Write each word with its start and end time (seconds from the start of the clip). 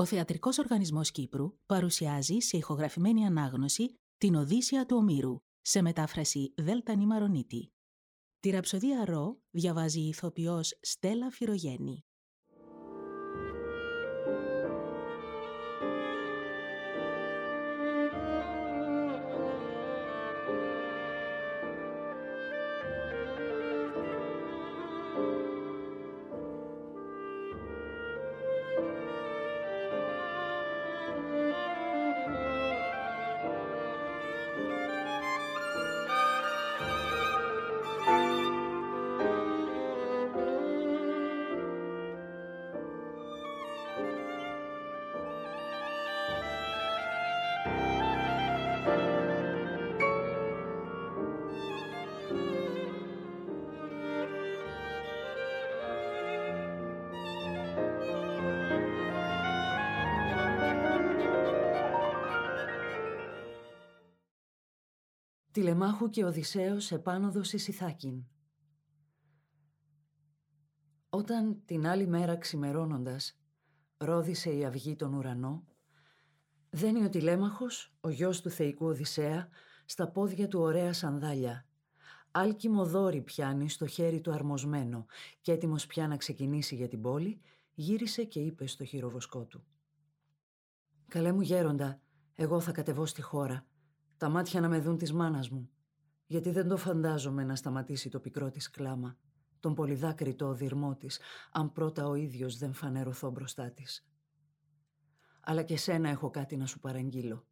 Ο 0.00 0.04
Θεατρικός 0.04 0.58
Οργανισμός 0.58 1.10
Κύπρου 1.10 1.56
παρουσιάζει 1.66 2.38
σε 2.38 2.56
ηχογραφημένη 2.56 3.26
ανάγνωση 3.26 3.94
την 4.16 4.34
Οδύσσια 4.34 4.86
του 4.86 4.96
Ομήρου, 4.96 5.36
σε 5.60 5.82
μετάφραση 5.82 6.54
Δέλτα 6.56 6.94
Νημαρονίτη. 6.94 7.72
Τη 8.40 8.50
ραψοδία 8.50 9.04
Ρο 9.04 9.40
διαβάζει 9.50 10.00
η 10.00 10.08
ηθοποιός 10.08 10.78
Στέλλα 10.80 11.30
Φυρογέννη. 11.30 12.04
Τηλεμάχου 65.60 66.08
και 66.08 66.24
Οδυσσέως 66.24 66.90
επάνωδος 66.90 67.52
εις 67.52 67.68
Ιθάκην. 67.68 68.24
Όταν 71.08 71.62
την 71.64 71.86
άλλη 71.86 72.06
μέρα 72.06 72.36
ξημερώνοντας 72.36 73.40
ρόδισε 73.96 74.52
η 74.52 74.64
αυγή 74.64 74.96
τον 74.96 75.14
ουρανό, 75.14 75.64
δένει 76.70 77.04
ο 77.04 77.08
τηλέμαχος, 77.08 77.94
ο 78.00 78.08
γιος 78.08 78.40
του 78.40 78.50
θεϊκού 78.50 78.86
Οδυσσέα, 78.86 79.48
στα 79.84 80.10
πόδια 80.10 80.48
του 80.48 80.60
ωραία 80.60 80.92
σανδάλια. 80.92 81.66
Άλκημο 82.30 82.86
δόρυ 82.86 83.22
πιάνει 83.22 83.68
στο 83.68 83.86
χέρι 83.86 84.20
του 84.20 84.32
αρμοσμένο 84.32 85.06
και 85.40 85.52
έτοιμος 85.52 85.86
πια 85.86 86.08
να 86.08 86.16
ξεκινήσει 86.16 86.74
για 86.74 86.88
την 86.88 87.00
πόλη, 87.00 87.40
γύρισε 87.74 88.24
και 88.24 88.40
είπε 88.40 88.66
στο 88.66 88.84
χειροβοσκό 88.84 89.44
του. 89.44 89.64
«Καλέ 91.08 91.32
μου 91.32 91.40
γέροντα, 91.40 92.00
εγώ 92.34 92.60
θα 92.60 92.72
κατεβώ 92.72 93.06
στη 93.06 93.22
χώρα 93.22 93.69
τα 94.20 94.28
μάτια 94.28 94.60
να 94.60 94.68
με 94.68 94.78
δουν 94.78 94.98
της 94.98 95.12
μάνας 95.12 95.50
μου, 95.50 95.70
γιατί 96.26 96.50
δεν 96.50 96.68
το 96.68 96.76
φαντάζομαι 96.76 97.44
να 97.44 97.56
σταματήσει 97.56 98.08
το 98.08 98.20
πικρό 98.20 98.50
της 98.50 98.70
κλάμα, 98.70 99.16
τον 99.60 99.74
πολυδάκριτο 99.74 100.46
οδυρμό 100.46 100.96
της, 100.96 101.20
αν 101.52 101.72
πρώτα 101.72 102.06
ο 102.06 102.14
ίδιος 102.14 102.58
δεν 102.58 102.72
φανερωθώ 102.72 103.30
μπροστά 103.30 103.70
της. 103.70 104.06
Αλλά 105.40 105.62
και 105.62 105.76
σένα 105.76 106.08
έχω 106.08 106.30
κάτι 106.30 106.56
να 106.56 106.66
σου 106.66 106.80
παραγγείλω. 106.80 107.46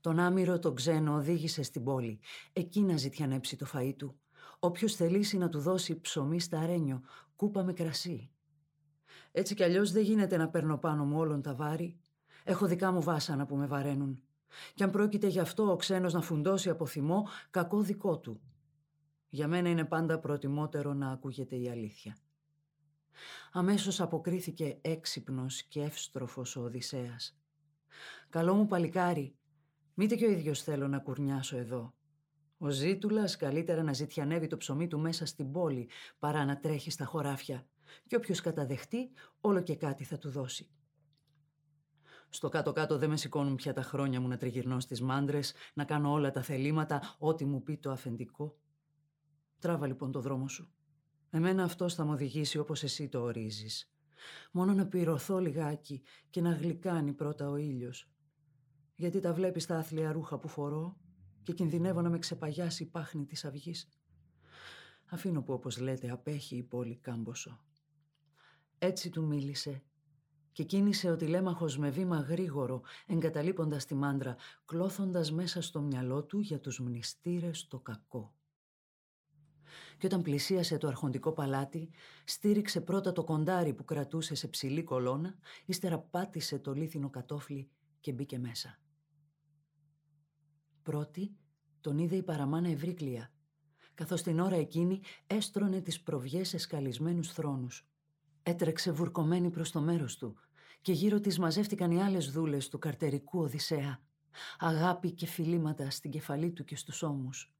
Τον 0.00 0.18
άμυρο 0.18 0.58
τον 0.58 0.74
ξένο 0.74 1.14
οδήγησε 1.14 1.62
στην 1.62 1.84
πόλη. 1.84 2.20
Εκεί 2.52 2.82
να 2.82 2.96
ζητιανέψει 2.96 3.56
το 3.56 3.66
φαΐ 3.74 3.94
του. 3.96 4.20
Όποιος 4.58 4.94
θελήσει 4.94 5.38
να 5.38 5.48
του 5.48 5.60
δώσει 5.60 6.00
ψωμί 6.00 6.40
στα 6.40 6.58
αρένιο, 6.58 7.00
κούπα 7.36 7.62
με 7.62 7.72
κρασί. 7.72 8.30
Έτσι 9.32 9.54
κι 9.54 9.62
αλλιώς 9.62 9.92
δεν 9.92 10.02
γίνεται 10.02 10.36
να 10.36 10.48
παίρνω 10.48 10.78
πάνω 10.78 11.04
μου 11.04 11.18
όλον 11.18 11.42
τα 11.42 11.54
βάρη. 11.54 11.98
Έχω 12.44 12.66
δικά 12.66 12.92
μου 12.92 13.02
βάσανα 13.02 13.46
που 13.46 13.56
με 13.56 13.66
βαραίνουν. 13.66 14.22
Κι 14.74 14.82
αν 14.82 14.90
πρόκειται 14.90 15.26
γι' 15.26 15.40
αυτό 15.40 15.70
ο 15.70 15.76
ξένος 15.76 16.12
να 16.12 16.20
φουντώσει 16.20 16.70
από 16.70 16.86
θυμό, 16.86 17.28
κακό 17.50 17.80
δικό 17.80 18.18
του. 18.18 18.40
Για 19.28 19.48
μένα 19.48 19.68
είναι 19.68 19.84
πάντα 19.84 20.18
προτιμότερο 20.18 20.94
να 20.94 21.10
ακούγεται 21.10 21.56
η 21.56 21.68
αλήθεια. 21.68 22.16
Αμέσως 23.52 24.00
αποκρίθηκε 24.00 24.78
έξυπνος 24.80 25.62
και 25.62 25.82
εύστροφος 25.82 26.56
ο 26.56 26.62
Οδυσσέας. 26.62 27.38
«Καλό 28.28 28.54
μου 28.54 28.66
παλικάρι, 28.66 29.36
μήτε 29.94 30.14
και 30.14 30.26
ο 30.26 30.30
ίδιος 30.30 30.62
θέλω 30.62 30.88
να 30.88 30.98
κουρνιάσω 30.98 31.56
εδώ. 31.56 31.94
Ο 32.58 32.68
Ζήτουλας 32.68 33.36
καλύτερα 33.36 33.82
να 33.82 33.92
ζητιανεύει 33.92 34.46
το 34.46 34.56
ψωμί 34.56 34.86
του 34.86 34.98
μέσα 34.98 35.26
στην 35.26 35.52
πόλη 35.52 35.88
παρά 36.18 36.44
να 36.44 36.58
τρέχει 36.58 36.90
στα 36.90 37.04
χωράφια 37.04 37.66
και 38.06 38.16
όποιος 38.16 38.40
καταδεχτεί 38.40 39.10
όλο 39.40 39.60
και 39.62 39.76
κάτι 39.76 40.04
θα 40.04 40.18
του 40.18 40.30
δώσει. 40.30 40.70
Στο 42.28 42.48
κάτω-κάτω 42.48 42.98
δεν 42.98 43.10
με 43.10 43.16
σηκώνουν 43.16 43.54
πια 43.54 43.72
τα 43.72 43.82
χρόνια 43.82 44.20
μου 44.20 44.28
να 44.28 44.36
τριγυρνώ 44.36 44.80
στις 44.80 45.00
μάντρες, 45.00 45.54
να 45.74 45.84
κάνω 45.84 46.12
όλα 46.12 46.30
τα 46.30 46.42
θελήματα, 46.42 47.16
ό,τι 47.18 47.44
μου 47.44 47.62
πει 47.62 47.76
το 47.76 47.90
αφεντικό. 47.90 48.58
Τράβα 49.58 49.86
λοιπόν 49.86 50.12
το 50.12 50.20
δρόμο 50.20 50.48
σου. 50.48 50.72
Εμένα 51.30 51.64
αυτό 51.64 51.88
θα 51.88 52.04
μου 52.04 52.12
οδηγήσει 52.12 52.58
όπως 52.58 52.82
εσύ 52.82 53.08
το 53.08 53.20
ορίζεις. 53.20 53.92
Μόνο 54.52 54.72
να 54.72 54.86
πυρωθώ 54.86 55.38
λιγάκι 55.38 56.02
και 56.30 56.40
να 56.40 56.52
γλυκάνει 56.52 57.12
πρώτα 57.12 57.48
ο 57.48 57.56
ήλιος. 57.56 58.10
Γιατί 58.94 59.20
τα 59.20 59.32
βλέπεις 59.32 59.66
τα 59.66 59.76
άθλια 59.76 60.12
ρούχα 60.12 60.38
που 60.38 60.48
φορώ 60.48 60.96
και 61.42 61.52
κινδυνεύω 61.52 62.00
να 62.00 62.10
με 62.10 62.18
ξεπαγιάσει 62.18 62.82
η 62.82 62.86
πάχνη 62.86 63.26
της 63.26 63.44
αυγής. 63.44 63.88
Αφήνω 65.06 65.42
που 65.42 65.52
όπως 65.52 65.78
λέτε 65.78 66.10
απέχει 66.10 66.56
η 66.56 66.62
πόλη 66.62 66.96
κάμποσο. 66.96 67.64
Έτσι 68.78 69.10
του 69.10 69.26
μίλησε 69.26 69.82
και 70.58 70.64
κίνησε 70.64 71.10
ο 71.10 71.16
τηλέμαχος 71.16 71.78
με 71.78 71.90
βήμα 71.90 72.20
γρήγορο, 72.20 72.82
εγκαταλείποντας 73.06 73.84
τη 73.84 73.94
μάντρα, 73.94 74.36
κλώθοντας 74.64 75.32
μέσα 75.32 75.60
στο 75.60 75.80
μυαλό 75.80 76.24
του 76.24 76.38
για 76.38 76.60
τους 76.60 76.80
μνηστήρες 76.80 77.66
το 77.66 77.78
κακό. 77.78 78.34
Και 79.98 80.06
όταν 80.06 80.22
πλησίασε 80.22 80.78
το 80.78 80.88
αρχοντικό 80.88 81.32
παλάτι, 81.32 81.90
στήριξε 82.24 82.80
πρώτα 82.80 83.12
το 83.12 83.24
κοντάρι 83.24 83.74
που 83.74 83.84
κρατούσε 83.84 84.34
σε 84.34 84.48
ψηλή 84.48 84.82
κολόνα, 84.82 85.34
ύστερα 85.64 85.98
πάτησε 85.98 86.58
το 86.58 86.72
λίθινο 86.74 87.10
κατόφλι 87.10 87.70
και 88.00 88.12
μπήκε 88.12 88.38
μέσα. 88.38 88.78
Πρώτη 90.82 91.36
τον 91.80 91.98
είδε 91.98 92.16
η 92.16 92.22
παραμάνα 92.22 92.68
Ευρύκλια, 92.68 93.32
καθώς 93.94 94.22
την 94.22 94.40
ώρα 94.40 94.56
εκείνη 94.56 95.00
έστρωνε 95.26 95.80
τις 95.80 96.02
προβιές 96.02 96.54
εσκαλισμένους 96.54 97.32
θρόνους. 97.32 97.88
Έτρεξε 98.42 98.92
βουρκωμένη 98.92 99.50
προς 99.50 99.70
το 99.70 99.80
μέρος 99.80 100.16
του, 100.16 100.36
και 100.82 100.92
γύρω 100.92 101.20
της 101.20 101.38
μαζεύτηκαν 101.38 101.90
οι 101.90 102.02
άλλες 102.02 102.30
δούλες 102.30 102.68
του 102.68 102.78
καρτερικού 102.78 103.40
Οδυσσέα. 103.40 104.00
Αγάπη 104.58 105.12
και 105.12 105.26
φιλήματα 105.26 105.90
στην 105.90 106.10
κεφαλή 106.10 106.52
του 106.52 106.64
και 106.64 106.76
στους 106.76 107.02
ώμους. 107.02 107.52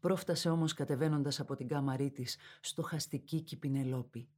Πρόφτασε 0.00 0.50
όμως 0.50 0.72
κατεβαίνοντας 0.72 1.40
από 1.40 1.54
την 1.54 1.68
κάμαρή 1.68 2.10
της 2.10 2.36
στο 2.60 2.82
χαστική 2.82 3.40
Κυπινελόπη, 3.40 4.28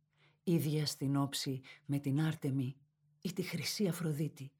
ίδια 0.45 0.87
στην 0.87 1.17
όψη 1.17 1.61
με 1.85 1.99
την 1.99 2.21
Άρτεμη 2.21 2.77
ή 3.21 3.33
τη 3.33 3.43
Χρυσή 3.43 3.89
Αφροδίτη. 3.89 4.53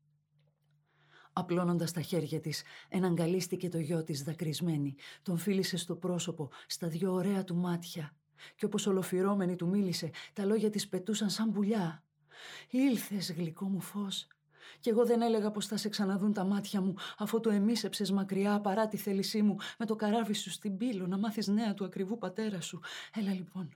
Απλώνοντας 1.33 1.93
τα 1.93 2.01
χέρια 2.01 2.41
της, 2.41 2.63
εναγκαλίστηκε 2.89 3.69
το 3.69 3.79
γιο 3.79 4.03
της 4.03 4.23
δακρυσμένη, 4.23 4.95
τον 5.23 5.39
φίλησε 5.39 5.77
στο 5.77 5.97
πρόσωπο, 5.97 6.51
στα 6.67 6.89
δυο 6.89 7.13
ωραία 7.13 7.45
του 7.45 7.57
μάτια. 7.57 8.17
Και 8.57 8.65
όπως 8.65 8.87
ολοφυρώμενη 8.87 9.57
του 9.57 9.69
μίλησε, 9.69 10.11
τα 10.33 10.45
λόγια 10.45 10.71
της 10.71 10.89
πετούσαν 10.89 11.31
σαν 11.31 11.53
πουλιά. 11.53 12.06
Ήλθες 12.71 13.33
γλυκό 13.33 13.69
μου 13.69 13.81
φως. 13.81 14.27
Κι 14.81 14.89
εγώ 14.89 15.07
δεν 15.07 15.23
έλεγα 15.23 15.51
πως 15.51 15.67
θα 15.67 15.77
σε 15.77 15.89
ξαναδούν 15.89 16.33
τα 16.33 16.45
μάτια 16.45 16.81
μου 16.81 16.95
αφού 17.19 17.41
το 17.41 17.51
εμίσεψες 17.51 18.11
μακριά 18.11 18.61
παρά 18.61 18.89
τη 18.89 18.97
θέλησή 18.97 19.43
μου 19.43 19.57
με 19.79 19.87
το 19.87 19.97
καράβι 19.97 20.35
σου 20.35 20.51
στην 20.51 20.77
πύλο 20.77 21.07
να 21.07 21.19
μάθεις 21.19 21.47
νέα 21.47 21.75
του 21.75 21.85
ακριβού 21.85 22.19
πατέρα 22.19 22.61
σου. 22.61 22.81
Έλα 23.15 23.33
λοιπόν 23.33 23.69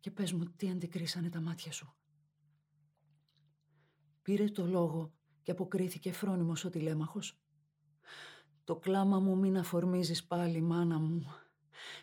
και 0.00 0.10
πες 0.10 0.32
μου 0.32 0.44
τι 0.56 0.70
αντικρίσανε 0.70 1.28
τα 1.28 1.40
μάτια 1.40 1.72
σου. 1.72 1.94
Πήρε 4.22 4.44
το 4.44 4.66
λόγο 4.66 5.12
και 5.42 5.50
αποκρίθηκε 5.50 6.12
φρόνιμος 6.12 6.64
ο 6.64 6.70
τηλέμαχος. 6.70 7.40
Το 8.64 8.76
κλάμα 8.76 9.20
μου 9.20 9.36
μην 9.36 9.58
αφορμίζεις 9.58 10.24
πάλι 10.24 10.60
μάνα 10.60 10.98
μου. 10.98 11.26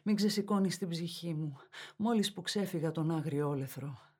Μην 0.03 0.15
ξεσηκώνεις 0.15 0.77
την 0.77 0.89
ψυχή 0.89 1.33
μου, 1.33 1.57
μόλις 1.97 2.33
που 2.33 2.41
ξέφυγα 2.41 2.91
τον 2.91 3.11
άγριο 3.11 3.49
όλεθρο. 3.49 4.12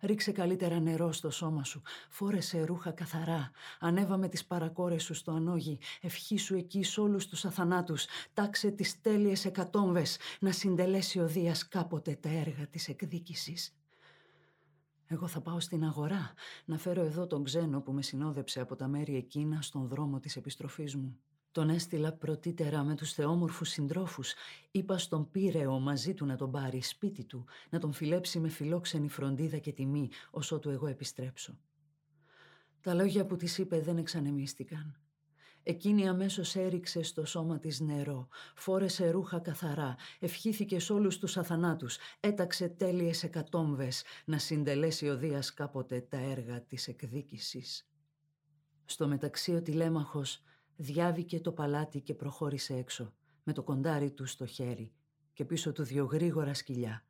Ρίξε 0.00 0.32
καλύτερα 0.32 0.80
νερό 0.80 1.12
στο 1.12 1.30
σώμα 1.30 1.64
σου. 1.64 1.82
Φόρεσε 2.08 2.64
ρούχα 2.64 2.90
καθαρά. 2.90 3.50
Ανέβα 3.80 4.16
με 4.16 4.28
τις 4.28 4.44
παρακόρες 4.44 5.02
σου 5.02 5.14
στο 5.14 5.32
ανόγι. 5.32 5.78
Ευχή 6.00 6.36
σου 6.36 6.54
εκεί 6.54 6.82
σ' 6.82 6.98
όλους 6.98 7.26
τους 7.26 7.44
αθανάτους. 7.44 8.06
Τάξε 8.34 8.70
τις 8.70 9.00
τέλειες 9.00 9.44
εκατόμβες. 9.44 10.18
Να 10.40 10.52
συντελέσει 10.52 11.20
ο 11.20 11.26
Δίας 11.26 11.68
κάποτε 11.68 12.18
τα 12.20 12.28
έργα 12.28 12.66
της 12.66 12.88
εκδίκησης. 12.88 13.76
Εγώ 15.06 15.26
θα 15.26 15.40
πάω 15.40 15.60
στην 15.60 15.84
αγορά 15.84 16.32
να 16.64 16.78
φέρω 16.78 17.02
εδώ 17.02 17.26
τον 17.26 17.44
ξένο 17.44 17.80
που 17.80 17.92
με 17.92 18.02
συνόδεψε 18.02 18.60
από 18.60 18.76
τα 18.76 18.88
μέρη 18.88 19.16
εκείνα 19.16 19.62
στον 19.62 19.86
δρόμο 19.86 20.20
της 20.20 20.36
επιστροφής 20.36 20.96
μου. 20.96 21.18
Τον 21.56 21.70
έστειλα 21.70 22.12
πρωτύτερα 22.12 22.84
με 22.84 22.94
τους 22.94 23.12
θεόμορφους 23.12 23.68
συντρόφους. 23.68 24.34
Είπα 24.70 24.98
στον 24.98 25.30
Πύρεο 25.30 25.78
μαζί 25.78 26.14
του 26.14 26.26
να 26.26 26.36
τον 26.36 26.50
πάρει 26.50 26.82
σπίτι 26.82 27.24
του, 27.24 27.44
να 27.70 27.78
τον 27.78 27.92
φιλέψει 27.92 28.38
με 28.38 28.48
φιλόξενη 28.48 29.08
φροντίδα 29.08 29.58
και 29.58 29.72
τιμή, 29.72 30.10
όσο 30.30 30.58
του 30.58 30.70
εγώ 30.70 30.86
επιστρέψω. 30.86 31.58
Τα 32.80 32.94
λόγια 32.94 33.26
που 33.26 33.36
της 33.36 33.58
είπε 33.58 33.80
δεν 33.80 33.96
εξανεμίστηκαν. 33.96 35.00
Εκείνη 35.62 36.08
αμέσως 36.08 36.56
έριξε 36.56 37.02
στο 37.02 37.26
σώμα 37.26 37.58
της 37.58 37.80
νερό, 37.80 38.28
φόρεσε 38.54 39.10
ρούχα 39.10 39.38
καθαρά, 39.38 39.96
ευχήθηκε 40.18 40.78
σε 40.78 40.92
όλους 40.92 41.18
τους 41.18 41.36
αθανάτους, 41.36 41.98
έταξε 42.20 42.68
τέλειες 42.68 43.22
εκατόμβες 43.22 44.02
να 44.24 44.38
συντελέσει 44.38 45.08
ο 45.08 45.16
Δίας 45.16 45.54
κάποτε 45.54 46.00
τα 46.00 46.18
έργα 46.18 46.62
της 46.62 46.88
εκδίκησης. 46.88 47.88
Στο 48.84 49.08
μεταξύ 49.08 49.54
ο 49.54 49.62
τηλέμαχος 49.62 50.40
διάβηκε 50.76 51.40
το 51.40 51.52
παλάτι 51.52 52.00
και 52.00 52.14
προχώρησε 52.14 52.74
έξω, 52.74 53.14
με 53.42 53.52
το 53.52 53.62
κοντάρι 53.62 54.10
του 54.10 54.26
στο 54.26 54.46
χέρι 54.46 54.92
και 55.32 55.44
πίσω 55.44 55.72
του 55.72 55.82
δυο 55.82 56.04
γρήγορα 56.04 56.54
σκυλιά. 56.54 57.04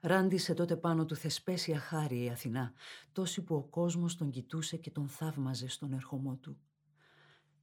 Ράντισε 0.00 0.54
τότε 0.54 0.76
πάνω 0.76 1.04
του 1.04 1.14
θεσπέσια 1.14 1.78
χάρη 1.78 2.24
η 2.24 2.30
Αθηνά, 2.30 2.72
τόση 3.12 3.42
που 3.42 3.54
ο 3.54 3.62
κόσμος 3.62 4.16
τον 4.16 4.30
κοιτούσε 4.30 4.76
και 4.76 4.90
τον 4.90 5.08
θαύμαζε 5.08 5.68
στον 5.68 5.92
ερχομό 5.92 6.36
του. 6.36 6.58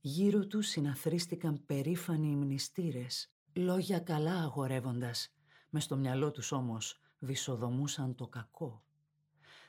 Γύρω 0.02 0.48
τους 0.48 0.68
συναθρίστηκαν 0.68 1.66
περήφανοι 1.66 2.36
μνηστήρες, 2.36 3.34
λόγια 3.54 4.00
καλά 4.00 4.36
αγορεύοντας, 4.44 5.34
μες 5.70 5.84
στο 5.84 5.98
μυαλό 5.98 6.32
τους 6.32 6.52
όμως 6.52 7.02
βυσοδομούσαν 7.20 8.16
το 8.16 8.28
κακό. 8.28 8.84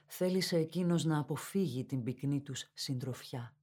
Θέλησε 0.06 0.56
εκείνος 0.56 1.04
να 1.04 1.18
αποφύγει 1.18 1.84
την 1.84 2.02
πυκνή 2.02 2.40
τους 2.40 2.70
συντροφιά. 2.74 3.54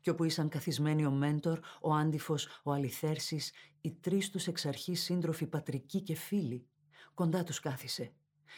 Κι 0.00 0.10
όπου 0.10 0.24
ήσαν 0.24 0.48
καθισμένοι 0.48 1.06
ο 1.06 1.10
Μέντορ, 1.10 1.58
ο 1.80 1.94
Άντιφος, 1.94 2.60
ο 2.62 2.72
Αληθέρσης, 2.72 3.52
οι 3.80 3.92
τρεις 3.92 4.30
τους 4.30 4.46
εξ 4.46 4.66
αρχής 4.66 5.02
σύντροφοι 5.02 5.46
πατρικοί 5.46 6.00
και 6.00 6.14
φίλοι, 6.14 6.66
κοντά 7.14 7.44
τους 7.44 7.60
κάθισε 7.60 8.12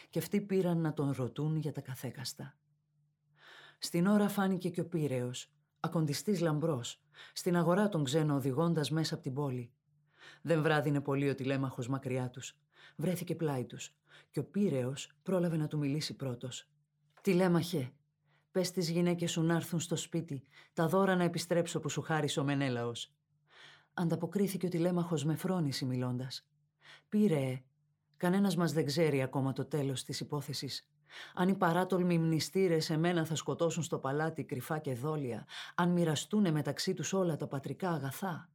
και 0.09 0.19
αυτοί 0.19 0.41
πήραν 0.41 0.81
να 0.81 0.93
τον 0.93 1.11
ρωτούν 1.11 1.55
για 1.57 1.71
τα 1.71 1.81
καθέκαστα. 1.81 2.57
Στην 3.77 4.07
ώρα 4.07 4.29
φάνηκε 4.29 4.69
και 4.69 4.81
ο 4.81 4.87
Πύρεος, 4.87 5.51
ακοντιστής 5.79 6.39
λαμπρός, 6.39 7.01
στην 7.33 7.55
αγορά 7.55 7.89
τον 7.89 8.03
ξένο 8.03 8.35
οδηγώντας 8.35 8.91
μέσα 8.91 9.13
από 9.13 9.23
την 9.23 9.33
πόλη. 9.33 9.71
Δεν 10.41 10.61
βράδυνε 10.61 11.01
πολύ 11.01 11.29
ο 11.29 11.35
τηλέμαχος 11.35 11.87
μακριά 11.87 12.29
τους. 12.29 12.57
Βρέθηκε 12.95 13.35
πλάι 13.35 13.65
τους 13.65 13.95
και 14.31 14.39
ο 14.39 14.43
Πύρεος 14.43 15.11
πρόλαβε 15.23 15.57
να 15.57 15.67
του 15.67 15.77
μιλήσει 15.77 16.15
πρώτος. 16.15 16.67
«Τηλέμαχε, 17.21 17.93
πες 18.53 18.71
τις 18.71 18.89
γυναίκες 18.89 19.31
σου 19.31 19.41
να 19.41 19.55
έρθουν 19.55 19.79
στο 19.79 19.95
σπίτι, 19.95 20.43
τα 20.73 20.87
δώρα 20.87 21.15
να 21.15 21.23
επιστρέψω 21.23 21.79
που 21.79 21.89
σου 21.89 22.01
χάρισε 22.01 22.39
ο 22.39 22.43
Μενέλαος». 22.43 23.13
Ανταποκρίθηκε 23.93 24.65
ο 24.65 24.69
τηλέμαχος 24.69 25.25
με 25.25 25.35
φρόνηση 25.35 25.85
μιλώντας. 25.85 26.47
«Πύρεε, 27.09 27.63
κανένας 28.17 28.55
μας 28.55 28.73
δεν 28.73 28.85
ξέρει 28.85 29.21
ακόμα 29.21 29.53
το 29.53 29.65
τέλος 29.65 30.03
της 30.03 30.19
υπόθεσης. 30.19 30.87
Αν 31.33 31.49
οι 31.49 31.55
παράτολμοι 31.55 32.17
μνηστήρες 32.17 32.89
εμένα 32.89 33.25
θα 33.25 33.35
σκοτώσουν 33.35 33.83
στο 33.83 33.99
παλάτι 33.99 34.43
κρυφά 34.43 34.79
και 34.79 34.93
δόλια, 34.93 35.47
αν 35.75 35.91
μοιραστούν 35.91 36.51
μεταξύ 36.51 36.93
τους 36.93 37.13
όλα 37.13 37.35
τα 37.35 37.47
πατρικά 37.47 37.91
αγαθά. 37.91 38.49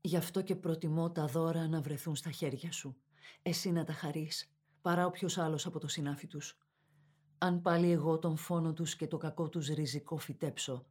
Γι' 0.00 0.16
αυτό 0.16 0.42
και 0.42 0.56
προτιμώ 0.56 1.10
τα 1.10 1.26
δώρα 1.26 1.68
να 1.68 1.80
βρεθούν 1.80 2.16
στα 2.16 2.30
χέρια 2.30 2.72
σου. 2.72 2.96
Εσύ 3.42 3.72
να 3.72 3.84
τα 3.84 3.92
χαρείς, 3.92 4.52
παρά 4.82 5.06
όποιος 5.06 5.38
άλλος 5.38 5.66
από 5.66 5.78
το 5.78 5.88
συνάφι 5.88 6.26
τους. 6.26 6.58
Αν 7.44 7.60
πάλι 7.60 7.90
εγώ 7.90 8.18
τον 8.18 8.36
φόνο 8.36 8.72
τους 8.72 8.96
και 8.96 9.06
το 9.06 9.16
κακό 9.16 9.48
τους 9.48 9.68
ριζικό 9.68 10.16
φυτέψω, 10.16 10.86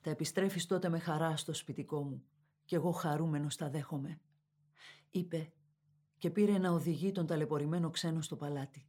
τα 0.00 0.10
επιστρέφεις 0.10 0.66
τότε 0.66 0.88
με 0.88 0.98
χαρά 0.98 1.36
στο 1.36 1.52
σπιτικό 1.54 2.02
μου 2.02 2.24
κι 2.64 2.74
εγώ 2.74 2.90
χαρούμενος 2.90 3.56
τα 3.56 3.70
δέχομαι. 3.70 4.20
Είπε 5.10 5.52
και 6.18 6.30
πήρε 6.30 6.58
να 6.58 6.70
οδηγεί 6.70 7.12
τον 7.12 7.26
ταλαιπωρημένο 7.26 7.90
ξένο 7.90 8.20
στο 8.20 8.36
παλάτι. 8.36 8.86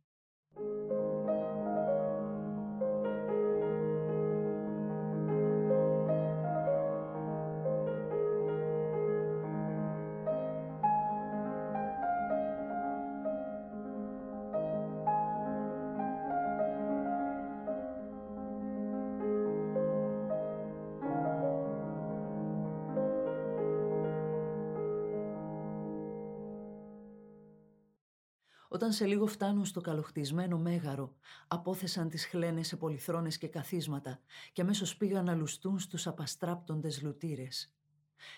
Όταν 28.69 28.91
σε 28.91 29.05
λίγο 29.05 29.27
φτάνουν 29.27 29.65
στο 29.65 29.81
καλοχτισμένο 29.81 30.57
μέγαρο, 30.57 31.15
απόθεσαν 31.47 32.09
τις 32.09 32.25
χλένες 32.25 32.67
σε 32.67 32.75
πολυθρόνες 32.75 33.37
και 33.37 33.47
καθίσματα 33.47 34.19
και 34.53 34.61
αμέσως 34.61 34.97
πήγαν 34.97 35.25
να 35.25 35.33
λουστούν 35.33 35.79
στους 35.79 36.07
απαστράπτοντες 36.07 37.01
λουτήρες. 37.01 37.73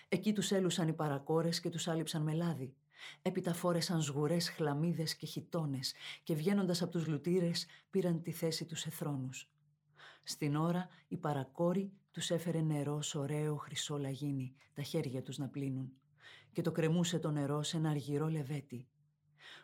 Εκεί 0.08 0.32
τους 0.32 0.50
έλουσαν 0.50 0.88
οι 0.88 0.92
παρακόρες 0.92 1.60
και 1.60 1.68
τους 1.68 1.88
άλυψαν 1.88 2.22
με 2.22 2.32
λάδι. 2.32 2.74
Έπειτα 3.22 3.54
φόρεσαν 3.54 4.02
σγουρές 4.02 4.50
χλαμίδες 4.50 5.16
και 5.16 5.26
χιτώνες 5.26 5.94
και 6.22 6.34
βγαίνοντας 6.34 6.82
από 6.82 6.90
τους 6.90 7.06
λουτήρες 7.06 7.66
πήραν 7.90 8.22
τη 8.22 8.32
θέση 8.32 8.64
τους 8.64 8.80
σε 8.80 8.90
θρόνους. 8.90 9.50
Στην 10.22 10.56
ώρα 10.56 10.88
η 11.08 11.16
παρακόρη 11.16 11.92
τους 12.10 12.30
έφερε 12.30 12.60
νερό 12.60 13.02
σ' 13.02 13.14
ωραίο 13.14 13.56
χρυσό 13.56 13.98
λαγίνι, 13.98 14.54
τα 14.74 14.82
χέρια 14.82 15.22
τους 15.22 15.38
να 15.38 15.48
πλύνουν 15.48 15.92
και 16.52 16.62
το 16.62 16.72
κρεμούσε 16.72 17.18
το 17.18 17.30
νερό 17.30 17.62
σε 17.62 17.76
ένα 17.76 17.90
αργυρό 17.90 18.28
λεβέτι. 18.28 18.88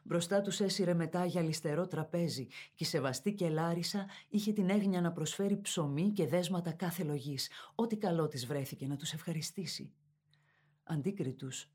Μπροστά 0.09 0.41
τους 0.41 0.61
έσυρε 0.61 0.95
μετά 0.95 1.25
για 1.25 1.43
λιστερό 1.43 1.87
τραπέζι 1.87 2.47
και 2.47 2.85
η 2.85 2.85
σεβαστή 2.85 3.35
και 3.35 3.49
Λάρισα 3.49 4.07
είχε 4.29 4.53
την 4.53 4.71
έγνοια 4.71 5.01
να 5.01 5.13
προσφέρει 5.13 5.61
ψωμί 5.61 6.13
και 6.13 6.27
δέσματα 6.27 6.73
κάθε 6.73 7.05
λογής, 7.05 7.51
ό,τι 7.75 7.97
καλό 7.97 8.29
της 8.29 8.47
βρέθηκε 8.47 8.87
να 8.87 8.97
τους 8.97 9.13
ευχαριστήσει. 9.13 9.93
Αντίκριτους, 10.83 11.71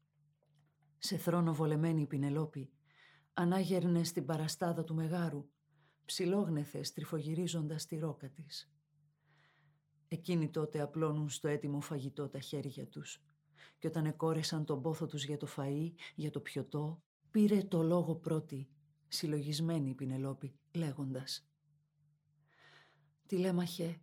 σε 0.98 1.18
θρόνο 1.18 1.54
βολεμένη 1.54 2.02
η 2.02 2.08
Πινελόπη, 2.08 2.72
ανάγερνε 3.34 4.04
στην 4.04 4.26
παραστάδα 4.26 4.84
του 4.84 4.96
Μεγάρου, 4.96 5.50
ψιλόγνεθε 6.06 6.82
τρυφογυρίζοντας 6.94 7.86
τη 7.86 7.98
ρόκα 7.98 8.30
της. 8.30 8.72
Εκείνοι 10.08 10.50
τότε 10.50 10.82
απλώνουν 10.82 11.30
στο 11.30 11.48
έτοιμο 11.48 11.82
φαγητό 11.82 12.30
τα 12.30 12.40
χέρια 12.40 12.88
τους 12.88 13.24
και 13.80 13.88
όταν 13.88 14.06
εκόρεσαν 14.06 14.66
τον 14.66 14.82
πόθο 14.82 15.06
τους 15.06 15.26
για 15.26 15.38
το 15.38 15.48
φαΐ, 15.58 15.92
για 16.16 16.32
το 16.32 16.40
πιωτό, 16.40 17.04
Πήρε 17.32 17.64
το 17.64 17.84
λόγο 17.84 18.16
πρώτη, 18.16 18.70
συλλογισμένη 19.08 19.90
η 19.90 19.94
Πινελόπη, 19.94 20.60
λέγοντας 20.72 21.48
«Τηλέμαχε, 23.26 24.02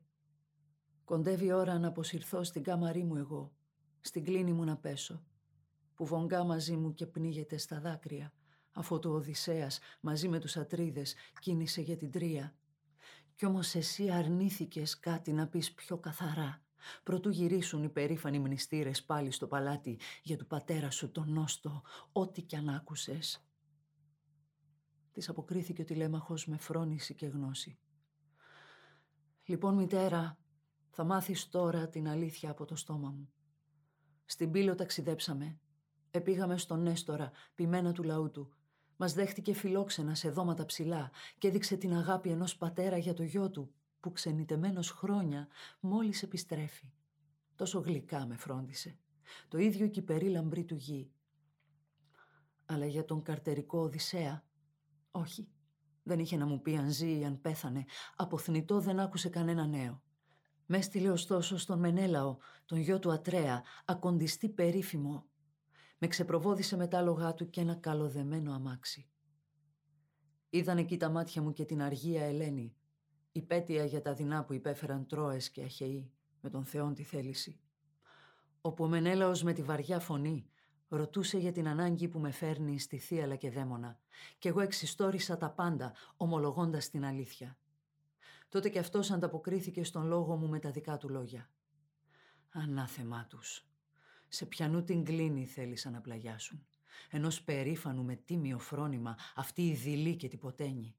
κοντεύει 1.05 1.45
η 1.45 1.53
ώρα 1.53 1.79
να 1.79 1.89
αποσυρθώ 1.89 2.45
στην 2.45 2.63
κάμαρή 2.63 3.05
μου 3.05 3.17
εγώ, 3.17 3.53
στην 4.01 4.25
κλίνη 4.25 4.53
μου 4.53 4.65
να 4.65 4.77
πέσω, 4.77 5.25
που 5.95 6.07
βογγά 6.07 6.45
μαζί 6.45 6.77
μου 6.77 6.95
και 6.95 7.07
πνίγεται 7.07 7.57
στα 7.57 7.81
δάκρυα, 7.81 8.33
αφού 8.73 8.99
το 8.99 9.11
Οδυσσέας 9.11 9.79
μαζί 10.01 10.29
με 10.29 10.39
τους 10.39 10.57
Ατρίδες 10.57 11.15
κίνησε 11.41 11.81
για 11.81 11.97
την 11.97 12.11
Τρία. 12.11 12.55
Κι 13.35 13.47
όμως 13.47 13.75
εσύ 13.75 14.11
αρνήθηκες 14.11 14.99
κάτι 14.99 15.33
να 15.33 15.49
πεις 15.49 15.73
πιο 15.73 15.99
καθαρά, 15.99 16.63
Προτού 17.03 17.29
γυρίσουν 17.29 17.83
οι 17.83 17.89
περήφανοι 17.89 18.39
μνηστήρες 18.39 19.05
πάλι 19.05 19.31
στο 19.31 19.47
παλάτι 19.47 19.99
για 20.23 20.37
του 20.37 20.47
πατέρα 20.47 20.91
σου 20.91 21.11
τον 21.11 21.33
νόστο, 21.33 21.83
ό,τι 22.13 22.43
κι 22.43 22.57
αν 22.57 22.69
άκουσες. 22.69 23.43
Της 25.13 25.29
αποκρίθηκε 25.29 25.83
ο 25.83 25.85
τηλέμαχος 25.85 26.47
με 26.47 26.57
φρόνηση 26.57 27.15
και 27.15 27.27
γνώση. 27.27 27.79
«Λοιπόν, 29.45 29.75
μητέρα, 29.75 30.39
θα 30.91 31.05
μάθεις 31.05 31.49
τώρα 31.49 31.89
την 31.89 32.09
αλήθεια 32.09 32.51
από 32.51 32.65
το 32.65 32.77
στόμα 32.77 33.11
μου. 33.11 33.33
Στην 34.25 34.51
πύλο 34.51 34.75
ταξιδέψαμε. 34.75 35.59
Επήγαμε 36.11 36.59
στον 36.59 36.83
Νέστορα, 36.83 37.31
ποιμένα 37.55 37.93
του 37.93 38.03
λαού 38.03 38.31
του. 38.31 38.53
Μας 38.97 39.13
δέχτηκε 39.13 39.55
φιλόξενας 39.55 40.19
σε 40.19 40.31
δώματα 40.31 40.65
ψηλά 40.65 41.11
και 41.39 41.49
έδειξε 41.49 41.77
την 41.77 41.95
αγάπη 41.95 42.31
ενός 42.31 42.57
πατέρα 42.57 42.97
για 42.97 43.15
το 43.15 43.23
γιο 43.23 43.51
του, 43.51 43.75
που 44.01 44.13
ξενιτεμένος 44.13 44.91
χρόνια 44.91 45.49
μόλις 45.81 46.23
επιστρέφει. 46.23 46.93
Τόσο 47.57 47.79
γλυκά 47.79 48.27
με 48.27 48.37
φρόντισε. 48.37 48.99
Το 49.49 49.59
ίδιο 49.59 49.89
και 49.89 50.01
η 50.01 50.03
περίλαμπρή 50.03 50.65
του 50.65 50.75
γη. 50.75 51.11
Αλλά 52.67 52.87
για 52.87 53.05
τον 53.05 53.23
καρτερικό 53.23 53.79
Οδυσσέα, 53.79 54.45
όχι. 55.11 55.49
Δεν 56.03 56.19
είχε 56.19 56.37
να 56.37 56.47
μου 56.47 56.63
πει 56.63 56.77
αν 56.77 56.91
ζει 56.91 57.19
ή 57.19 57.25
αν 57.25 57.41
πέθανε. 57.41 57.85
Αποθνητό 58.17 58.81
δεν 58.81 59.01
άκουσε 59.01 59.29
κανένα 59.29 59.67
νέο. 59.67 60.03
Μες 60.67 60.79
έστειλε 60.81 61.11
ωστόσο 61.11 61.57
στον 61.59 61.79
Μενέλαο, 61.79 62.37
τον 62.65 62.79
γιο 62.79 62.99
του 62.99 63.13
Ατρέα, 63.13 63.63
ακοντιστή 63.85 64.49
περίφημο. 64.49 65.27
Με 65.99 66.07
ξεπροβόδισε 66.07 66.77
με 66.77 66.87
τα 66.89 66.99
άλογά 66.99 67.35
του 67.35 67.51
και 67.51 67.61
ένα 67.61 67.75
καλοδεμένο 67.75 68.53
αμάξι. 68.53 69.09
Είδαν 70.51 70.79
εκεί 70.79 70.97
τα 70.97 71.09
μάτια 71.09 71.43
μου 71.43 71.53
και 71.53 71.65
την 71.65 71.83
αργία 71.83 72.25
Ελένη, 72.25 72.77
υπέτεια 73.39 73.85
για 73.85 74.03
τα 74.03 74.15
δεινά 74.15 74.45
που 74.45 74.53
υπέφεραν 74.53 75.07
Τρόες 75.07 75.51
και 75.51 75.63
Αχαιοί 75.63 76.13
με 76.41 76.51
τον 76.51 76.65
Θεόν 76.65 76.95
τη 76.95 77.03
θέληση. 77.03 77.61
Όπου 78.61 78.85
ο 78.85 78.89
Μενέλαος 78.89 79.43
με 79.43 79.53
τη 79.53 79.63
βαριά 79.63 80.01
φωνή 80.01 80.51
ρωτούσε 80.89 81.39
για 81.39 81.53
την 81.53 81.69
ανάγκη 81.69 82.09
που 82.09 82.19
με 82.19 82.31
φέρνει 82.31 82.79
στη 82.79 82.99
θύαλα 82.99 83.37
και 83.37 83.51
δαίμονα 83.51 84.01
και 84.39 84.49
εγώ 84.49 84.61
εξιστόρισα 84.61 85.37
τα 85.37 85.51
πάντα 85.51 85.93
ομολογώντας 86.17 86.91
την 86.91 87.05
αλήθεια. 87.05 87.59
Τότε 88.49 88.69
και 88.69 88.79
αυτός 88.79 89.11
ανταποκρίθηκε 89.11 89.85
στον 89.85 90.07
λόγο 90.07 90.37
μου 90.37 90.49
με 90.49 90.59
τα 90.59 90.71
δικά 90.71 90.97
του 90.97 91.09
λόγια. 91.09 91.51
Ανάθεμά 92.49 93.27
τους. 93.27 93.67
Σε 94.29 94.47
πιανού 94.47 94.85
την 94.85 95.05
κλίνη 95.05 95.47
θέλησαν 95.47 95.93
να 95.93 96.01
πλαγιάσουν. 96.01 96.67
Ενός 97.11 97.43
περήφανου 97.43 98.05
με 98.05 98.17
τίμιο 98.17 98.59
φρόνημα 98.59 99.17
αυτή 99.35 99.69
η 99.69 99.75
δειλή 99.75 100.17
και 100.17 100.29
τυποτένη. 100.29 100.97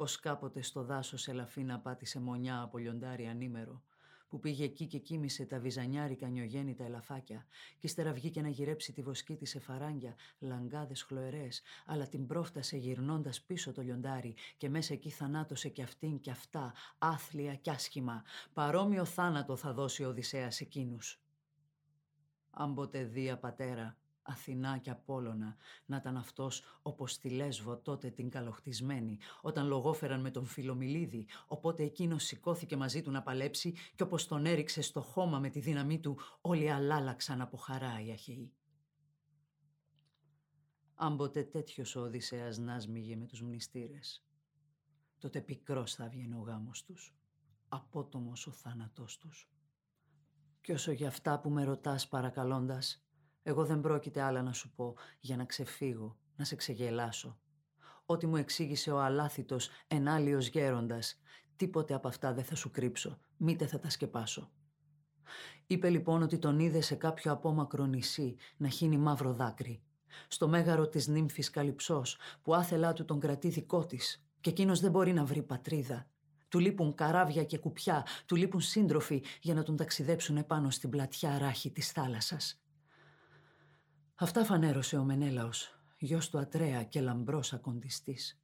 Πως 0.00 0.20
κάποτε 0.20 0.62
στο 0.62 0.82
δάσος 0.84 1.28
Ελαφίνα 1.28 1.78
πάτησε 1.78 2.20
μονιά 2.20 2.60
από 2.60 2.78
λιοντάρι 2.78 3.26
ανήμερο 3.26 3.82
που 4.28 4.40
πήγε 4.40 4.64
εκεί 4.64 4.86
και 4.86 4.98
κοίμησε 4.98 5.44
τα 5.44 5.58
βυζανιάρικα 5.58 6.28
νιογέννητα 6.28 6.84
ελαφάκια 6.84 7.46
και 7.78 7.86
ύστερα 7.86 8.12
βγήκε 8.12 8.42
να 8.42 8.48
γυρέψει 8.48 8.92
τη 8.92 9.02
βοσκή 9.02 9.36
της 9.36 9.50
σε 9.50 9.60
φαράγγια, 9.60 10.14
λαγκάδες 10.38 11.02
χλωερές, 11.02 11.62
αλλά 11.86 12.06
την 12.06 12.26
πρόφτασε 12.26 12.76
γυρνώντας 12.76 13.42
πίσω 13.42 13.72
το 13.72 13.82
λιοντάρι 13.82 14.34
και 14.56 14.68
μέσα 14.68 14.92
εκεί 14.92 15.10
θανάτωσε 15.10 15.68
και 15.68 15.82
αυτήν 15.82 16.20
και 16.20 16.30
αυτά, 16.30 16.72
άθλια 16.98 17.54
κι 17.54 17.70
άσχημα. 17.70 18.22
Παρόμοιο 18.52 19.04
θάνατο 19.04 19.56
θα 19.56 19.72
δώσει 19.72 20.04
ο 20.04 20.08
Οδυσσέας 20.08 20.60
εκείνους. 20.60 21.20
Αν 22.50 22.74
ποτέ 22.74 23.04
δία 23.04 23.38
πατέρα, 23.38 23.96
Αθηνά 24.30 24.78
και 24.78 24.90
Απόλλωνα 24.90 25.56
να 25.86 25.96
ήταν 25.96 26.16
αυτός 26.16 26.62
όπως 26.82 27.18
τη 27.18 27.28
Λέσβο 27.28 27.76
τότε 27.76 28.10
την 28.10 28.30
καλοχτισμένη 28.30 29.18
όταν 29.40 29.66
λογόφεραν 29.66 30.20
με 30.20 30.30
τον 30.30 30.46
Φιλομιλίδη 30.46 31.26
οπότε 31.46 31.82
εκείνος 31.82 32.24
σηκώθηκε 32.24 32.76
μαζί 32.76 33.02
του 33.02 33.10
να 33.10 33.22
παλέψει 33.22 33.74
και 33.94 34.02
όπως 34.02 34.26
τον 34.26 34.46
έριξε 34.46 34.82
στο 34.82 35.00
χώμα 35.00 35.38
με 35.38 35.48
τη 35.48 35.60
δύναμή 35.60 36.00
του 36.00 36.18
όλοι 36.40 36.70
αλλάλαξαν 36.70 37.40
από 37.40 37.56
χαρά 37.56 38.02
οι 38.04 38.10
Αχαιοί. 38.10 38.52
Αν 40.94 41.16
ποτέ 41.16 41.42
τέτοιος 41.42 41.96
ο 41.96 42.00
Οδυσσέας 42.00 42.58
νάσμιγε 42.58 43.16
με 43.16 43.26
τους 43.26 43.42
μνηστήρες 43.42 44.24
τότε 45.20 45.40
πικρός 45.40 45.94
θα 45.94 46.08
βγαίνει 46.08 46.34
ο 46.34 46.40
γάμος 46.40 46.82
τους, 46.82 47.14
απότομος 47.68 48.46
ο 48.46 48.52
θάνατός 48.52 49.18
τους. 49.18 49.50
Κι 50.60 50.72
όσο 50.72 50.92
για 50.92 51.08
αυτά 51.08 51.40
που 51.40 51.50
με 51.50 51.64
ρωτάς 51.64 52.08
παρακαλώντας, 52.08 53.04
εγώ 53.42 53.64
δεν 53.64 53.80
πρόκειται 53.80 54.20
άλλα 54.20 54.42
να 54.42 54.52
σου 54.52 54.72
πω 54.74 54.94
για 55.20 55.36
να 55.36 55.44
ξεφύγω, 55.44 56.16
να 56.36 56.44
σε 56.44 56.54
ξεγελάσω. 56.54 57.38
Ό,τι 58.06 58.26
μου 58.26 58.36
εξήγησε 58.36 58.90
ο 58.90 59.00
αλάθητος 59.00 59.70
ενάλιος 59.86 60.48
γέροντας, 60.48 61.20
τίποτε 61.56 61.94
από 61.94 62.08
αυτά 62.08 62.32
δεν 62.32 62.44
θα 62.44 62.54
σου 62.54 62.70
κρύψω, 62.70 63.18
μήτε 63.36 63.66
θα 63.66 63.78
τα 63.78 63.90
σκεπάσω. 63.90 64.50
Είπε 65.66 65.88
λοιπόν 65.88 66.22
ότι 66.22 66.38
τον 66.38 66.58
είδε 66.58 66.80
σε 66.80 66.94
κάποιο 66.94 67.32
απόμακρο 67.32 67.86
νησί 67.86 68.36
να 68.56 68.68
χύνει 68.68 68.98
μαύρο 68.98 69.32
δάκρυ. 69.32 69.82
Στο 70.28 70.48
μέγαρο 70.48 70.88
της 70.88 71.08
νύμφης 71.08 71.50
Καλυψός 71.50 72.18
που 72.42 72.54
άθελά 72.54 72.92
του 72.92 73.04
τον 73.04 73.20
κρατεί 73.20 73.48
δικό 73.48 73.86
της 73.86 74.24
και 74.40 74.50
εκείνος 74.50 74.80
δεν 74.80 74.90
μπορεί 74.90 75.12
να 75.12 75.24
βρει 75.24 75.42
πατρίδα. 75.42 76.06
Του 76.48 76.58
λείπουν 76.58 76.94
καράβια 76.94 77.44
και 77.44 77.58
κουπιά, 77.58 78.06
του 78.26 78.36
λείπουν 78.36 78.60
σύντροφοι 78.60 79.22
για 79.40 79.54
να 79.54 79.62
τον 79.62 79.76
ταξιδέψουν 79.76 80.36
επάνω 80.36 80.70
στην 80.70 80.90
πλατιά 80.90 81.38
ράχη 81.38 81.70
της 81.70 81.90
θάλασσας. 81.90 82.62
Αυτά 84.22 84.44
φανέρωσε 84.44 84.96
ο 84.96 85.04
Μενέλαος, 85.04 85.80
γιος 85.98 86.30
του 86.30 86.38
Ατρέα 86.38 86.84
και 86.84 87.00
λαμπρός 87.00 87.52
ακοντιστής. 87.52 88.42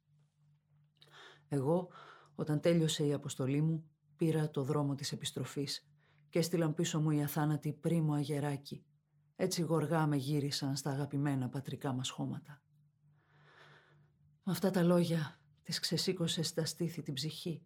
Εγώ, 1.47 1.89
όταν 2.35 2.59
τέλειωσε 2.59 3.05
η 3.05 3.13
αποστολή 3.13 3.61
μου, 3.61 3.89
πήρα 4.15 4.51
το 4.51 4.63
δρόμο 4.63 4.95
της 4.95 5.11
επιστροφής 5.11 5.89
και 6.29 6.39
έστειλαν 6.39 6.73
πίσω 6.73 6.99
μου 6.99 7.11
οι 7.11 7.23
αθάνατοι 7.23 7.73
πρίμο 7.73 8.13
αγεράκι. 8.13 8.85
Έτσι 9.35 9.61
γοργά 9.61 10.07
με 10.07 10.15
γύρισαν 10.15 10.75
στα 10.75 10.91
αγαπημένα 10.91 11.49
πατρικά 11.49 11.93
μας 11.93 12.09
χώματα. 12.09 12.61
Με 14.43 14.51
αυτά 14.51 14.71
τα 14.71 14.83
λόγια 14.83 15.39
της 15.63 15.79
ξεσήκωσε 15.79 16.41
στα 16.41 16.65
στήθη 16.65 17.01
την 17.01 17.13
ψυχή, 17.13 17.63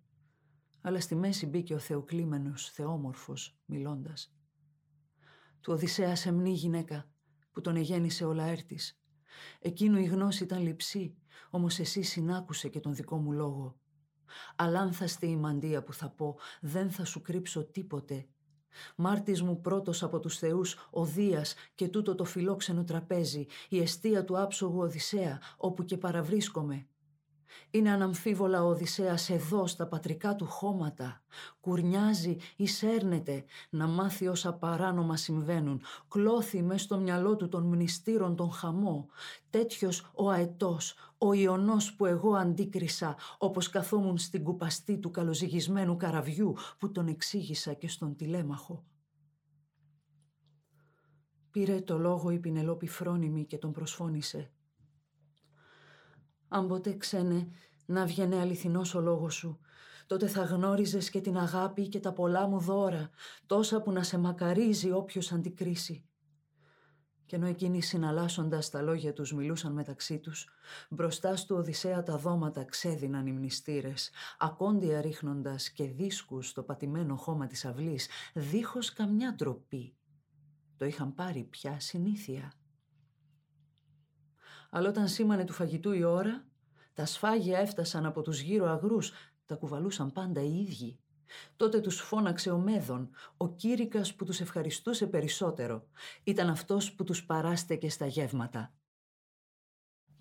αλλά 0.82 1.00
στη 1.00 1.16
μέση 1.16 1.46
μπήκε 1.46 1.74
ο 1.74 1.80
θεοκλήμενος, 1.80 2.70
θεόμορφος, 2.70 3.60
μιλώντας. 3.66 4.36
Του 5.62 5.74
Οδυσσέας 5.74 6.20
σεμνή 6.20 6.54
γυναίκα, 6.54 7.11
που 7.52 7.62
τον 7.62 7.76
εγέννησε 7.76 8.26
ο 8.26 8.34
Λαέρτης. 8.34 9.00
Εκείνου 9.60 10.00
η 10.00 10.06
γνώση 10.06 10.44
ήταν 10.44 10.62
λειψή, 10.62 11.16
όμως 11.50 11.80
εσύ 11.80 12.02
συνάκουσε 12.02 12.68
και 12.70 12.80
τον 12.80 12.96
δικό 12.96 13.18
μου 13.18 13.32
λόγο. 13.32 13.76
Αλάνθαστη 14.56 15.28
η 15.28 15.36
μαντία 15.36 15.84
που 15.84 15.94
θα 15.94 16.10
πω, 16.10 16.38
δεν 16.62 16.92
θα 16.92 17.06
σου 17.06 17.22
κρύψω 17.22 17.64
τίποτε. 17.64 18.28
Μάρτης 18.96 19.42
μου 19.42 19.62
πρώτος 19.62 20.04
από 20.04 20.20
τους 20.20 20.38
θεούς, 20.38 20.88
ο 20.92 21.06
Δίας 21.06 21.54
και 21.76 21.88
τούτο 21.88 22.16
το 22.16 22.24
φιλόξενο 22.24 22.84
τραπέζι, 22.84 23.46
η 23.70 23.80
αιστεία 23.80 24.24
του 24.24 24.40
άψογου 24.40 24.80
Οδυσσέα, 24.80 25.42
όπου 25.58 25.84
και 25.86 25.98
παραβρίσκομαι. 25.98 26.88
Είναι 27.72 27.90
αναμφίβολα 27.90 28.64
ο 28.64 28.68
Οδυσσέας 28.68 29.30
εδώ 29.30 29.68
στα 29.68 29.88
πατρικά 29.88 30.36
του 30.36 30.46
χώματα. 30.46 31.22
Κουρνιάζει, 31.60 32.38
εισέρνεται, 32.56 33.44
να 33.70 33.88
μάθει 33.88 34.28
όσα 34.28 34.54
παράνομα 34.54 35.18
συμβαίνουν. 35.18 35.82
Κλώθει 36.08 36.62
μες 36.62 36.82
στο 36.82 36.98
μυαλό 36.98 37.36
του 37.36 37.48
των 37.48 37.64
μνηστήρων 37.64 38.36
τον 38.36 38.52
χαμό. 38.52 39.08
Τέτοιος 39.50 40.12
ο 40.14 40.30
αετός, 40.30 40.96
ο 41.18 41.34
ιονός 41.34 41.94
που 41.94 42.06
εγώ 42.06 42.34
αντίκρισα, 42.34 43.16
όπως 43.38 43.70
καθόμουν 43.70 44.18
στην 44.18 44.44
κουπαστή 44.44 44.98
του 44.98 45.12
καλοζυγισμένου 45.12 45.98
καραβιού 45.98 46.56
που 46.80 46.92
τον 46.92 47.08
εξήγησα 47.08 47.74
και 47.74 47.88
στον 47.88 48.16
τηλέμαχο. 48.16 48.84
Πήρε 51.52 51.82
το 51.82 51.98
λόγο 51.98 52.30
η 52.32 52.40
Πινελόπη 52.40 52.88
φρόνιμη 52.88 53.46
και 53.46 53.58
τον 53.58 53.72
προσφώνησε. 53.72 54.52
Αν 56.54 56.68
ποτέ 56.68 56.94
ξένε 56.94 57.48
να 57.86 58.06
βγαίνει 58.06 58.40
αληθινός 58.40 58.96
ο 58.96 59.02
λόγος 59.02 59.36
σου, 59.36 59.60
τότε 60.08 60.28
θα 60.28 60.44
γνώριζες 60.44 61.10
και 61.10 61.22
την 61.22 61.38
αγάπη 61.38 61.88
και 61.88 62.00
τα 62.00 62.14
πολλά 62.14 62.48
μου 62.48 62.60
δώρα, 62.60 63.10
τόσα 63.46 63.82
που 63.82 63.92
να 63.92 64.04
σε 64.04 64.18
μακαρίζει 64.18 64.92
όποιος 64.92 65.32
αντικρίσει. 65.32 66.06
Και 67.26 67.36
ενώ 67.36 67.46
εκείνοι 67.46 67.82
συναλλάσσοντας 67.82 68.70
τα 68.70 68.82
λόγια 68.82 69.14
τους 69.14 69.34
μιλούσαν 69.34 69.74
μεταξύ 69.74 70.20
τους, 70.20 70.50
μπροστά 70.90 71.34
του 71.34 71.56
Οδυσσέα 71.56 72.04
τα 72.04 72.18
δώματα 72.18 72.64
ξέδιναν 72.64 73.28
οι 73.28 73.32
μνηστήρες, 73.32 74.12
ακόντια 74.38 75.02
ρίχνοντας 75.02 75.70
και 75.70 75.84
δίσκους 75.84 76.48
στο 76.48 76.64
πατημένο 76.64 77.16
χώμα 77.16 77.48
της 77.48 77.66
αυλής, 77.66 78.08
δίχως 78.34 78.94
καμιά 78.94 79.34
ντροπή. 79.36 79.96
Το 80.78 80.86
είχαν 80.86 81.14
πάρει 81.14 81.44
πια 81.44 81.80
συνήθεια. 81.80 82.54
Αλλά 84.74 84.90
όταν 84.90 85.08
σήμανε 85.08 85.44
του 85.44 85.54
φαγητού 85.54 85.92
η 85.92 86.04
ώρα, 86.04 86.46
τα 86.94 87.06
σφάγια 87.06 87.60
έφτασαν 87.60 88.06
από 88.06 88.22
τους 88.22 88.40
γύρω 88.40 88.66
αγρούς, 88.66 89.14
τα 89.46 89.56
κουβαλούσαν 89.56 90.12
πάντα 90.12 90.42
οι 90.42 90.62
ίδιοι. 90.62 91.00
Τότε 91.56 91.80
τους 91.80 92.00
φώναξε 92.00 92.52
ο 92.52 92.58
Μέδων, 92.58 93.10
ο 93.38 93.50
κήρυκας 93.56 94.16
που 94.16 94.26
τους 94.26 94.40
ευχαριστούσε 94.40 95.08
περισσότερο. 95.08 95.88
Ήταν 96.24 96.50
αυτός 96.50 96.94
που 96.94 97.04
τους 97.04 97.26
παράστεκε 97.26 97.90
στα 97.90 98.06
γεύματα. 98.06 98.74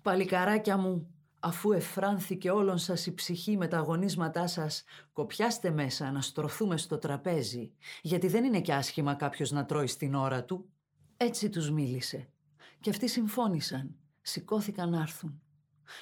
«Παλικαράκια 0.01 0.77
μου, 0.77 1.15
αφού 1.39 1.71
εφράνθηκε 1.71 2.51
όλον 2.51 2.77
σας 2.77 3.05
η 3.05 3.13
ψυχή 3.13 3.57
με 3.57 3.67
τα 3.67 3.77
αγωνίσματά 3.77 4.47
σας, 4.47 4.83
κοπιάστε 5.13 5.71
μέσα 5.71 6.11
να 6.11 6.21
στρωθούμε 6.21 6.77
στο 6.77 6.97
τραπέζι, 6.97 7.71
γιατί 8.01 8.27
δεν 8.27 8.43
είναι 8.43 8.61
κι 8.61 8.71
άσχημα 8.71 9.15
κάποιος 9.15 9.51
να 9.51 9.65
τρώει 9.65 9.87
στην 9.87 10.15
ώρα 10.15 10.43
του». 10.43 10.69
Έτσι 11.17 11.49
τους 11.49 11.71
μίλησε. 11.71 12.29
Και 12.79 12.89
αυτοί 12.89 13.07
συμφώνησαν 13.07 14.00
σηκώθηκαν 14.21 14.89
να 14.89 15.01
έρθουν. 15.01 15.41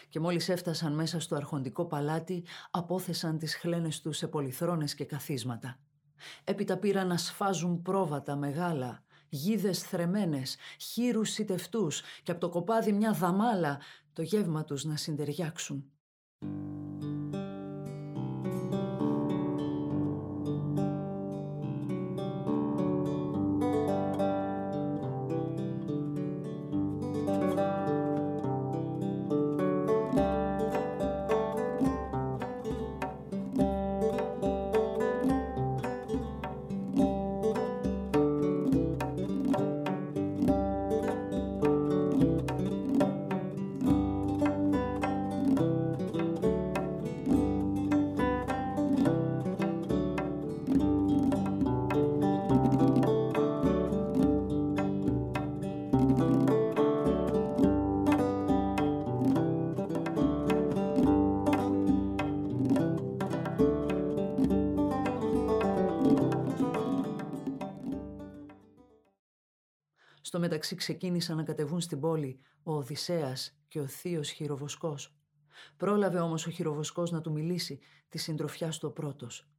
Και 0.09 0.19
μόλις 0.19 0.49
έφτασαν 0.49 0.93
μέσα 0.93 1.19
στο 1.19 1.35
αρχοντικό 1.35 1.85
παλάτι, 1.85 2.45
απόθεσαν 2.71 3.37
τις 3.37 3.55
χλένες 3.55 4.01
τους 4.01 4.17
σε 4.17 4.27
πολυθρόνες 4.27 4.95
και 4.95 5.05
καθίσματα. 5.05 5.79
Έπειτα 6.43 6.77
πήραν 6.77 7.07
να 7.07 7.17
σφάζουν 7.17 7.81
πρόβατα 7.81 8.35
μεγάλα, 8.35 9.03
γίδες 9.29 9.83
θρεμένες, 9.83 10.57
χείρους 10.79 11.29
σιτευτούς 11.29 12.01
και 12.23 12.31
από 12.31 12.39
το 12.39 12.49
κοπάδι 12.49 12.91
μια 12.91 13.11
δαμάλα 13.11 13.79
το 14.13 14.21
γεύμα 14.21 14.63
τους 14.63 14.83
να 14.83 14.95
συντεριάξουν. 14.95 15.91
Στο 70.39 70.47
μεταξύ 70.47 70.75
ξεκίνησαν 70.75 71.37
να 71.37 71.43
κατεβούν 71.43 71.81
στην 71.81 71.99
πόλη 71.99 72.39
ο 72.63 72.73
Οδυσσέας 72.73 73.57
και 73.67 73.79
ο 73.79 73.87
θείος 73.87 74.29
χειροβοσκός. 74.29 75.15
Πρόλαβε 75.77 76.19
όμως 76.19 76.47
ο 76.47 76.49
χειροβοσκός 76.49 77.11
να 77.11 77.21
του 77.21 77.31
μιλήσει 77.31 77.79
τη 78.09 78.17
συντροφιά 78.17 78.69
του 78.69 78.87
ο 78.87 78.91
πρώτος. 78.91 79.49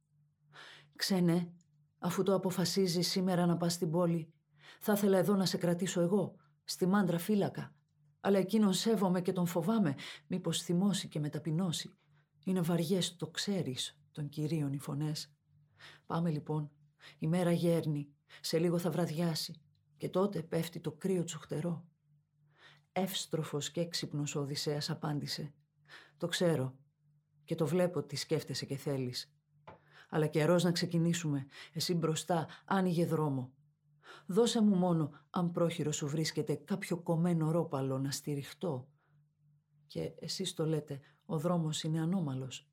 «Ξένε, 0.95 1.53
αφού 1.99 2.23
το 2.23 2.33
αποφασίζει 2.33 3.01
σήμερα 3.01 3.45
να 3.45 3.57
πας 3.57 3.73
στην 3.73 3.91
πόλη, 3.91 4.33
θα 4.79 4.93
ήθελα 4.93 5.17
εδώ 5.17 5.35
να 5.35 5.45
σε 5.45 5.57
κρατήσω 5.57 6.01
εγώ, 6.01 6.35
στη 6.63 6.85
μάντρα 6.85 7.17
φύλακα. 7.17 7.73
Αλλά 8.19 8.37
εκείνον 8.37 8.73
σέβομαι 8.73 9.21
και 9.21 9.31
τον 9.31 9.45
φοβάμαι, 9.45 9.95
μήπως 10.27 10.61
θυμώσει 10.61 11.07
και 11.07 11.19
μεταπεινώσει. 11.19 11.97
Είναι 12.45 12.61
βαριές, 12.61 13.15
το 13.15 13.27
ξέρεις, 13.27 13.99
των 14.11 14.29
κυρίων 14.29 14.73
οι 14.73 14.79
φωνές. 14.79 15.33
Πάμε 16.05 16.29
λοιπόν, 16.29 16.71
η 17.19 17.27
μέρα 17.27 17.51
γέρνει, 17.51 18.09
σε 18.41 18.57
λίγο 18.57 18.77
θα 18.77 18.91
βραδιάσει 18.91 19.61
και 20.01 20.09
τότε 20.09 20.41
πέφτει 20.41 20.79
το 20.79 20.91
κρύο 20.91 21.23
τσουχτερό. 21.23 21.85
Εύστροφος 22.91 23.71
και 23.71 23.81
έξυπνος 23.81 24.35
ο 24.35 24.39
Οδυσσέας 24.39 24.89
απάντησε. 24.89 25.53
Το 26.17 26.27
ξέρω 26.27 26.75
και 27.43 27.55
το 27.55 27.67
βλέπω 27.67 28.03
τι 28.03 28.15
σκέφτεσαι 28.15 28.65
και 28.65 28.77
θέλεις. 28.77 29.33
Αλλά 30.09 30.27
καιρός 30.27 30.63
να 30.63 30.71
ξεκινήσουμε. 30.71 31.45
Εσύ 31.73 31.93
μπροστά 31.93 32.47
άνοιγε 32.65 33.05
δρόμο. 33.05 33.53
Δώσε 34.25 34.61
μου 34.61 34.75
μόνο, 34.75 35.11
αν 35.29 35.51
πρόχειρος 35.51 35.95
σου 35.95 36.07
βρίσκεται, 36.07 36.55
κάποιο 36.55 36.97
κομμένο 36.97 37.51
ρόπαλο 37.51 37.99
να 37.99 38.11
στηριχτώ. 38.11 38.87
Και 39.87 40.13
εσείς 40.19 40.53
το 40.53 40.65
λέτε, 40.65 40.99
ο 41.25 41.37
δρόμος 41.37 41.83
είναι 41.83 42.01
ανώμαλος. 42.01 42.69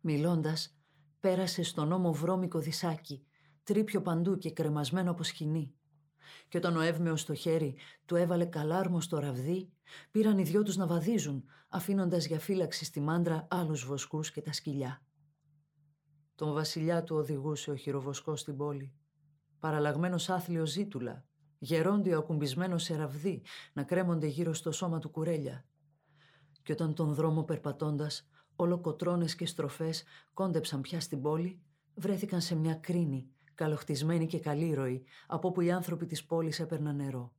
Μιλώντας, 0.00 0.78
πέρασε 1.20 1.62
στον 1.62 1.92
ώμο 1.92 2.12
βρώμικο 2.12 2.58
δισάκι, 2.58 3.26
τρίπιο 3.62 4.02
παντού 4.02 4.38
και 4.38 4.52
κρεμασμένο 4.52 5.10
από 5.10 5.22
σκηνή. 5.22 5.74
Και 6.48 6.56
όταν 6.56 6.76
ο 6.76 6.80
εύμεος 6.80 7.20
στο 7.20 7.34
χέρι 7.34 7.76
του 8.04 8.16
έβαλε 8.16 8.44
καλάρμο 8.44 9.00
στο 9.00 9.18
ραβδί, 9.18 9.72
πήραν 10.10 10.38
οι 10.38 10.42
δυο 10.42 10.62
τους 10.62 10.76
να 10.76 10.86
βαδίζουν, 10.86 11.44
αφήνοντας 11.68 12.26
για 12.26 12.38
φύλαξη 12.38 12.84
στη 12.84 13.00
μάντρα 13.00 13.46
άλλους 13.50 13.84
βοσκούς 13.84 14.30
και 14.30 14.40
τα 14.40 14.52
σκυλιά. 14.52 15.02
Τον 16.34 16.52
βασιλιά 16.52 17.02
του 17.04 17.16
οδηγούσε 17.16 17.70
ο 17.70 17.76
χειροβοσκός 17.76 18.40
στην 18.40 18.56
πόλη. 18.56 18.92
Παραλλαγμένος 19.58 20.28
άθλιο 20.28 20.66
ζήτουλα, 20.66 21.24
γερόντιο 21.58 22.18
ακουμπισμένο 22.18 22.78
σε 22.78 22.96
ραβδί, 22.96 23.42
να 23.72 23.82
κρέμονται 23.82 24.26
γύρω 24.26 24.54
στο 24.54 24.72
σώμα 24.72 24.98
του 24.98 25.08
κουρέλια. 25.08 25.64
Και 26.62 26.72
όταν 26.72 26.94
τον 26.94 27.14
δρόμο 27.14 27.42
περπατώντας, 27.42 28.28
όλο 28.56 28.80
κοτρώνες 28.80 29.34
και 29.34 29.46
στροφές 29.46 30.04
κόντεψαν 30.34 30.80
πια 30.80 31.00
στην 31.00 31.22
πόλη, 31.22 31.62
βρέθηκαν 31.94 32.40
σε 32.40 32.54
μια 32.54 32.74
κρίνη, 32.74 33.30
καλοχτισμένη 33.56 34.26
και 34.26 34.38
καλήρωη, 34.38 35.04
από 35.26 35.48
όπου 35.48 35.60
οι 35.60 35.70
άνθρωποι 35.70 36.06
της 36.06 36.24
πόλης 36.24 36.60
έπαιρναν 36.60 36.96
νερό. 36.96 37.32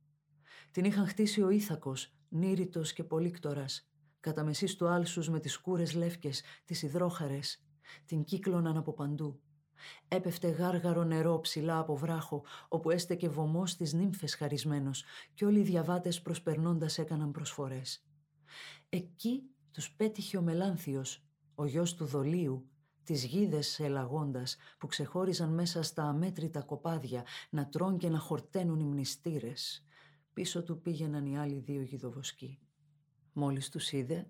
Την 0.70 0.84
είχαν 0.84 1.06
χτίσει 1.06 1.42
ο 1.42 1.50
Ήθακος, 1.50 2.12
νύριτος 2.28 2.92
και 2.92 3.04
πολύκτορας, 3.04 3.90
κατά 4.20 4.44
μεσής 4.44 4.76
του 4.76 4.88
άλσους 4.88 5.28
με 5.28 5.40
τις 5.40 5.58
κούρες 5.58 5.94
λεύκες, 5.94 6.42
τις 6.64 6.82
υδρόχαρες, 6.82 7.64
την 8.06 8.24
κύκλωναν 8.24 8.76
από 8.76 8.92
παντού. 8.92 9.40
Έπεφτε 10.08 10.48
γάργαρο 10.48 11.04
νερό 11.04 11.40
ψηλά 11.40 11.78
από 11.78 11.96
βράχο, 11.96 12.44
όπου 12.68 12.90
έστεκε 12.90 13.28
βωμός 13.28 13.76
της 13.76 13.92
νύμφες 13.92 14.34
χαρισμένος 14.34 15.04
και 15.34 15.44
όλοι 15.44 15.58
οι 15.58 15.62
διαβάτες 15.62 16.22
προσπερνώντας 16.22 16.98
έκαναν 16.98 17.30
προσφορές. 17.30 18.06
Εκεί 18.88 19.42
τους 19.70 19.90
πέτυχε 19.90 20.36
ο 20.36 20.42
Μελάνθιος, 20.42 21.24
ο 21.54 21.66
γιος 21.66 21.94
του 21.94 22.04
Δολίου, 22.04 22.68
τις 23.08 23.24
γίδες 23.24 23.80
ελαγώντας 23.80 24.56
που 24.78 24.86
ξεχώριζαν 24.86 25.54
μέσα 25.54 25.82
στα 25.82 26.02
αμέτρητα 26.02 26.60
κοπάδια 26.60 27.24
να 27.50 27.68
τρών 27.68 27.98
και 27.98 28.08
να 28.08 28.18
χορταίνουν 28.18 28.80
οι 28.80 28.84
μνηστήρες. 28.84 29.84
Πίσω 30.32 30.62
του 30.62 30.80
πήγαιναν 30.80 31.26
οι 31.26 31.38
άλλοι 31.38 31.58
δύο 31.58 31.82
γιδοβοσκοί. 31.82 32.58
Μόλις 33.32 33.68
τους 33.68 33.92
είδε, 33.92 34.26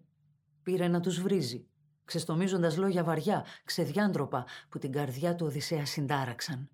πήρε 0.63 0.89
να 0.89 1.01
τους 1.01 1.21
βρίζει, 1.21 1.67
ξεστομίζοντας 2.05 2.77
λόγια 2.77 3.05
βαριά, 3.05 3.45
ξεδιάντροπα 3.65 4.47
που 4.69 4.79
την 4.79 4.93
καρδιά 4.93 5.35
του 5.35 5.47
Οδυσσέα 5.47 5.87
συντάραξαν. 5.87 6.69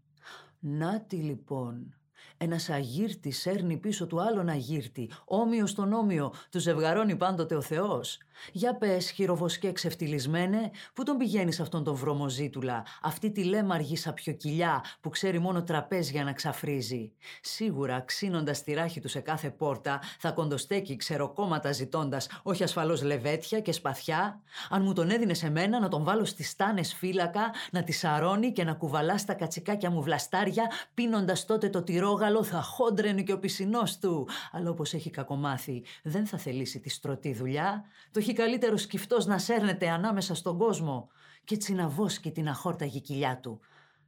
«Νάτι 0.58 1.16
λοιπόν, 1.16 1.94
ένας 2.36 2.70
αγύρτης 2.70 3.40
σέρνει 3.40 3.76
πίσω 3.76 4.06
του 4.06 4.22
άλλον 4.22 4.48
αγύρτη, 4.48 5.10
όμοιος 5.24 5.70
στον 5.70 5.92
όμοιο, 5.92 6.32
του 6.50 6.58
ζευγαρώνει 6.58 7.16
πάντοτε 7.16 7.54
ο 7.54 7.60
Θεός. 7.60 8.18
Για 8.52 8.76
πες, 8.76 9.10
χειροβοσκέ 9.10 9.72
ξεφτυλισμένε, 9.72 10.70
πού 10.94 11.02
τον 11.02 11.16
πηγαίνεις 11.16 11.60
αυτόν 11.60 11.84
τον 11.84 11.94
βρωμοζήτουλα, 11.94 12.84
αυτή 13.02 13.30
τη 13.30 13.44
λέμαργη 13.44 13.96
σαπιοκυλιά 13.96 14.84
που 15.00 15.08
ξέρει 15.08 15.38
μόνο 15.38 15.62
τραπέζια 15.62 16.24
να 16.24 16.32
ξαφρίζει. 16.32 17.12
Σίγουρα, 17.40 18.00
ξύνοντας 18.00 18.62
τη 18.62 18.72
ράχη 18.72 19.00
του 19.00 19.08
σε 19.08 19.20
κάθε 19.20 19.50
πόρτα, 19.50 20.00
θα 20.18 20.30
κοντοστέκει 20.30 20.96
ξεροκόμματα 20.96 21.72
ζητώντας, 21.72 22.28
όχι 22.42 22.62
ασφαλώς 22.62 23.02
λεβέτια 23.02 23.60
και 23.60 23.72
σπαθιά. 23.72 24.40
Αν 24.70 24.82
μου 24.82 24.92
τον 24.92 25.10
έδινες 25.10 25.38
σε 25.38 25.50
μένα, 25.50 25.80
να 25.80 25.88
τον 25.88 26.04
βάλω 26.04 26.24
στις 26.24 26.48
στάνες 26.48 26.94
φύλακα, 26.94 27.50
να 27.70 27.82
τη 27.82 27.92
σαρώνει 27.92 28.52
και 28.52 28.64
να 28.64 28.72
κουβαλάς 28.74 29.20
στα 29.20 29.34
κατσικάκια 29.34 29.90
μου 29.90 30.02
βλαστάρια, 30.02 30.70
πίνοντας 30.94 31.44
τότε 31.44 31.68
το 31.68 31.82
τυρόγαλο, 32.14 32.44
θα 32.44 32.62
χόντρενε 32.62 33.22
και 33.22 33.32
ο 33.32 33.38
πισινός 33.38 33.98
του. 33.98 34.28
Αλλά 34.52 34.70
όπως 34.70 34.94
έχει 34.94 35.10
κακομάθει, 35.10 35.84
δεν 36.02 36.26
θα 36.26 36.38
θελήσει 36.38 36.80
τη 36.80 36.88
στρωτή 36.88 37.34
δουλειά. 37.34 37.84
Το 38.10 38.18
έχει 38.18 38.32
καλύτερο 38.32 38.76
σκυφτός 38.76 39.26
να 39.26 39.38
σέρνεται 39.38 39.88
ανάμεσα 39.88 40.34
στον 40.34 40.58
κόσμο 40.58 41.08
και 41.44 41.54
έτσι 41.54 41.74
να 41.74 41.88
βόσκει 41.88 42.30
την 42.30 42.48
αχόρταγη 42.48 43.00
κοιλιά 43.00 43.38
του. 43.42 43.60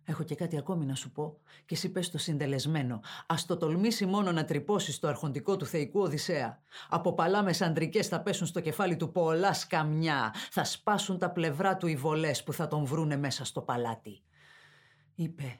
Έχω 0.08 0.22
και 0.22 0.34
κάτι 0.34 0.56
ακόμη 0.58 0.86
να 0.86 0.94
σου 0.94 1.10
πω 1.10 1.38
και 1.66 1.74
εσύ 1.74 1.88
πες 1.88 2.10
το 2.10 2.18
συντελεσμένο. 2.18 3.00
Ας 3.26 3.46
το 3.46 3.56
τολμήσει 3.56 4.06
μόνο 4.06 4.32
να 4.32 4.44
τρυπώσει 4.44 4.92
στο 4.92 5.08
αρχοντικό 5.08 5.56
του 5.56 5.66
θεϊκού 5.66 6.00
Οδυσσέα. 6.00 6.60
Από 6.88 7.14
παλάμες 7.14 7.62
αντρικές 7.62 8.08
θα 8.08 8.20
πέσουν 8.20 8.46
στο 8.46 8.60
κεφάλι 8.60 8.96
του 8.96 9.12
πολλά 9.12 9.52
σκαμιά. 9.52 10.34
Θα 10.50 10.64
σπάσουν 10.64 11.18
τα 11.18 11.30
πλευρά 11.30 11.76
του 11.76 11.86
οι 11.86 11.96
βολές 11.96 12.42
που 12.42 12.52
θα 12.52 12.66
τον 12.68 12.84
βρούνε 12.84 13.16
μέσα 13.16 13.44
στο 13.44 13.60
παλάτι. 13.60 14.22
Είπε 15.14 15.58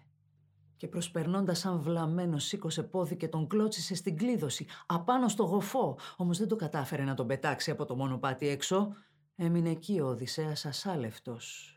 και 0.77 0.89
προσπερνώντας 0.89 1.59
σαν 1.59 1.81
βλαμμένο 1.81 2.39
σήκωσε 2.39 2.83
πόδι 2.83 3.17
και 3.17 3.29
τον 3.29 3.47
κλώτσισε 3.47 3.95
στην 3.95 4.17
κλίδωση, 4.17 4.67
απάνω 4.87 5.29
στο 5.29 5.43
γοφό. 5.43 5.99
Όμως 6.17 6.39
δεν 6.39 6.49
το 6.49 6.57
κατάφερε 6.57 7.05
να 7.05 7.15
τον 7.15 7.27
πετάξει 7.27 7.71
από 7.71 7.85
το 7.85 7.97
μονοπάτι 7.97 8.49
έξω. 8.49 8.93
Έμεινε 9.37 9.71
εκεί 9.71 10.01
ο 10.01 10.07
Οδυσσέας 10.07 10.67
ασάλευτος. 10.67 11.71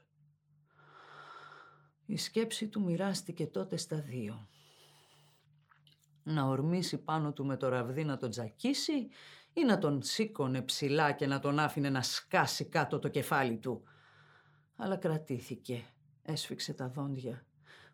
Η 2.06 2.18
σκέψη 2.18 2.68
του 2.68 2.82
μοιράστηκε 2.82 3.48
τότε 3.48 3.78
στα 3.78 3.98
δύο. 3.98 4.48
Να 6.24 6.46
ορμήσει 6.46 6.98
πάνω 6.98 7.34
του 7.34 7.46
με 7.46 7.58
το 7.58 7.70
ραβδί 7.70 8.04
να 8.04 8.18
τον 8.18 8.30
τζακίσει 8.30 9.08
ή 9.54 9.64
να 9.64 9.78
τον 9.78 10.02
σήκωνε 10.02 10.62
ψηλά 10.62 11.12
και 11.12 11.28
να 11.28 11.40
τον 11.40 11.60
άφηνε 11.60 11.90
να 11.90 12.02
σκάσει 12.02 12.66
κάτω 12.66 13.00
το 13.00 13.08
κεφάλι 13.08 13.58
του. 13.58 13.84
Αλλά 14.76 14.98
κρατήθηκε, 14.98 15.84
έσφιξε 16.22 16.74
τα 16.74 16.90
δόντια 16.90 17.44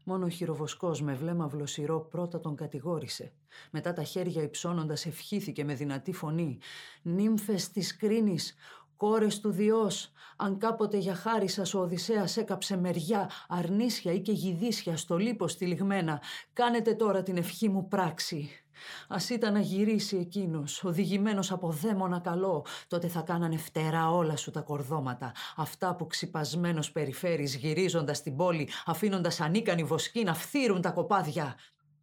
Μόνο 0.07 0.25
ο 0.25 0.29
χειροβοσκός 0.29 1.01
με 1.01 1.13
βλέμμα 1.13 1.47
βλοσιρό 1.47 1.99
πρώτα 1.99 2.39
τον 2.39 2.55
κατηγόρησε. 2.55 3.31
Μετά 3.71 3.93
τα 3.93 4.03
χέρια 4.03 4.41
υψώνοντας 4.43 5.05
ευχήθηκε 5.05 5.63
με 5.63 5.73
δυνατή 5.73 6.13
φωνή. 6.13 6.57
«Νύμφες 7.01 7.71
της 7.71 7.97
κρίνης, 7.97 8.55
κόρες 8.97 9.39
του 9.39 9.51
Διός, 9.51 10.11
αν 10.35 10.57
κάποτε 10.57 10.97
για 10.97 11.15
χάρη 11.15 11.47
σας 11.47 11.73
ο 11.73 11.79
Οδυσσέας 11.79 12.37
έκαψε 12.37 12.77
μεριά, 12.77 13.29
αρνίσια 13.47 14.13
ή 14.13 14.21
και 14.21 14.31
γυδίσια 14.31 14.97
στο 14.97 15.17
λίπος 15.17 15.57
τυλιγμένα, 15.57 16.21
κάνετε 16.53 16.93
τώρα 16.93 17.23
την 17.23 17.37
ευχή 17.37 17.69
μου 17.69 17.87
πράξη». 17.87 18.64
Α 19.07 19.17
ήταν 19.29 19.53
να 19.53 19.59
γυρίσει 19.59 20.17
εκείνος, 20.17 20.83
οδηγημένος 20.83 21.51
από 21.51 21.71
δαίμονα 21.71 22.19
καλό, 22.19 22.65
τότε 22.87 23.07
θα 23.07 23.21
κάνανε 23.21 23.57
φτερά 23.57 24.09
όλα 24.11 24.35
σου 24.35 24.51
τα 24.51 24.61
κορδώματα. 24.61 25.31
Αυτά 25.55 25.95
που 25.95 26.07
ξυπασμένος 26.07 26.91
περιφέρεις 26.91 27.55
γυρίζοντας 27.55 28.21
την 28.21 28.35
πόλη, 28.35 28.69
αφήνοντας 28.85 29.41
ανίκανοι 29.41 29.83
βοσκοί 29.83 30.23
να 30.23 30.33
φθύρουν 30.33 30.81
τα 30.81 30.89
κοπάδια. 30.91 31.55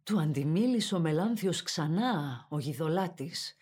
Του 0.03 0.19
αντιμίλησε 0.19 0.95
ο 0.95 0.99
Μελάνθιος 0.99 1.63
ξανά, 1.63 2.45
ο 2.49 2.59
γιδολάτης. 2.59 3.55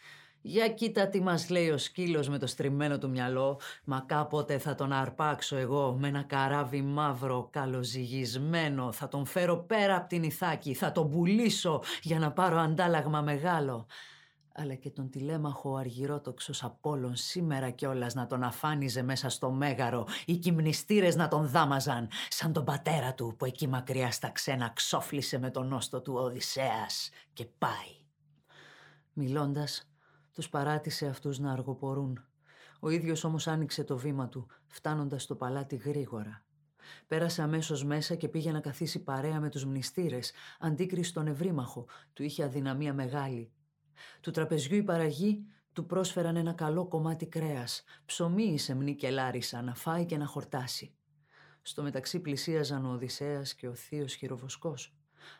Για 0.43 0.69
κοίτα 0.69 1.07
τι 1.07 1.21
μας 1.21 1.49
λέει 1.49 1.69
ο 1.69 1.77
σκύλος 1.77 2.29
με 2.29 2.37
το 2.37 2.47
στριμμένο 2.47 2.97
του 2.97 3.09
μυαλό, 3.09 3.59
μα 3.83 4.03
κάποτε 4.07 4.57
θα 4.57 4.75
τον 4.75 4.91
αρπάξω 4.91 5.55
εγώ 5.55 5.95
με 5.99 6.07
ένα 6.07 6.21
καράβι 6.23 6.81
μαύρο 6.81 7.47
καλοζυγισμένο, 7.51 8.91
θα 8.91 9.07
τον 9.07 9.25
φέρω 9.25 9.57
πέρα 9.57 9.95
από 9.95 10.07
την 10.07 10.23
Ιθάκη, 10.23 10.73
θα 10.73 10.91
τον 10.91 11.09
πουλήσω 11.09 11.81
για 12.01 12.19
να 12.19 12.31
πάρω 12.31 12.57
αντάλλαγμα 12.59 13.21
μεγάλο. 13.21 13.85
Αλλά 14.53 14.73
και 14.73 14.89
τον 14.89 15.09
τηλέμαχο 15.09 15.75
αργυρότοξος 15.75 16.63
Απόλλων 16.63 17.15
σήμερα 17.15 17.69
κιόλας 17.69 18.13
να 18.13 18.27
τον 18.27 18.43
αφάνιζε 18.43 19.03
μέσα 19.03 19.29
στο 19.29 19.51
μέγαρο, 19.51 20.07
οι 20.25 20.35
κυμνιστήρες 20.37 21.15
να 21.15 21.27
τον 21.27 21.47
δάμαζαν, 21.47 22.07
σαν 22.29 22.53
τον 22.53 22.63
πατέρα 22.63 23.13
του 23.13 23.35
που 23.37 23.45
εκεί 23.45 23.67
μακριά 23.67 24.11
στα 24.11 24.29
ξένα 24.29 24.71
ξόφλησε 24.75 25.39
με 25.39 25.49
τον 25.49 25.67
νόστο 25.67 26.01
του 26.01 26.13
Οδυσσέας 26.13 27.09
και 27.33 27.45
πάει. 27.57 27.95
Μιλώντας, 29.13 29.90
τους 30.33 30.49
παράτησε 30.49 31.07
αυτούς 31.07 31.39
να 31.39 31.51
αργοπορούν. 31.51 32.25
Ο 32.79 32.89
ίδιος 32.89 33.23
όμως 33.23 33.47
άνοιξε 33.47 33.83
το 33.83 33.97
βήμα 33.97 34.29
του, 34.29 34.47
φτάνοντας 34.67 35.23
στο 35.23 35.35
παλάτι 35.35 35.75
γρήγορα. 35.75 36.43
Πέρασε 37.07 37.41
αμέσως 37.41 37.83
μέσα 37.83 38.15
και 38.15 38.27
πήγε 38.27 38.51
να 38.51 38.59
καθίσει 38.59 39.03
παρέα 39.03 39.39
με 39.39 39.49
τους 39.49 39.65
μνηστήρες, 39.65 40.31
αντίκριση 40.59 41.09
στον 41.09 41.27
ευρύμαχο. 41.27 41.85
Του 42.13 42.23
είχε 42.23 42.43
αδυναμία 42.43 42.93
μεγάλη. 42.93 43.51
Του 44.21 44.31
τραπεζιού 44.31 44.75
η 44.75 44.83
παραγή 44.83 45.45
του 45.73 45.85
πρόσφεραν 45.85 46.35
ένα 46.35 46.53
καλό 46.53 46.87
κομμάτι 46.87 47.25
κρέας, 47.27 47.83
ψωμί 48.05 48.43
η 48.43 48.57
σεμνή 48.57 48.95
και 48.95 49.09
λάρισα, 49.09 49.61
να 49.61 49.75
φάει 49.75 50.05
και 50.05 50.17
να 50.17 50.25
χορτάσει. 50.25 50.95
Στο 51.61 51.83
μεταξύ 51.83 52.19
πλησίαζαν 52.19 52.85
ο 52.85 52.91
Οδυσσέας 52.91 53.53
και 53.53 53.67
ο 53.67 53.75
θείος 53.75 54.13
χειροβοσκός, 54.13 54.95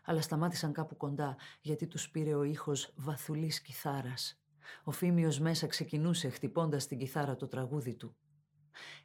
αλλά 0.05 0.21
σταμάτησαν 0.21 0.73
κάπου 0.73 0.97
κοντά 0.97 1.35
γιατί 1.61 1.87
τους 1.87 2.09
πήρε 2.09 2.35
ο 2.35 2.43
ήχος 2.43 2.93
βαθουλής 2.95 3.61
κιθάρας. 3.61 4.40
Ο 4.83 4.91
Φίμιος 4.91 5.39
μέσα 5.39 5.67
ξεκινούσε 5.67 6.29
χτυπώντας 6.29 6.87
την 6.87 6.97
κιθάρα 6.97 7.35
το 7.35 7.47
τραγούδι 7.47 7.95
του. 7.95 8.15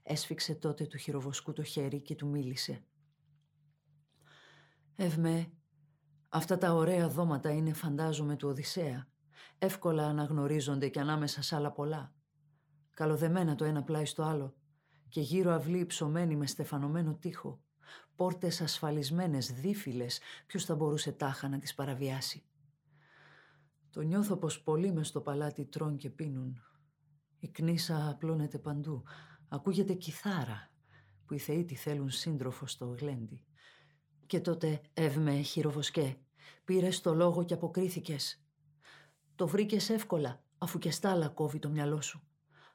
Έσφιξε 0.03 0.55
τότε 0.55 0.87
του 0.87 0.97
χειροβοσκού 0.97 1.53
το 1.53 1.63
χέρι 1.63 2.01
και 2.01 2.15
του 2.15 2.29
μίλησε. 2.29 2.85
«Ευμέ, 4.97 5.51
αυτά 6.29 6.59
τα 6.59 6.73
ωραία 6.73 7.09
δώματα 7.09 7.51
είναι 7.51 7.73
φαντάζομαι 7.73 8.37
του 8.37 8.49
Οδυσσέα. 8.49 9.09
Εύκολα 9.59 10.07
αναγνωρίζονται 10.07 10.89
και 10.89 11.01
ανάμεσα 11.01 11.43
σ' 11.43 11.53
άλλα 11.53 11.73
πολλά. 11.73 12.15
Καλοδεμένα 12.91 13.55
το 13.55 13.65
ένα 13.65 13.83
πλάι 13.83 14.05
στο 14.05 14.23
άλλο 14.23 14.55
και 15.09 15.21
γύρω 15.21 15.51
αυλή 15.51 15.87
ψωμένη 15.87 16.37
με 16.37 16.47
στεφανωμένο 16.47 17.15
τείχο. 17.15 17.61
Πόρτες 18.17 18.61
ασφαλισμένες, 18.61 19.53
δίφυλες, 19.53 20.21
ποιος 20.47 20.65
θα 20.65 20.75
μπορούσε 20.75 21.13
τάχα 21.13 21.49
να 21.49 21.59
τις 21.59 21.75
παραβιάσει. 21.75 22.45
Το 23.97 24.03
νιώθω 24.03 24.37
πως 24.37 24.63
πολλοί 24.63 24.93
μες 24.93 25.09
στο 25.09 25.21
παλάτι 25.21 25.65
τρών 25.65 25.97
και 25.97 26.11
πίνουν. 26.11 26.63
Η 27.39 27.49
κνήσα 27.49 28.09
απλώνεται 28.11 28.59
παντού. 28.59 29.03
Ακούγεται 29.49 29.95
κιθάρα 29.95 30.71
που 31.27 31.35
οι 31.35 31.39
θεοί 31.39 31.65
τη 31.65 31.75
θέλουν 31.75 32.11
σύντροφο 32.11 32.67
στο 32.67 32.97
γλέντι. 32.99 33.45
Και 34.27 34.41
τότε, 34.41 34.81
εύμε, 34.93 35.41
χειροβοσκέ, 35.41 36.17
πήρες 36.65 37.01
το 37.01 37.15
λόγο 37.15 37.45
και 37.45 37.55
αποκρίθηκες. 37.55 38.45
Το 39.35 39.47
βρήκες 39.47 39.91
εύκολα, 39.91 40.45
αφού 40.59 40.79
και 40.79 40.91
στάλα 40.91 41.29
κόβει 41.29 41.59
το 41.59 41.69
μυαλό 41.69 42.01
σου. 42.01 42.23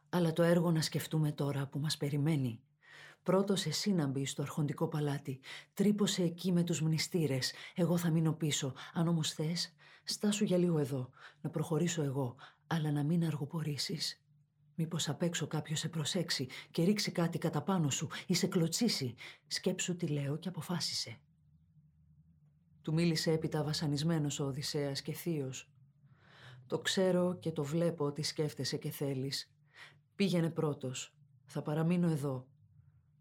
Αλλά 0.10 0.34
το 0.34 0.43
έργο 0.43 0.71
να 0.71 0.81
σκεφτούμε 0.81 1.31
τώρα 1.31 1.67
που 1.67 1.79
μας 1.79 1.97
περιμένει. 1.97 2.62
Πρώτος 3.23 3.65
εσύ 3.65 3.93
να 3.93 4.07
μπει 4.07 4.25
στο 4.25 4.41
αρχοντικό 4.41 4.88
παλάτι. 4.88 5.39
Τρύπωσε 5.73 6.23
εκεί 6.23 6.51
με 6.51 6.63
τους 6.63 6.81
μνηστήρες. 6.81 7.53
Εγώ 7.75 7.97
θα 7.97 8.10
μείνω 8.10 8.34
πίσω. 8.34 8.73
Αν 8.93 9.07
όμως 9.07 9.34
θες, 9.34 9.75
στάσου 10.03 10.43
για 10.43 10.57
λίγο 10.57 10.79
εδώ. 10.79 11.09
Να 11.41 11.49
προχωρήσω 11.49 12.03
εγώ, 12.03 12.35
αλλά 12.67 12.91
να 12.91 13.03
μην 13.03 13.25
αργοπορήσεις. 13.25 14.23
Μήπως 14.75 15.09
απ' 15.09 15.21
έξω 15.21 15.47
κάποιος 15.47 15.79
σε 15.79 15.89
προσέξει 15.89 16.47
και 16.71 16.83
ρίξει 16.83 17.11
κάτι 17.11 17.37
κατά 17.37 17.61
πάνω 17.61 17.89
σου 17.89 18.07
ή 18.27 18.33
σε 18.33 18.47
κλωτσίσει. 18.47 19.15
Σκέψου 19.47 19.95
τι 19.95 20.07
λέω 20.07 20.37
και 20.37 20.47
αποφάσισε. 20.47 21.19
Του 22.81 22.93
μίλησε 22.93 23.31
έπειτα 23.31 23.63
βασανισμένος 23.63 24.39
ο 24.39 24.45
Οδυσσέας 24.45 25.01
και 25.01 25.13
θείος. 25.13 25.71
Το 26.67 26.79
ξέρω 26.79 27.37
και 27.39 27.51
το 27.51 27.63
βλέπω 27.63 28.05
ότι 28.05 28.23
σκέφτεσαι 28.23 28.77
και 28.77 28.89
θέλεις. 28.89 29.53
Πήγαινε 30.15 30.49
πρώτος. 30.49 31.15
Θα 31.45 31.61
παραμείνω 31.61 32.09
εδώ. 32.09 32.47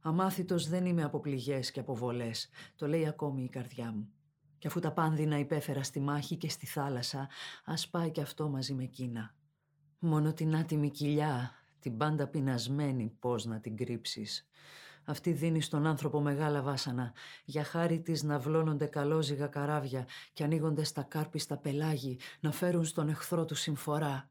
Αμάθητος 0.01 0.69
δεν 0.69 0.87
είμαι 0.87 1.03
από 1.03 1.21
πληγές 1.21 1.71
και 1.71 1.81
από 1.81 1.95
βολές. 1.95 2.49
Το 2.77 2.89
λέει 2.89 3.07
ακόμη 3.07 3.43
η 3.43 3.49
καρδιά 3.49 3.93
μου. 3.93 4.13
Και 4.61 4.67
αφού 4.67 4.81
τα 4.81 4.93
πάνδυνα 4.93 5.39
υπέφερα 5.39 5.83
στη 5.83 6.01
μάχη 6.01 6.37
και 6.37 6.49
στη 6.49 6.67
θάλασσα, 6.67 7.29
ας 7.65 7.89
πάει 7.89 8.11
και 8.11 8.21
αυτό 8.21 8.49
μαζί 8.49 8.75
με 8.75 8.83
εκείνα. 8.83 9.35
Μόνο 9.99 10.33
την 10.33 10.57
άτιμη 10.57 10.91
κοιλιά, 10.91 11.51
την 11.79 11.97
πάντα 11.97 12.27
πεινασμένη, 12.27 13.17
πώς 13.19 13.45
να 13.45 13.61
την 13.61 13.77
κρύψεις. 13.77 14.49
Αυτή 15.05 15.33
δίνει 15.33 15.61
στον 15.61 15.87
άνθρωπο 15.87 16.21
μεγάλα 16.21 16.63
βάσανα. 16.63 17.13
Για 17.45 17.65
χάρη 17.65 18.01
της 18.01 18.23
να 18.23 18.39
βλώνονται 18.39 18.87
καλόζυγα 18.87 19.47
καράβια 19.47 20.07
και 20.33 20.45
ανοίγονται 20.45 20.85
στα 20.85 21.03
κάρπιστα 21.03 21.57
πελάγι 21.57 22.19
να 22.41 22.53
φέρουν 22.53 22.85
στον 22.85 23.09
εχθρό 23.09 23.45
του 23.45 23.55
συμφορά. 23.55 24.29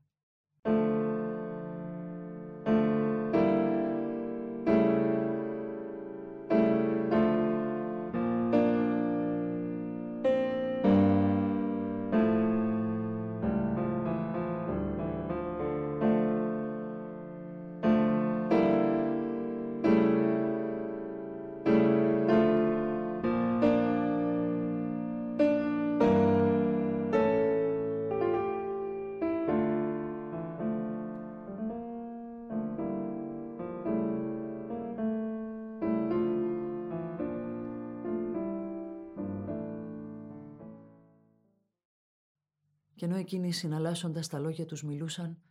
Εκείνοι 43.29 43.51
συναλλάσσοντας 43.51 44.27
τα 44.27 44.39
λόγια 44.39 44.65
τους 44.65 44.83
μιλούσαν, 44.83 45.41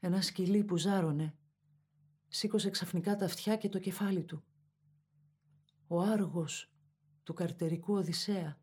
ένα 0.00 0.20
σκυλί 0.20 0.64
που 0.64 0.76
ζάρωνε 0.76 1.34
σήκωσε 2.28 2.70
ξαφνικά 2.70 3.16
τα 3.16 3.24
αυτιά 3.24 3.56
και 3.56 3.68
το 3.68 3.78
κεφάλι 3.78 4.24
του. 4.24 4.44
Ο 5.86 6.00
άργος 6.00 6.72
του 7.22 7.34
καρτερικού 7.34 7.94
Οδυσσέα. 7.94 8.60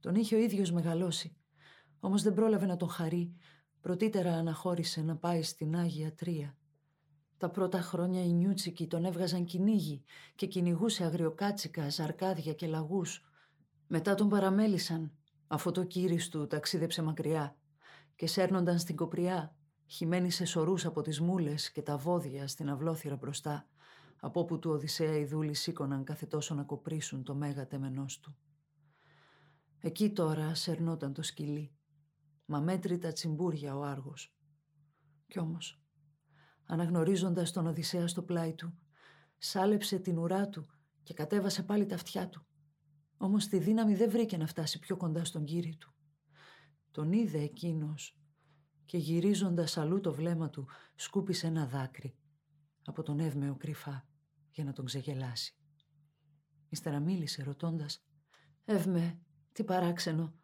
Τον 0.00 0.14
είχε 0.14 0.34
ο 0.34 0.38
ίδιος 0.38 0.70
μεγαλώσει, 0.70 1.36
όμως 2.00 2.22
δεν 2.22 2.34
πρόλαβε 2.34 2.66
να 2.66 2.76
τον 2.76 2.88
χαρεί, 2.88 3.36
πρωτήτερα 3.80 4.32
αναχώρησε 4.34 5.02
να 5.02 5.16
πάει 5.16 5.42
στην 5.42 5.76
Άγια 5.76 6.14
Τρία. 6.14 6.56
Τα 7.36 7.50
πρώτα 7.50 7.80
χρόνια 7.80 8.24
οι 8.24 8.32
νιούτσικοι 8.32 8.86
τον 8.86 9.04
έβγαζαν 9.04 9.44
κυνήγι 9.44 10.04
και 10.34 10.46
κυνηγούσε 10.46 11.04
αγριοκάτσικα, 11.04 11.90
ζαρκάδια 11.90 12.54
και 12.54 12.66
λαγούς. 12.66 13.22
Μετά 13.86 14.14
τον 14.14 14.28
παραμέλησαν 14.28 15.17
αφού 15.48 15.70
το 15.70 15.84
κύρις 15.84 16.28
του 16.28 16.46
ταξίδεψε 16.46 17.02
μακριά 17.02 17.56
και 18.16 18.26
σέρνονταν 18.26 18.78
στην 18.78 18.96
κοπριά, 18.96 19.56
χυμένη 19.86 20.30
σε 20.30 20.44
σωρούς 20.44 20.86
από 20.86 21.02
τις 21.02 21.20
μούλες 21.20 21.72
και 21.72 21.82
τα 21.82 21.96
βόδια 21.96 22.48
στην 22.48 22.70
αυλόθυρα 22.70 23.16
μπροστά, 23.16 23.68
από 24.20 24.40
όπου 24.40 24.58
του 24.58 24.70
Οδυσσέα 24.70 25.16
οι 25.16 25.24
δούλοι 25.24 25.54
σήκωναν 25.54 26.04
κάθε 26.04 26.26
τόσο 26.26 26.54
να 26.54 26.62
κοπρίσουν 26.62 27.22
το 27.22 27.34
μέγα 27.34 27.66
τεμενός 27.66 28.20
του. 28.20 28.36
Εκεί 29.78 30.10
τώρα 30.10 30.54
σερνόταν 30.54 31.12
το 31.12 31.22
σκυλί, 31.22 31.72
μα 32.44 32.60
μέτρητα 32.60 33.12
τσιμπούρια 33.12 33.76
ο 33.76 33.82
Άργος. 33.82 34.36
Κι 35.26 35.38
όμως, 35.38 35.80
αναγνωρίζοντας 36.66 37.52
τον 37.52 37.66
Οδυσσέα 37.66 38.08
στο 38.08 38.22
πλάι 38.22 38.54
του, 38.54 38.78
σάλεψε 39.38 39.98
την 39.98 40.18
ουρά 40.18 40.48
του 40.48 40.66
και 41.02 41.14
κατέβασε 41.14 41.62
πάλι 41.62 41.86
τα 41.86 41.94
αυτιά 41.94 42.28
του. 42.28 42.47
Όμως 43.20 43.46
τη 43.46 43.58
δύναμη 43.58 43.94
δεν 43.94 44.10
βρήκε 44.10 44.36
να 44.36 44.46
φτάσει 44.46 44.78
πιο 44.78 44.96
κοντά 44.96 45.24
στον 45.24 45.44
κύριο 45.44 45.76
του. 45.78 45.94
Τον 46.90 47.12
είδε 47.12 47.38
εκείνος 47.38 48.18
και 48.84 48.98
γυρίζοντας 48.98 49.76
αλλού 49.76 50.00
το 50.00 50.12
βλέμμα 50.12 50.50
του 50.50 50.68
σκούπισε 50.94 51.46
ένα 51.46 51.66
δάκρυ 51.66 52.16
από 52.84 53.02
τον 53.02 53.20
εύμεο 53.20 53.56
κρυφά 53.56 54.08
για 54.50 54.64
να 54.64 54.72
τον 54.72 54.84
ξεγελάσει. 54.84 55.56
Ύστερα 56.68 57.00
μίλησε 57.00 57.42
ρωτώντας 57.42 58.04
«Εύμε, 58.64 59.18
τι 59.52 59.64
παράξενο, 59.64 60.34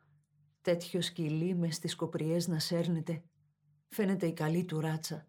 τέτοιο 0.61 1.01
σκυλί 1.01 1.55
με 1.55 1.71
στις 1.71 1.95
κοπριές 1.95 2.49
να 2.49 2.59
σέρνεται. 2.59 3.25
Φαίνεται 3.89 4.27
η 4.27 4.33
καλή 4.33 4.65
του 4.65 4.81
ράτσα. 4.81 5.27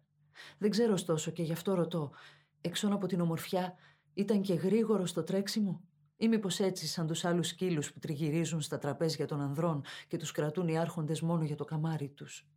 Δεν 0.58 0.70
ξέρω 0.70 0.92
ωστόσο 0.92 1.30
και 1.30 1.42
γι' 1.42 1.52
αυτό 1.52 1.74
ρωτώ, 1.74 2.12
εξών 2.60 2.92
από 2.92 3.06
την 3.06 3.20
ομορφιά 3.20 3.74
ήταν 4.14 4.42
και 4.42 4.54
γρήγορο 4.54 5.06
στο 5.06 5.22
τρέξιμο 5.22 5.84
ή 6.16 6.28
μήπως 6.28 6.60
έτσι, 6.60 6.86
σαν 6.86 7.06
τους 7.06 7.24
άλλους 7.24 7.48
σκύλους 7.48 7.92
που 7.92 7.98
τριγυρίζουν 7.98 8.60
στα 8.60 8.78
τραπέζια 8.78 9.26
των 9.26 9.40
ανδρών 9.40 9.84
και 10.08 10.16
τους 10.16 10.32
κρατούν 10.32 10.68
οι 10.68 10.78
άρχοντες 10.78 11.20
μόνο 11.20 11.44
για 11.44 11.56
το 11.56 11.64
καμάρι 11.64 12.08
τους. 12.08 12.48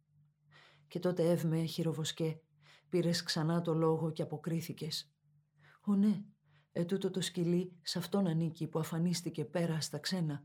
Και 0.88 1.00
τότε 1.00 1.30
εύμε, 1.30 1.64
χειροβοσκέ, 1.64 2.42
πήρες 2.90 3.24
ξανά 3.24 3.62
το 3.62 3.74
λόγο 3.74 4.12
και 4.12 4.22
αποκρίθηκες. 4.22 5.12
Ω 5.82 5.96
ναι, 5.96 6.22
ετούτο 6.72 7.12
το 7.12 7.22
σκυλί 7.22 7.72
σε 7.82 7.98
αυτόν 7.98 8.28
ανήκει 8.28 8.68
που 8.68 8.80
αφανίστηκε 8.80 9.46
πέρα 9.46 9.82
στα 9.82 9.98
ξένα. 9.98 10.44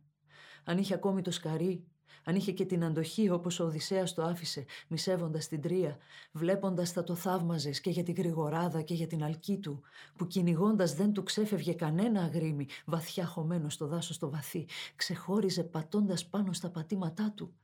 Αν 0.64 0.78
είχε 0.78 0.94
ακόμη 0.94 1.22
το 1.22 1.30
σκαρί, 1.30 1.84
αν 2.24 2.34
είχε 2.34 2.52
και 2.52 2.64
την 2.64 2.84
αντοχή 2.84 3.30
όπως 3.30 3.60
ο 3.60 3.64
Οδυσσέας 3.64 4.14
το 4.14 4.22
άφησε, 4.22 4.64
μισεύοντας 4.88 5.48
την 5.48 5.60
τρία, 5.60 5.96
βλέποντας 6.32 6.92
θα 6.92 7.04
το 7.04 7.14
θαύμαζες 7.14 7.80
και 7.80 7.90
για 7.90 8.02
την 8.02 8.14
γρηγοράδα 8.14 8.82
και 8.82 8.94
για 8.94 9.06
την 9.06 9.24
αλκή 9.24 9.58
του, 9.58 9.82
που 10.16 10.26
κυνηγώντας 10.26 10.94
δεν 10.94 11.12
του 11.12 11.22
ξέφευγε 11.22 11.72
κανένα 11.72 12.22
αγρίμι, 12.22 12.66
βαθιά 12.84 13.26
χωμένο 13.26 13.68
στο 13.68 13.86
δάσος 13.86 14.18
το 14.18 14.30
βαθύ, 14.30 14.66
ξεχώριζε 14.96 15.64
πατώντας 15.64 16.26
πάνω 16.26 16.52
στα 16.52 16.70
πατήματά 16.70 17.32
του. 17.36 17.54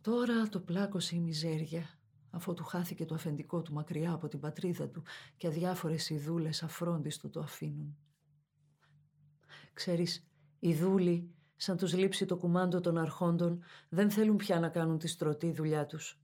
Τώρα 0.00 0.48
το 0.48 0.60
πλάκωσε 0.60 1.16
η 1.16 1.18
μιζέρια, 1.18 1.98
αφού 2.30 2.54
του 2.54 2.64
χάθηκε 2.64 3.04
το 3.04 3.14
αφεντικό 3.14 3.62
του 3.62 3.72
μακριά 3.72 4.12
από 4.12 4.28
την 4.28 4.40
πατρίδα 4.40 4.88
του 4.88 5.02
και 5.36 5.46
αδιάφορες 5.46 6.10
ειδούλες 6.10 6.62
αφρόντιστο 6.62 7.30
το 7.30 7.40
αφήνουν. 7.40 7.96
Ξέρεις, 9.72 10.26
οι 10.58 10.74
δούλοι 10.74 11.34
σαν 11.56 11.76
τους 11.76 11.94
λείψει 11.94 12.26
το 12.26 12.36
κουμάντο 12.36 12.80
των 12.80 12.98
αρχόντων, 12.98 13.62
δεν 13.88 14.10
θέλουν 14.10 14.36
πια 14.36 14.60
να 14.60 14.68
κάνουν 14.68 14.98
τη 14.98 15.08
στρωτή 15.08 15.52
δουλειά 15.52 15.86
τους. 15.86 16.20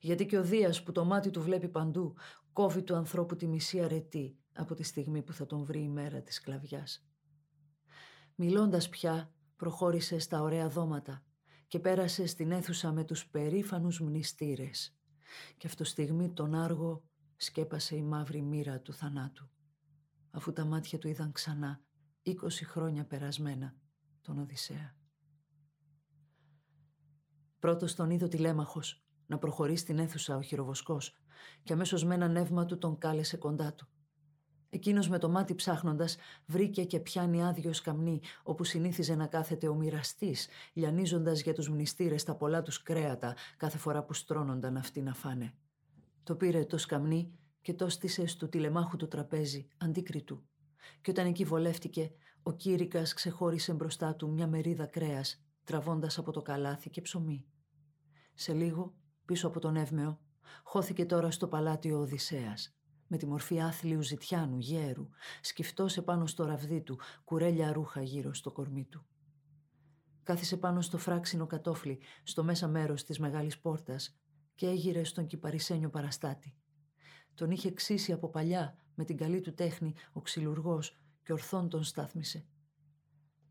Γιατί 0.00 0.26
και 0.26 0.38
ο 0.38 0.42
Δίας 0.42 0.82
που 0.82 0.92
το 0.92 1.04
μάτι 1.04 1.30
του 1.30 1.42
βλέπει 1.42 1.68
παντού, 1.68 2.14
κόβει 2.52 2.82
του 2.82 2.94
ανθρώπου 2.94 3.36
τη 3.36 3.46
μισή 3.46 3.80
αρετή 3.80 4.36
από 4.52 4.74
τη 4.74 4.82
στιγμή 4.82 5.22
που 5.22 5.32
θα 5.32 5.46
τον 5.46 5.64
βρει 5.64 5.80
η 5.80 5.88
μέρα 5.88 6.22
της 6.22 6.34
σκλαβιάς. 6.34 7.06
Μιλώντας 8.34 8.88
πια, 8.88 9.32
προχώρησε 9.56 10.18
στα 10.18 10.40
ωραία 10.42 10.68
δώματα 10.68 11.22
και 11.66 11.78
πέρασε 11.78 12.26
στην 12.26 12.50
αίθουσα 12.50 12.92
με 12.92 13.04
τους 13.04 13.26
περήφανους 13.26 14.00
μνηστήρες. 14.00 14.96
Και 15.56 15.66
αυτό 15.66 15.84
στιγμή 15.84 16.32
τον 16.32 16.54
άργο 16.54 17.02
σκέπασε 17.36 17.96
η 17.96 18.02
μαύρη 18.02 18.42
μοίρα 18.42 18.80
του 18.80 18.92
θανάτου. 18.92 19.48
Αφού 20.30 20.52
τα 20.52 20.64
μάτια 20.64 20.98
του 20.98 21.08
είδαν 21.08 21.32
ξανά, 21.32 21.80
20 22.22 22.32
χρόνια 22.64 23.04
περασμένα, 23.04 23.74
τον 24.22 24.38
Οδυσσέα. 24.38 24.94
Πρώτος 27.58 27.94
τον 27.94 28.10
είδε 28.10 28.24
ο 28.24 28.28
τηλέμαχος 28.28 29.04
να 29.26 29.38
προχωρεί 29.38 29.76
στην 29.76 29.98
αίθουσα 29.98 30.36
ο 30.36 30.42
χειροβοσκός 30.42 31.16
και 31.62 31.72
αμέσως 31.72 32.04
με 32.04 32.14
ένα 32.14 32.28
νεύμα 32.28 32.64
του 32.64 32.78
τον 32.78 32.98
κάλεσε 32.98 33.36
κοντά 33.36 33.74
του. 33.74 33.88
Εκείνος 34.74 35.08
με 35.08 35.18
το 35.18 35.28
μάτι 35.28 35.54
ψάχνοντας 35.54 36.16
βρήκε 36.46 36.84
και 36.84 37.00
πιάνει 37.00 37.44
άδειο 37.44 37.72
σκαμνί 37.72 38.20
όπου 38.42 38.64
συνήθιζε 38.64 39.14
να 39.14 39.26
κάθεται 39.26 39.68
ο 39.68 39.74
μοιραστής, 39.74 40.48
λιανίζοντας 40.72 41.40
για 41.42 41.54
τους 41.54 41.68
μνηστήρες 41.68 42.24
τα 42.24 42.34
πολλά 42.34 42.62
τους 42.62 42.82
κρέατα 42.82 43.36
κάθε 43.56 43.78
φορά 43.78 44.04
που 44.04 44.14
στρώνονταν 44.14 44.76
αυτοί 44.76 45.02
να 45.02 45.14
φάνε. 45.14 45.54
Το 46.22 46.36
πήρε 46.36 46.64
το 46.64 46.78
σκαμνί 46.78 47.32
και 47.60 47.74
το 47.74 47.88
στήσε 47.88 48.26
στο 48.26 48.48
τηλεμάχου 48.48 48.96
του 48.96 49.08
τραπέζι, 49.08 49.68
αντίκριτου. 49.78 50.42
Και 51.00 51.10
όταν 51.10 51.26
εκεί 51.26 51.44
βολεύτηκε, 51.44 52.12
ο 52.42 52.52
κήρυκας 52.52 53.14
ξεχώρισε 53.14 53.72
μπροστά 53.72 54.14
του 54.14 54.30
μια 54.32 54.46
μερίδα 54.46 54.86
κρέας, 54.86 55.44
τραβώντας 55.64 56.18
από 56.18 56.32
το 56.32 56.42
καλάθι 56.42 56.90
και 56.90 57.00
ψωμί. 57.00 57.44
Σε 58.34 58.52
λίγο, 58.52 58.94
πίσω 59.24 59.46
από 59.46 59.60
τον 59.60 59.76
Εύμεο, 59.76 60.20
χώθηκε 60.62 61.06
τώρα 61.06 61.30
στο 61.30 61.48
παλάτι 61.48 61.92
ο 61.92 61.98
Οδυσσέας 61.98 62.76
με 63.06 63.18
τη 63.18 63.26
μορφή 63.26 63.60
άθλιου 63.60 64.02
ζητιάνου, 64.02 64.58
γέρου, 64.58 65.08
σκυφτός 65.40 65.96
επάνω 65.96 66.26
στο 66.26 66.44
ραβδί 66.44 66.80
του, 66.80 66.98
κουρέλια 67.24 67.72
ρούχα 67.72 68.02
γύρω 68.02 68.34
στο 68.34 68.52
κορμί 68.52 68.84
του. 68.84 69.06
Κάθισε 70.22 70.56
πάνω 70.56 70.80
στο 70.80 70.98
φράξινο 70.98 71.46
κατόφλι, 71.46 72.00
στο 72.22 72.44
μέσα 72.44 72.68
μέρος 72.68 73.04
της 73.04 73.18
μεγάλης 73.18 73.58
πόρτας 73.58 74.20
και 74.54 74.66
έγειρε 74.66 75.04
στον 75.04 75.26
κυπαρισένιο 75.26 75.90
παραστάτη. 75.90 76.54
Τον 77.34 77.50
είχε 77.50 77.70
ξύσει 77.72 78.12
από 78.12 78.28
παλιά 78.28 78.76
με 78.94 79.04
την 79.04 79.16
καλή 79.16 79.40
του 79.40 79.54
τέχνη 79.54 79.94
ο 80.12 80.20
ξυλουργός 80.20 81.01
και 81.22 81.32
ορθόν 81.32 81.68
τον 81.68 81.82
στάθμισε. 81.82 82.46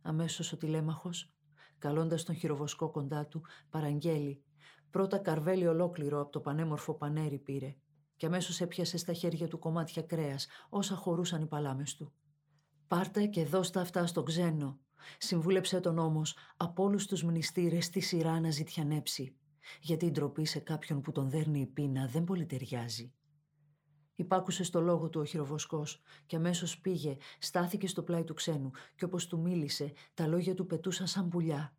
Αμέσως 0.02 0.52
ο 0.52 0.58
τηλέμαχος, 0.58 1.34
καλώντας 1.78 2.24
τον 2.24 2.36
χειροβοσκό 2.36 2.90
κοντά 2.90 3.28
του, 3.28 3.46
παραγγέλει. 3.70 4.44
Πρώτα 4.90 5.18
καρβέλι 5.18 5.68
ολόκληρο 5.68 6.22
από 6.22 6.32
το 6.32 6.40
πανέμορφο 6.40 6.94
πανέρι 6.94 7.40
πήρε 7.40 7.76
και 8.16 8.26
αμέσως 8.26 8.62
έπιασε 8.62 8.98
στα 8.98 9.14
χέρια 9.14 9.48
του 9.48 9.60
κομμάτια 9.60 10.02
κρέας, 10.02 10.48
όσα 10.70 10.96
χωρούσαν 10.96 11.42
οι 11.42 11.48
παλάμες 11.48 11.96
του. 11.96 12.14
«Πάρτε 12.88 13.26
και 13.26 13.46
δώστα 13.46 13.82
αυτά 13.82 14.06
στο 14.06 14.24
ξένο», 14.24 14.80
συμβούλεψε 15.18 15.80
τον 15.80 15.98
όμως 15.98 16.36
από 16.58 16.84
όλους 16.84 17.06
τους 17.06 17.24
μνηστήρες 17.24 17.86
στη 17.86 18.00
σειρά 18.00 18.40
να 18.40 18.50
ζητιανέψει, 18.52 19.36
γιατί 19.82 20.06
η 20.06 20.12
ντροπή 20.12 20.46
σε 20.46 20.60
κάποιον 20.60 21.02
που 21.02 21.12
τον 21.12 21.30
δέρνει 21.30 21.60
η 21.60 21.66
πείνα 21.66 22.08
δεν 22.08 22.24
πολύ 22.24 22.46
ταιριάζει. 22.46 23.14
Υπάκουσες 24.22 24.68
στο 24.68 24.82
λόγο 24.82 25.10
του 25.10 25.20
ο 25.20 25.26
χειροβοσκός 25.26 26.02
και 26.26 26.36
αμέσως 26.36 26.80
πήγε, 26.80 27.18
στάθηκε 27.40 27.88
στο 27.88 28.04
πλάι 28.04 28.24
του 28.24 28.34
ξένου 28.34 28.72
και 28.96 29.06
όπως 29.06 29.28
του 29.28 29.40
μίλησε, 29.40 29.92
τα 30.14 30.28
λόγια 30.28 30.54
του 30.54 30.66
πετούσαν 30.66 31.08
σαν 31.08 31.30
πουλιά 31.30 31.74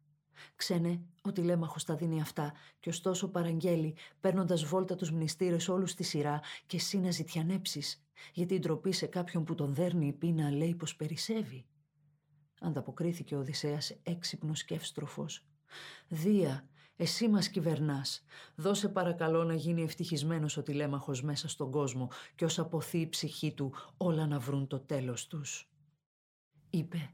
Ξένε, 0.57 1.01
ο 1.23 1.33
τηλέμαχο 1.33 1.77
τα 1.87 1.95
δίνει 1.97 2.21
αυτά, 2.21 2.53
και 2.81 2.89
ωστόσο 2.89 3.29
παραγγέλει, 3.29 3.97
παίρνοντας 4.21 4.65
βόλτα 4.65 4.95
τους 4.95 5.11
μνηστήρες 5.11 5.69
όλους 5.69 5.91
στη 5.91 6.03
σειρά, 6.03 6.41
και 6.67 6.77
εσύ 6.77 6.99
να 6.99 7.11
ζητιανέψεις, 7.11 8.05
γιατί 8.33 8.55
η 8.55 8.59
ντροπή 8.59 8.93
σε 8.93 9.07
κάποιον 9.07 9.45
που 9.45 9.55
τον 9.55 9.75
δέρνει 9.75 10.07
η 10.07 10.13
πείνα 10.13 10.51
λέει 10.51 10.75
πως 10.75 10.97
περισσεύει. 10.97 11.67
Ανταποκρίθηκε 12.61 13.35
ο 13.35 13.39
Οδυσσέας 13.39 13.97
έξυπνος 14.03 14.65
και 14.65 14.75
εύστροφος. 14.75 15.47
Δία, 16.09 16.69
εσύ 16.97 17.29
μας 17.29 17.49
κυβερνάς. 17.49 18.25
Δώσε 18.55 18.89
παρακαλώ 18.89 19.45
να 19.45 19.55
γίνει 19.55 19.83
ευτυχισμένος 19.83 20.57
ο 20.57 20.63
τηλέμαχος 20.63 21.23
μέσα 21.23 21.49
στον 21.49 21.71
κόσμο 21.71 22.09
και 22.35 22.45
ως 22.45 22.59
αποθεί 22.59 22.99
η 22.99 23.09
ψυχή 23.09 23.55
του 23.55 23.75
όλα 23.97 24.27
να 24.27 24.39
βρουν 24.39 24.67
το 24.67 24.81
τέλος 24.81 25.27
τους. 25.27 25.71
Είπε 26.71 27.11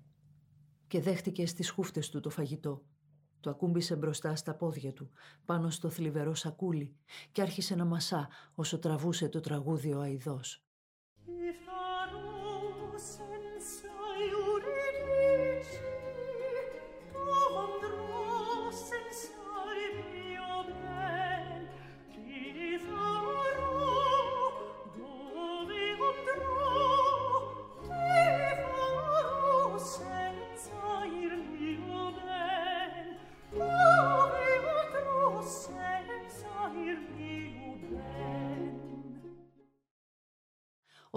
και 0.87 1.01
δέχτηκε 1.01 1.47
στις 1.47 1.71
χούφτες 1.71 2.09
του 2.09 2.21
το 2.21 2.31
φαγητό 2.31 2.83
το 3.41 3.51
ακούμπησε 3.51 3.97
μπροστά 3.97 4.37
στα 4.37 4.55
πόδια 4.55 4.93
του, 4.93 5.11
πάνω 5.45 5.71
στο 5.71 5.91
θλιβερό 5.91 6.35
σακούλι 6.35 6.97
και 7.33 7.43
άρχισε 7.43 7.75
να 7.75 7.85
μασά 7.85 8.29
όσο 8.55 8.79
τραβούσε 8.79 9.29
το 9.29 9.41
τραγούδι 9.41 9.93
ο 9.93 10.01
αηδός. 10.01 10.68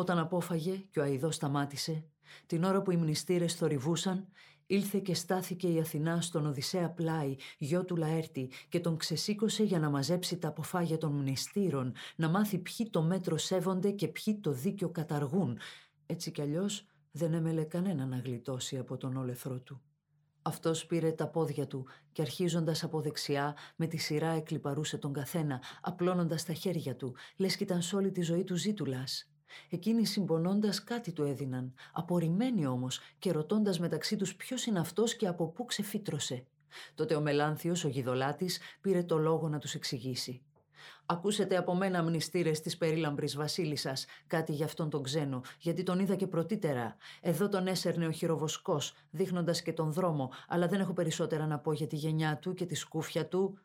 Όταν 0.01 0.17
απόφαγε 0.19 0.83
και 0.91 0.99
ο 0.99 1.03
Αιδός 1.03 1.35
σταμάτησε, 1.35 2.03
την 2.45 2.63
ώρα 2.63 2.81
που 2.81 2.91
οι 2.91 2.97
μνηστήρες 2.97 3.55
θορυβούσαν, 3.55 4.27
ήλθε 4.65 4.99
και 4.99 5.13
στάθηκε 5.13 5.67
η 5.67 5.79
Αθηνά 5.79 6.21
στον 6.21 6.45
Οδυσσέα 6.45 6.89
πλάι, 6.89 7.35
γιο 7.57 7.85
του 7.85 7.95
Λαέρτη, 7.95 8.51
και 8.69 8.79
τον 8.79 8.97
ξεσήκωσε 8.97 9.63
για 9.63 9.79
να 9.79 9.89
μαζέψει 9.89 10.37
τα 10.37 10.47
αποφάγια 10.47 10.97
των 10.97 11.11
μνηστήρων, 11.11 11.93
να 12.15 12.29
μάθει 12.29 12.57
ποιοι 12.57 12.89
το 12.89 13.01
μέτρο 13.01 13.37
σέβονται 13.37 13.91
και 13.91 14.07
ποιοι 14.07 14.35
το 14.35 14.51
δίκιο 14.51 14.89
καταργούν. 14.89 15.59
Έτσι 16.05 16.31
κι 16.31 16.41
αλλιώς 16.41 16.85
δεν 17.11 17.33
έμελε 17.33 17.63
κανένα 17.63 18.05
να 18.05 18.17
γλιτώσει 18.17 18.77
από 18.77 18.97
τον 18.97 19.17
όλεθρό 19.17 19.59
του. 19.59 19.81
Αυτός 20.41 20.85
πήρε 20.85 21.11
τα 21.11 21.27
πόδια 21.27 21.67
του 21.67 21.87
και 22.11 22.21
αρχίζοντας 22.21 22.83
από 22.83 23.01
δεξιά 23.01 23.55
με 23.75 23.87
τη 23.87 23.97
σειρά 23.97 24.29
εκλυπαρούσε 24.29 24.97
τον 24.97 25.13
καθένα, 25.13 25.61
απλώνοντας 25.81 26.45
τα 26.45 26.53
χέρια 26.53 26.95
του, 26.95 27.15
λες 27.37 27.55
κι 27.55 27.63
ήταν 27.63 27.81
σ' 27.81 27.93
όλη 27.93 28.11
τη 28.11 28.21
ζωή 28.21 28.43
του 28.43 28.55
ζήτουλας. 28.55 29.30
Εκείνοι 29.69 30.05
συμπονώντας 30.05 30.83
κάτι 30.83 31.11
του 31.11 31.23
έδιναν, 31.23 31.73
απορριμμένοι 31.93 32.65
όμως 32.65 32.99
και 33.19 33.31
ρωτώντας 33.31 33.79
μεταξύ 33.79 34.15
τους 34.15 34.35
ποιος 34.35 34.65
είναι 34.65 34.79
αυτός 34.79 35.15
και 35.15 35.27
από 35.27 35.47
πού 35.47 35.65
ξεφύτρωσε. 35.65 36.45
Τότε 36.95 37.15
ο 37.15 37.21
Μελάνθιος, 37.21 37.83
ο 37.83 37.87
γιδολάτης, 37.87 38.59
πήρε 38.81 39.03
το 39.03 39.17
λόγο 39.17 39.49
να 39.49 39.59
τους 39.59 39.73
εξηγήσει. 39.73 40.41
«Ακούσετε 41.05 41.57
από 41.57 41.75
μένα 41.75 42.03
μνηστήρες 42.03 42.61
της 42.61 42.77
περίλαμπρης 42.77 43.35
βασίλισσας 43.35 44.05
κάτι 44.27 44.53
για 44.53 44.65
αυτόν 44.65 44.89
τον 44.89 45.03
ξένο, 45.03 45.41
γιατί 45.59 45.83
τον 45.83 45.99
είδα 45.99 46.15
και 46.15 46.27
πρωτύτερα. 46.27 46.95
Εδώ 47.21 47.49
τον 47.49 47.67
έσερνε 47.67 48.07
ο 48.07 48.11
χειροβοσκός, 48.11 48.93
δείχνοντας 49.11 49.61
και 49.61 49.73
τον 49.73 49.91
δρόμο, 49.91 50.31
αλλά 50.47 50.67
δεν 50.67 50.79
έχω 50.79 50.93
περισσότερα 50.93 51.47
να 51.47 51.59
πω 51.59 51.73
για 51.73 51.87
τη 51.87 51.95
γενιά 51.95 52.37
του 52.37 52.53
και 52.53 52.65
τη 52.65 52.75
σκούφια 52.75 53.27
του». 53.27 53.59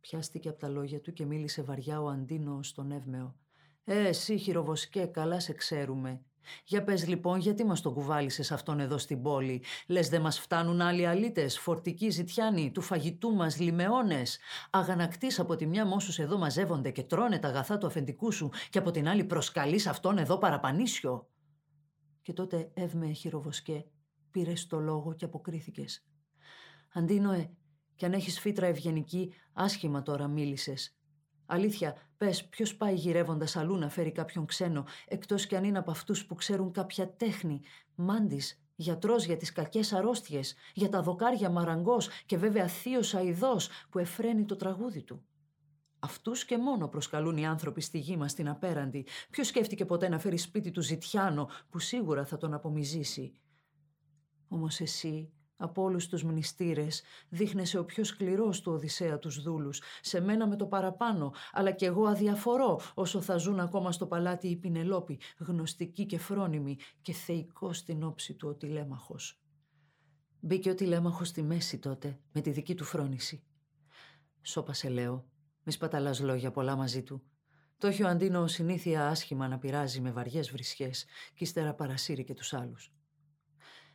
Πιάστηκε 0.00 0.48
από 0.48 0.58
τα 0.58 0.68
λόγια 0.68 1.00
του 1.00 1.12
και 1.12 1.24
μίλησε 1.24 1.62
βαριά 1.62 2.00
ο 2.00 2.08
Αντίνος 2.08 2.68
στον 2.68 2.90
Εύμεο. 2.90 3.41
Ε, 3.84 4.06
εσύ 4.06 4.38
χειροβοσκέ, 4.38 5.04
καλά 5.04 5.40
σε 5.40 5.52
ξέρουμε. 5.52 6.22
Για 6.64 6.84
πες 6.84 7.06
λοιπόν 7.08 7.38
γιατί 7.38 7.64
μας 7.64 7.80
τον 7.80 7.94
κουβάλισες 7.94 8.52
αυτόν 8.52 8.80
εδώ 8.80 8.98
στην 8.98 9.22
πόλη; 9.22 9.62
Λες 9.86 10.08
δεν 10.08 10.20
μας 10.20 10.40
φτάνουν 10.40 10.80
άλλοι 10.80 11.06
αλίτες, 11.06 11.58
φορτικοί 11.58 12.10
ζητιάνοι, 12.10 12.70
του 12.70 12.80
φαγητού 12.80 13.34
μας 13.34 13.60
λιμεώνες. 13.60 14.38
Αγανακτής 14.70 15.38
από 15.40 15.56
τη 15.56 15.66
μια 15.66 15.86
μόσους 15.86 16.18
εδώ 16.18 16.38
μαζεύονται 16.38 16.90
και 16.90 17.02
τρώνε 17.02 17.38
τα 17.38 17.48
αγαθά 17.48 17.78
του 17.78 17.86
αφεντικού 17.86 18.32
σου 18.32 18.50
και 18.70 18.78
από 18.78 18.90
την 18.90 19.08
άλλη 19.08 19.24
προσκαλείς 19.24 19.86
αυτόν 19.86 20.18
εδώ 20.18 20.38
παραπανίσιο. 20.38 21.28
Και 22.22 22.32
τότε 22.32 22.70
εύμε 22.74 23.12
χειροβοσκέ, 23.12 23.84
πήρες 24.30 24.66
το 24.66 24.78
λόγο 24.78 25.14
και 25.14 25.24
αποκρίθηκες. 25.24 26.06
Αντίνοε, 26.92 27.50
κι 27.94 28.04
αν 28.04 28.12
έχεις 28.12 28.40
φύτρα 28.40 28.66
ευγενική, 28.66 29.34
άσχημα 29.52 30.02
τώρα 30.02 30.28
μίλησες. 30.28 30.96
Αλήθεια, 31.52 31.96
πες, 32.16 32.44
ποιος 32.44 32.76
πάει 32.76 32.94
γυρεύοντας 32.94 33.56
αλλού 33.56 33.76
να 33.76 33.88
φέρει 33.88 34.12
κάποιον 34.12 34.46
ξένο, 34.46 34.84
εκτός 35.08 35.46
κι 35.46 35.56
αν 35.56 35.64
είναι 35.64 35.78
από 35.78 35.90
αυτούς 35.90 36.26
που 36.26 36.34
ξέρουν 36.34 36.72
κάποια 36.72 37.14
τέχνη; 37.16 37.60
Μάντης, 37.94 38.62
γιατρός 38.74 39.24
για 39.24 39.36
τις 39.36 39.52
κακές 39.52 39.92
αρρώστιες, 39.92 40.54
για 40.74 40.88
τα 40.88 41.02
δοκάρια 41.02 41.50
μαραγκός 41.50 42.08
και 42.26 42.36
βέβαια 42.36 42.68
θείος 42.68 43.14
αειδό 43.14 43.56
που 43.90 43.98
εφραίνει 43.98 44.44
το 44.44 44.56
τραγούδι 44.56 45.02
του. 45.02 45.24
Αυτούς 45.98 46.44
και 46.44 46.58
μόνο 46.58 46.88
προσκαλούν 46.88 47.36
οι 47.36 47.46
άνθρωποι 47.46 47.80
στη 47.80 47.98
γη 47.98 48.16
μας 48.16 48.34
την 48.34 48.48
απέραντη. 48.48 49.06
Ποιος 49.30 49.46
σκέφτηκε 49.46 49.84
ποτέ 49.84 50.08
να 50.08 50.18
φέρει 50.18 50.38
σπίτι 50.38 50.70
του 50.70 50.82
Ζητιάνο, 50.82 51.48
που 51.70 51.78
σίγουρα 51.78 52.24
θα 52.24 52.36
τον 52.36 52.54
απομυζήσει; 52.54 53.32
Όμως 54.48 54.80
εσύ, 54.80 55.32
Από 55.62 55.82
όλους 55.82 56.08
τους 56.08 56.22
μνηστήρες 56.22 57.02
δείχνεσαι 57.28 57.78
ο 57.78 57.84
πιο 57.84 58.04
σκληρός 58.04 58.60
του 58.60 58.72
Οδυσσέα 58.72 59.18
τους 59.18 59.42
δούλους, 59.42 59.82
σε 60.00 60.20
μένα 60.20 60.46
με 60.46 60.56
το 60.56 60.66
παραπάνω, 60.66 61.32
αλλά 61.52 61.70
κι 61.70 61.84
εγώ 61.84 62.06
αδιαφορώ 62.06 62.80
όσο 62.94 63.20
θα 63.20 63.36
ζουν 63.36 63.60
ακόμα 63.60 63.92
στο 63.92 64.06
παλάτι 64.06 64.48
οι 64.48 64.56
Πινελόποι, 64.56 65.18
γνωστικοί 65.38 66.06
και 66.06 66.18
φρόνιμοι 66.18 66.76
και 67.02 67.12
θεϊκό 67.12 67.72
στην 67.72 68.02
όψη 68.02 68.34
του 68.34 68.48
ο 68.48 68.54
τηλέμαχος. 68.54 69.40
Μπήκε 70.40 70.70
ο 70.70 70.74
τηλέμαχος 70.74 71.28
στη 71.28 71.42
μέση 71.42 71.78
τότε, 71.78 72.18
με 72.32 72.40
τη 72.40 72.50
δική 72.50 72.74
του 72.74 72.84
φρόνηση. 72.84 73.42
Σώπασε 74.42 74.88
λέω, 74.88 75.24
μη 75.62 75.72
σπαταλάς 75.72 76.20
λόγια 76.20 76.50
πολλά 76.50 76.76
μαζί 76.76 77.02
του. 77.02 77.22
Το 77.78 77.86
έχει 77.86 78.02
ο 78.02 78.08
Αντίνο 78.08 78.46
συνήθεια 78.46 79.08
άσχημα 79.08 79.48
να 79.48 79.58
πειράζει 79.58 80.00
με 80.00 80.10
βαριές 80.10 80.50
βρισιές 80.50 81.04
και 81.34 81.44
ύστερα 81.44 81.74
παρασύρει 81.74 82.24
και 82.24 82.34
τους 82.34 82.52
άλλους. 82.52 82.92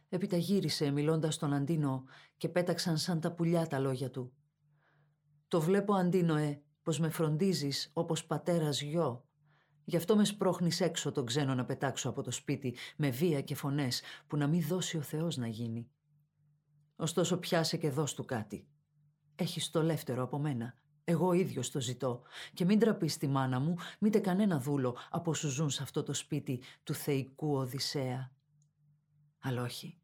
Έπειτα 0.10 0.38
γύρισε 0.38 0.89
μιλώντας 0.91 1.34
στον 1.34 1.54
Αντίνο 1.54 2.04
και 2.38 2.50
πέταξαν 2.50 2.98
σαν 2.98 3.20
τα 3.20 3.32
πουλιά 3.32 3.67
τα 3.67 3.80
λόγια 3.80 4.10
του. 4.10 4.34
«Το 5.48 5.62
βλέπω, 5.62 5.93
Αντίνοε, 5.93 6.62
πως 6.84 7.00
με 7.00 7.10
φροντίζεις 7.10 7.91
όπως 7.93 8.26
πατέρας 8.26 8.82
γιο. 8.82 9.26
Γι' 9.84 9.98
αυτό 9.98 10.15
με 10.15 10.26
σπρώχνεις 10.26 10.82
έξω 10.82 11.12
τον 11.12 11.26
ξένο 11.26 11.56
να 11.56 11.65
πετάξω 11.65 12.10
από 12.10 12.22
το 12.22 12.32
σπίτι 12.32 12.76
με 12.98 13.10
βία 13.10 13.41
και 13.41 13.56
φωνές 13.56 14.02
που 14.28 14.38
να 14.38 14.48
μην 14.48 14.62
δώσει 14.67 14.98
ο 14.98 15.02
Θεός 15.02 15.38
να 15.38 15.48
γίνει. 15.48 15.89
Ωστόσο 16.96 17.38
πιάσε 17.38 17.78
και 17.78 17.89
δώσ' 17.89 18.13
του 18.13 18.26
κάτι. 18.26 18.67
Έχεις 19.36 19.70
το 19.70 19.84
λεύτερο 19.84 20.24
από 20.24 20.39
μένα. 20.39 20.74
Εγώ 21.04 21.34
ίδιος 21.34 21.72
το 21.72 21.82
ζητώ. 21.82 22.22
Και 22.54 22.65
μην 22.65 22.80
τραπείς 22.80 23.17
τη 23.17 23.28
μάνα 23.28 23.60
μου, 23.60 23.76
μήτε 24.00 24.20
κανένα 24.20 24.60
δούλο 24.60 24.98
από 25.10 25.32
όσους 25.32 25.52
ζουν 25.52 25.70
σε 25.70 25.84
αυτό 25.84 26.04
το 26.04 26.13
σπίτι 26.13 26.62
του 26.84 26.93
θεϊκού 26.93 27.56
Οδυσσέα. 27.56 28.32
Αλλά 29.48 29.62
όχι. 29.62 29.98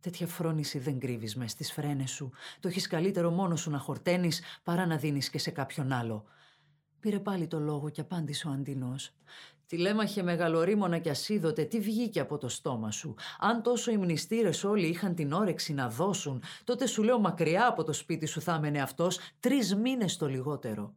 Τέτοια 0.00 0.26
φρόνηση 0.26 0.78
δεν 0.78 0.98
κρύβεις 0.98 1.36
μες 1.36 1.50
στις 1.50 1.72
φρένες 1.72 2.10
σου. 2.10 2.30
Το 2.60 2.68
έχεις 2.68 2.86
καλύτερο 2.86 3.30
μόνος 3.30 3.60
σου 3.60 3.70
να 3.70 3.78
χορταίνεις 3.78 4.42
παρά 4.62 4.86
να 4.86 4.96
δίνεις 4.96 5.30
και 5.30 5.38
σε 5.38 5.50
κάποιον 5.50 5.92
άλλο. 5.92 6.24
Πήρε 7.00 7.20
πάλι 7.20 7.46
το 7.46 7.60
λόγο 7.60 7.90
και 7.90 8.00
απάντησε 8.00 8.48
ο 8.48 8.50
Αντινός. 8.50 9.14
Τηλέμαχε 9.66 10.22
μεγαλορίμωνα 10.22 10.98
κι 10.98 11.10
ασίδωτε, 11.10 11.64
τι 11.64 11.80
βγήκε 11.80 12.20
από 12.20 12.38
το 12.38 12.48
στόμα 12.48 12.90
σου; 12.90 13.14
Αν 13.38 13.62
τόσο 13.62 13.90
οι 13.90 13.96
μνηστήρες 13.96 14.64
όλοι 14.64 14.86
είχαν 14.86 15.14
την 15.14 15.32
όρεξη 15.32 15.72
να 15.72 15.88
δώσουν, 15.88 16.42
τότε 16.64 16.86
σου 16.86 17.02
λέω 17.02 17.18
μακριά 17.18 17.66
από 17.66 17.84
το 17.84 17.92
σπίτι 17.92 18.26
σου 18.26 18.40
θα 18.40 18.54
έμενε 18.54 18.82
αυτός 18.82 19.18
τρεις 19.40 19.74
μήνες 19.74 20.16
το 20.16 20.28
λιγότερο. 20.28 20.94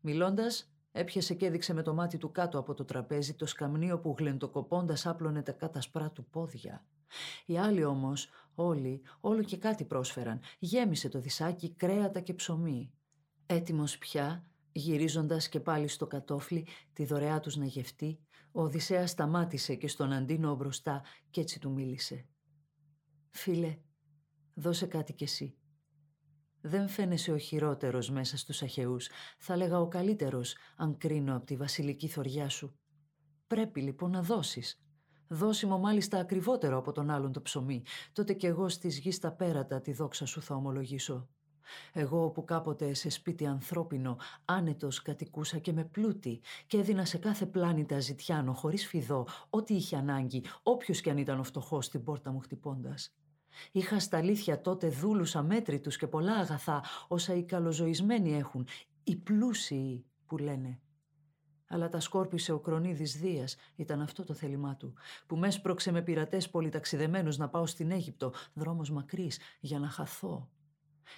Μιλώντας, 0.00 0.69
έπιασε 0.92 1.34
και 1.34 1.46
έδειξε 1.46 1.74
με 1.74 1.82
το 1.82 1.94
μάτι 1.94 2.18
του 2.18 2.30
κάτω 2.30 2.58
από 2.58 2.74
το 2.74 2.84
τραπέζι 2.84 3.34
το 3.34 3.46
σκαμνίο 3.46 3.98
που 4.00 4.14
γλεντοκοπώντας 4.18 5.06
άπλωνε 5.06 5.42
τα 5.42 5.52
κάτασπρά 5.52 6.10
του 6.10 6.24
πόδια. 6.24 6.84
Οι 7.46 7.58
άλλοι 7.58 7.84
όμως, 7.84 8.28
όλοι, 8.54 9.02
όλο 9.20 9.42
και 9.42 9.56
κάτι 9.56 9.84
πρόσφεραν. 9.84 10.40
Γέμισε 10.58 11.08
το 11.08 11.20
δισάκι 11.20 11.74
κρέατα 11.74 12.20
και 12.20 12.34
ψωμί. 12.34 12.92
Έτοιμος 13.46 13.98
πια, 13.98 14.50
Γυρίζοντας 14.72 15.48
και 15.48 15.60
πάλι 15.60 15.88
στο 15.88 16.06
κατόφλι 16.06 16.66
τη 16.92 17.04
δωρεά 17.04 17.40
τους 17.40 17.56
να 17.56 17.64
γευτεί, 17.64 18.20
ο 18.52 18.62
Οδυσσέας 18.62 19.10
σταμάτησε 19.10 19.74
και 19.74 19.88
στον 19.88 20.12
Αντίνο 20.12 20.54
μπροστά 20.54 21.02
κι 21.30 21.40
έτσι 21.40 21.60
του 21.60 21.72
μίλησε. 21.72 22.26
«Φίλε, 23.30 23.78
δώσε 24.54 24.86
κάτι 24.86 25.12
κι 25.12 25.24
εσύ. 25.24 25.54
Δεν 26.60 26.88
φαίνεσαι 26.88 27.32
ο 27.32 27.38
χειρότερος 27.38 28.10
μέσα 28.10 28.36
στους 28.36 28.62
αχαιούς, 28.62 29.08
θα 29.38 29.56
λέγα 29.56 29.80
ο 29.80 29.88
καλύτερος 29.88 30.56
αν 30.76 30.96
κρίνω 30.96 31.36
από 31.36 31.46
τη 31.46 31.56
βασιλική 31.56 32.08
θωριά 32.08 32.48
σου. 32.48 32.78
Πρέπει 33.46 33.80
λοιπόν 33.80 34.10
να 34.10 34.22
δώσεις. 34.22 34.82
Δώσιμο 35.28 35.78
μάλιστα 35.78 36.18
ακριβότερο 36.18 36.78
από 36.78 36.92
τον 36.92 37.10
άλλον 37.10 37.32
το 37.32 37.42
ψωμί, 37.42 37.82
τότε 38.12 38.34
κι 38.34 38.46
εγώ 38.46 38.68
στις 38.68 38.98
γης 38.98 39.18
τα 39.18 39.32
πέρατα 39.32 39.80
τη 39.80 39.92
δόξα 39.92 40.26
σου 40.26 40.42
θα 40.42 40.54
ομολογήσω. 40.54 41.28
Εγώ 41.92 42.30
που 42.30 42.44
κάποτε 42.44 42.94
σε 42.94 43.08
σπίτι 43.08 43.46
ανθρώπινο 43.46 44.16
άνετος 44.44 45.02
κατοικούσα 45.02 45.58
και 45.58 45.72
με 45.72 45.84
πλούτη 45.84 46.40
και 46.66 46.78
έδινα 46.78 47.04
σε 47.04 47.18
κάθε 47.18 47.46
πλάνη 47.46 47.86
τα 47.86 48.00
ζητιάνο 48.00 48.52
χωρίς 48.52 48.86
φιδό 48.86 49.26
ό,τι 49.50 49.74
είχε 49.74 49.96
ανάγκη 49.96 50.44
όποιος 50.62 51.00
κι 51.00 51.10
αν 51.10 51.18
ήταν 51.18 51.38
ο 51.38 51.44
φτωχός 51.44 51.84
στην 51.84 52.04
πόρτα 52.04 52.32
μου 52.32 52.38
χτυπώντας. 52.38 53.14
Είχα 53.72 53.98
στα 53.98 54.16
αλήθεια 54.16 54.60
τότε 54.60 54.88
δούλους 54.88 55.36
αμέτρητους 55.36 55.96
και 55.96 56.06
πολλά 56.06 56.32
αγαθά 56.32 56.84
όσα 57.08 57.34
οι 57.34 57.42
καλοζωισμένοι 57.42 58.36
έχουν, 58.36 58.66
οι 59.04 59.16
πλούσιοι 59.16 60.04
που 60.26 60.38
λένε. 60.38 60.80
Αλλά 61.68 61.88
τα 61.88 62.00
σκόρπισε 62.00 62.52
ο 62.52 62.58
Κρονίδης 62.58 63.18
Δίας, 63.18 63.56
ήταν 63.76 64.00
αυτό 64.00 64.24
το 64.24 64.34
θέλημά 64.34 64.76
του, 64.76 64.94
που 65.26 65.36
με 65.36 65.46
έσπρωξε 65.46 65.92
με 65.92 66.02
πειρατές 66.02 66.50
πολυταξιδεμένους 66.50 67.36
να 67.36 67.48
πάω 67.48 67.66
στην 67.66 67.90
Αίγυπτο, 67.90 68.32
δρόμος 68.54 68.90
μακρύς, 68.90 69.38
για 69.60 69.78
να 69.78 69.88
χαθώ. 69.88 70.48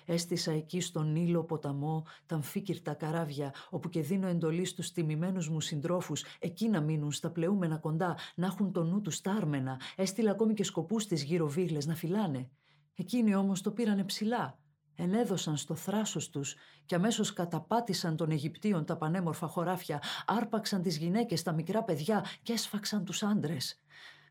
Έστησα 0.05 0.52
εκεί 0.52 0.81
στον 0.81 1.12
Νείλο 1.12 1.44
ποταμό 1.44 2.07
τα 2.26 2.35
αμφίκυρτα 2.35 2.94
καράβια, 2.94 3.55
όπου 3.70 3.88
και 3.88 4.00
δίνω 4.00 4.26
εντολή 4.26 4.64
στους 4.64 4.92
τιμημένους 4.92 5.48
μου 5.48 5.61
συντρόφους, 5.61 6.24
εκεί 6.38 6.68
να 6.68 6.81
μείνουν 6.81 7.12
στα 7.12 7.31
πλεούμενα 7.31 7.76
κοντά, 7.78 8.16
να 8.35 8.46
έχουν 8.46 8.72
το 8.72 8.85
νου 8.85 9.00
τους 9.00 9.14
στάρμενα. 9.14 9.81
Έστειλα 9.96 10.31
ακόμη 10.31 10.55
και 10.55 10.64
σκοπούς 10.64 11.02
στις 11.02 11.22
γύρω 11.22 11.48
βίγλες 11.48 11.87
να 11.87 11.94
φυλάνε. 11.94 12.50
Εκείνοι 12.94 13.35
όμως 13.35 13.61
το 13.61 13.70
πήρανε 13.70 14.05
ψηλά. 14.05 14.59
Ενέδωσαν 14.94 15.57
στο 15.57 15.74
θράσος 15.74 16.31
τους 16.31 16.55
και 16.85 16.94
αμέσως 16.94 17.33
καταπάτησαν 17.33 18.16
των 18.16 18.31
Αιγυπτίων 18.31 18.85
τα 18.85 18.96
πανέμορφα 18.96 19.46
χωράφια, 19.46 20.02
άρπαξαν 20.26 20.83
τις 20.83 20.96
γυναίκες, 20.96 21.42
τα 21.42 21.52
μικρά 21.52 21.83
παιδιά 21.83 22.24
και 22.42 22.52
έσφαξαν 22.52 23.05
τους 23.05 23.22
άντρες. 23.22 23.81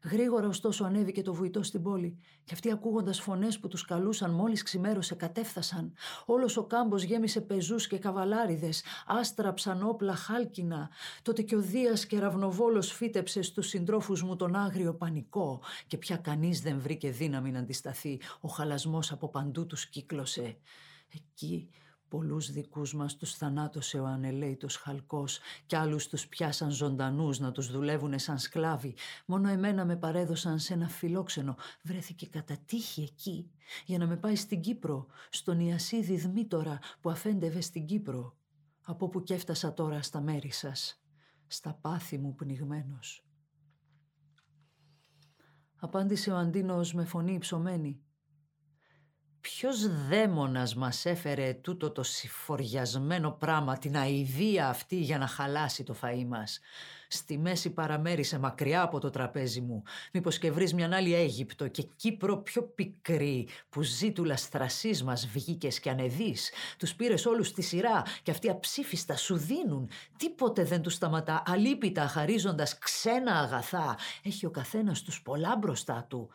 Γρήγορα 0.03 0.47
ωστόσο 0.47 0.83
ανέβηκε 0.83 1.21
το 1.21 1.33
βουητό 1.33 1.63
στην 1.63 1.81
πόλη 1.81 2.17
και 2.43 2.53
αυτοί 2.53 2.71
ακούγοντας 2.71 3.21
φωνές 3.21 3.59
που 3.59 3.67
τους 3.67 3.85
καλούσαν 3.85 4.31
μόλις 4.31 4.63
ξημέρωσε 4.63 5.15
κατέφθασαν. 5.15 5.93
Όλος 6.25 6.57
ο 6.57 6.63
κάμπος 6.63 7.03
γέμισε 7.03 7.41
πεζούς 7.41 7.87
και 7.87 7.97
καβαλάριδες, 7.97 8.83
άστραψαν 9.05 9.83
όπλα 9.83 10.15
χάλκινα. 10.15 10.89
Τότε 11.21 11.41
και 11.41 11.55
ο 11.55 11.61
Δίας 11.61 12.05
και 12.05 12.19
Ραβνοβόλος 12.19 12.91
φύτεψε 12.91 13.41
στους 13.41 13.67
συντρόφους 13.67 14.23
μου 14.23 14.35
τον 14.35 14.55
άγριο 14.55 14.93
πανικό 14.93 15.61
και 15.87 15.97
πια 15.97 16.17
κανείς 16.17 16.61
δεν 16.61 16.79
βρήκε 16.79 17.11
δύναμη 17.11 17.51
να 17.51 17.59
αντισταθεί. 17.59 18.19
Ο 18.41 18.47
χαλασμός 18.47 19.11
από 19.11 19.29
παντού 19.29 19.65
τους 19.65 19.85
κύκλωσε. 19.85 20.57
Εκεί 21.13 21.69
Πολλούς 22.11 22.51
δικούς 22.51 22.93
μας 22.93 23.17
τους 23.17 23.35
θανάτωσε 23.35 23.99
ο 23.99 24.05
ανελέητος 24.05 24.75
χαλκός 24.75 25.39
κι 25.65 25.75
άλλους 25.75 26.07
τους 26.07 26.27
πιάσαν 26.27 26.71
ζωντανούς 26.71 27.39
να 27.39 27.51
τους 27.51 27.71
δουλεύουνε 27.71 28.17
σαν 28.17 28.39
σκλάβοι. 28.39 28.95
Μόνο 29.25 29.49
εμένα 29.49 29.85
με 29.85 29.95
παρέδωσαν 29.95 30.59
σε 30.59 30.73
ένα 30.73 30.87
φιλόξενο. 30.87 31.55
Βρέθηκε 31.83 32.27
κατά 32.27 32.57
τύχη 32.65 33.01
εκεί 33.01 33.51
για 33.85 33.97
να 33.97 34.07
με 34.07 34.17
πάει 34.17 34.35
στην 34.35 34.61
Κύπρο, 34.61 35.07
στον 35.29 35.59
Ιασίδη 35.59 36.17
Δμήτορα 36.17 36.79
που 37.01 37.09
αφέντευε 37.09 37.61
στην 37.61 37.85
Κύπρο. 37.85 38.35
Από 38.81 39.09
που 39.09 39.23
κι 39.23 39.33
έφτασα 39.33 39.73
τώρα 39.73 40.01
στα 40.01 40.21
μέρη 40.21 40.51
σας, 40.51 41.01
στα 41.47 41.77
πάθη 41.81 42.17
μου 42.17 42.35
πνιγμένος. 42.35 43.25
Απάντησε 45.75 46.31
ο 46.31 46.35
Αντίνος 46.37 46.93
με 46.93 47.05
φωνή 47.05 47.33
υψωμένη. 47.33 48.01
Ποιος 49.41 50.07
δαίμονας 50.07 50.75
μας 50.75 51.05
έφερε 51.05 51.53
τούτο 51.53 51.91
το 51.91 52.03
συφοριασμένο 52.03 53.31
πράμα, 53.31 53.77
την 53.77 53.97
αηδία 53.97 54.67
αυτή 54.67 54.95
για 54.95 55.17
να 55.17 55.27
χαλάσει 55.27 55.83
το 55.83 55.95
φαΐ 56.01 56.25
μας; 56.27 56.59
Στη 57.07 57.37
μέση 57.37 57.69
παραμέρισε 57.69 58.39
μακριά 58.39 58.81
από 58.81 58.99
το 58.99 59.09
τραπέζι 59.09 59.61
μου. 59.61 59.83
Μήπως 60.13 60.37
και 60.37 60.51
βρεις 60.51 60.73
μια 60.73 60.89
άλλη 60.93 61.15
Αίγυπτο 61.15 61.67
και 61.67 61.87
Κύπρο 61.95 62.37
πιο 62.37 62.63
πικρή 62.63 63.47
που 63.69 63.81
ζει 63.81 64.11
του 64.11 64.23
λαστρασής 64.23 65.03
μας 65.03 65.27
βγήκες 65.27 65.79
και 65.79 65.89
ανεδείς. 65.89 66.51
Τους 66.77 66.95
πήρες 66.95 67.25
όλους 67.25 67.47
στη 67.47 67.61
σειρά 67.61 68.03
και 68.23 68.31
αυτοί 68.31 68.49
αψήφιστα 68.49 69.15
σου 69.17 69.37
δίνουν. 69.37 69.89
Τίποτε 70.17 70.63
δεν 70.63 70.81
τους 70.81 70.93
σταματά 70.93 71.43
αλίπητα 71.45 72.07
χαρίζοντας 72.07 72.77
ξένα 72.77 73.39
αγαθά. 73.39 73.97
Έχει 74.23 74.45
ο 74.45 74.51
καθένας 74.51 75.01
τους 75.01 75.21
πολλά 75.21 75.55
μπροστά 75.57 76.05
του. 76.09 76.29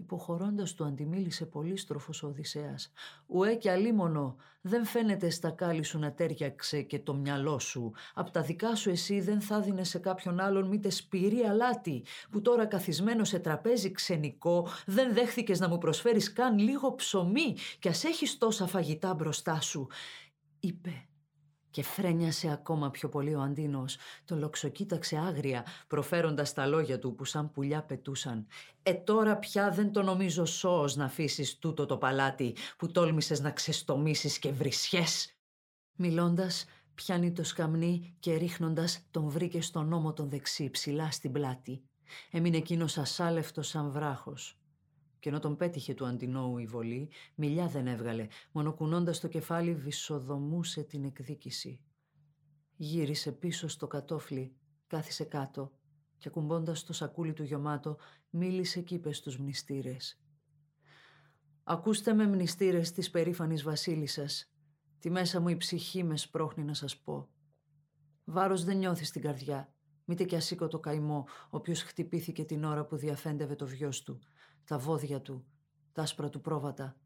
Υποχωρώντας 0.00 0.74
του 0.74 0.84
αντιμίλησε 0.84 1.46
πολύστροφος 1.46 2.22
ο 2.22 2.26
Οδυσσέας. 2.26 2.92
«Ουέ 3.26 3.54
και 3.54 3.70
αλίμονο, 3.70 4.36
δεν 4.60 4.84
φαίνεται 4.84 5.30
στα 5.30 5.50
κάλλη 5.50 5.82
σου 5.82 5.98
να 5.98 6.12
τέριαξε 6.12 6.82
και 6.82 6.98
το 6.98 7.14
μυαλό 7.14 7.58
σου. 7.58 7.92
Απ' 8.14 8.30
τα 8.30 8.42
δικά 8.42 8.74
σου 8.74 8.90
εσύ 8.90 9.20
δεν 9.20 9.40
θα 9.40 9.60
δίνε 9.60 9.84
σε 9.84 9.98
κάποιον 9.98 10.40
άλλον 10.40 10.68
μήτε 10.68 10.90
σπυρί 10.90 11.42
αλάτι, 11.42 12.04
που 12.30 12.40
τώρα 12.40 12.66
καθισμένο 12.66 13.24
σε 13.24 13.38
τραπέζι 13.38 13.90
ξενικό 13.90 14.68
δεν 14.86 15.14
δέχθηκες 15.14 15.60
να 15.60 15.68
μου 15.68 15.78
προσφέρεις 15.78 16.32
καν 16.32 16.58
λίγο 16.58 16.94
ψωμί 16.94 17.54
κι 17.78 17.88
ας 17.88 18.04
έχεις 18.04 18.38
τόσα 18.38 18.66
φαγητά 18.66 19.14
μπροστά 19.14 19.60
σου», 19.60 19.86
είπε 20.60 21.07
και 21.78 21.84
φρένιασε 21.84 22.50
ακόμα 22.50 22.90
πιο 22.90 23.08
πολύ 23.08 23.34
ο 23.34 23.40
Αντίνος. 23.40 23.96
Τον 24.24 24.38
λοξοκοίταξε 24.38 25.16
άγρια, 25.16 25.66
προφέροντας 25.86 26.52
τα 26.52 26.66
λόγια 26.66 26.98
του 26.98 27.14
που 27.14 27.24
σαν 27.24 27.50
πουλιά 27.50 27.82
πετούσαν. 27.82 28.46
«Ε 28.82 28.94
τώρα 28.94 29.36
πια 29.36 29.70
δεν 29.70 29.92
το 29.92 30.02
νομίζω 30.02 30.44
σώος 30.44 30.96
να 30.96 31.04
αφήσεις 31.04 31.58
τούτο 31.58 31.86
το 31.86 31.96
παλάτι 31.96 32.56
που 32.78 32.90
τόλμησες 32.90 33.40
να 33.40 33.50
ξεστομίσεις 33.50 34.38
και 34.38 34.52
βρισιές». 34.52 35.36
Μιλώντας, 35.96 36.64
πιάνει 36.94 37.32
το 37.32 37.44
σκαμνί 37.44 38.16
και 38.18 38.34
ρίχνοντας 38.34 39.06
τον 39.10 39.28
βρήκε 39.28 39.62
στον 39.62 39.92
ώμο 39.92 40.12
τον 40.12 40.28
δεξί 40.28 40.70
ψηλά 40.70 41.10
στην 41.10 41.32
πλάτη. 41.32 41.82
Έμεινε 42.30 42.56
εκείνος 42.56 42.98
ασάλευτος 42.98 43.68
σαν 43.68 43.90
βράχος. 43.90 44.57
Και 45.18 45.28
ενώ 45.28 45.38
τον 45.38 45.56
πέτυχε 45.56 45.94
του 45.94 46.06
Αντινόου 46.06 46.58
η 46.58 46.66
βολή, 46.66 47.10
μιλιά 47.34 47.66
δεν 47.66 47.86
έβγαλε, 47.86 48.26
μονοκουνώντας 48.52 49.20
το 49.20 49.28
κεφάλι 49.28 49.74
βυσοδομούσε 49.74 50.82
την 50.82 51.04
εκδίκηση. 51.04 51.80
Γύρισε 52.76 53.32
πίσω 53.32 53.68
στο 53.68 53.86
κατόφλι, 53.86 54.56
κάθισε 54.86 55.24
κάτω 55.24 55.72
και 56.18 56.30
κουμπώντας 56.30 56.84
το 56.84 56.92
σακούλι 56.92 57.32
του 57.32 57.42
γιωμάτο, 57.42 57.96
μίλησε 58.30 58.80
κι 58.80 58.94
είπε 58.94 59.12
στους 59.12 59.38
μνηστήρες. 59.38 60.20
«Ακούστε 61.64 62.12
με 62.14 62.26
μνηστήρες 62.26 62.92
της 62.92 63.10
περήφανης 63.10 63.62
βασίλισσας. 63.62 64.52
Τη 64.98 65.10
μέσα 65.10 65.40
μου 65.40 65.48
η 65.48 65.56
ψυχή 65.56 66.04
μες 66.04 66.20
σπρώχνει 66.20 66.64
να 66.64 66.74
σας 66.74 66.96
πω. 66.96 67.28
Βάρος 68.24 68.64
δεν 68.64 68.76
νιώθει 68.76 69.04
στην 69.04 69.22
καρδιά, 69.22 69.72
μήτε 70.04 70.24
κι 70.24 70.36
ασήκω 70.36 70.68
το 70.68 70.78
καημό, 70.78 71.24
ο 71.28 71.56
οποίος 71.56 71.82
χτυπήθηκε 71.82 72.44
την 72.44 72.64
ώρα 72.64 72.84
που 72.84 72.96
διαφέντευε 72.96 73.54
το 73.54 73.66
βιός 73.66 74.02
του, 74.02 74.18
τα 74.64 74.78
βόδια 74.78 75.20
του, 75.20 75.46
τα 75.92 76.02
άσπρα 76.02 76.28
του 76.28 76.40
πρόβατα. 76.40 76.96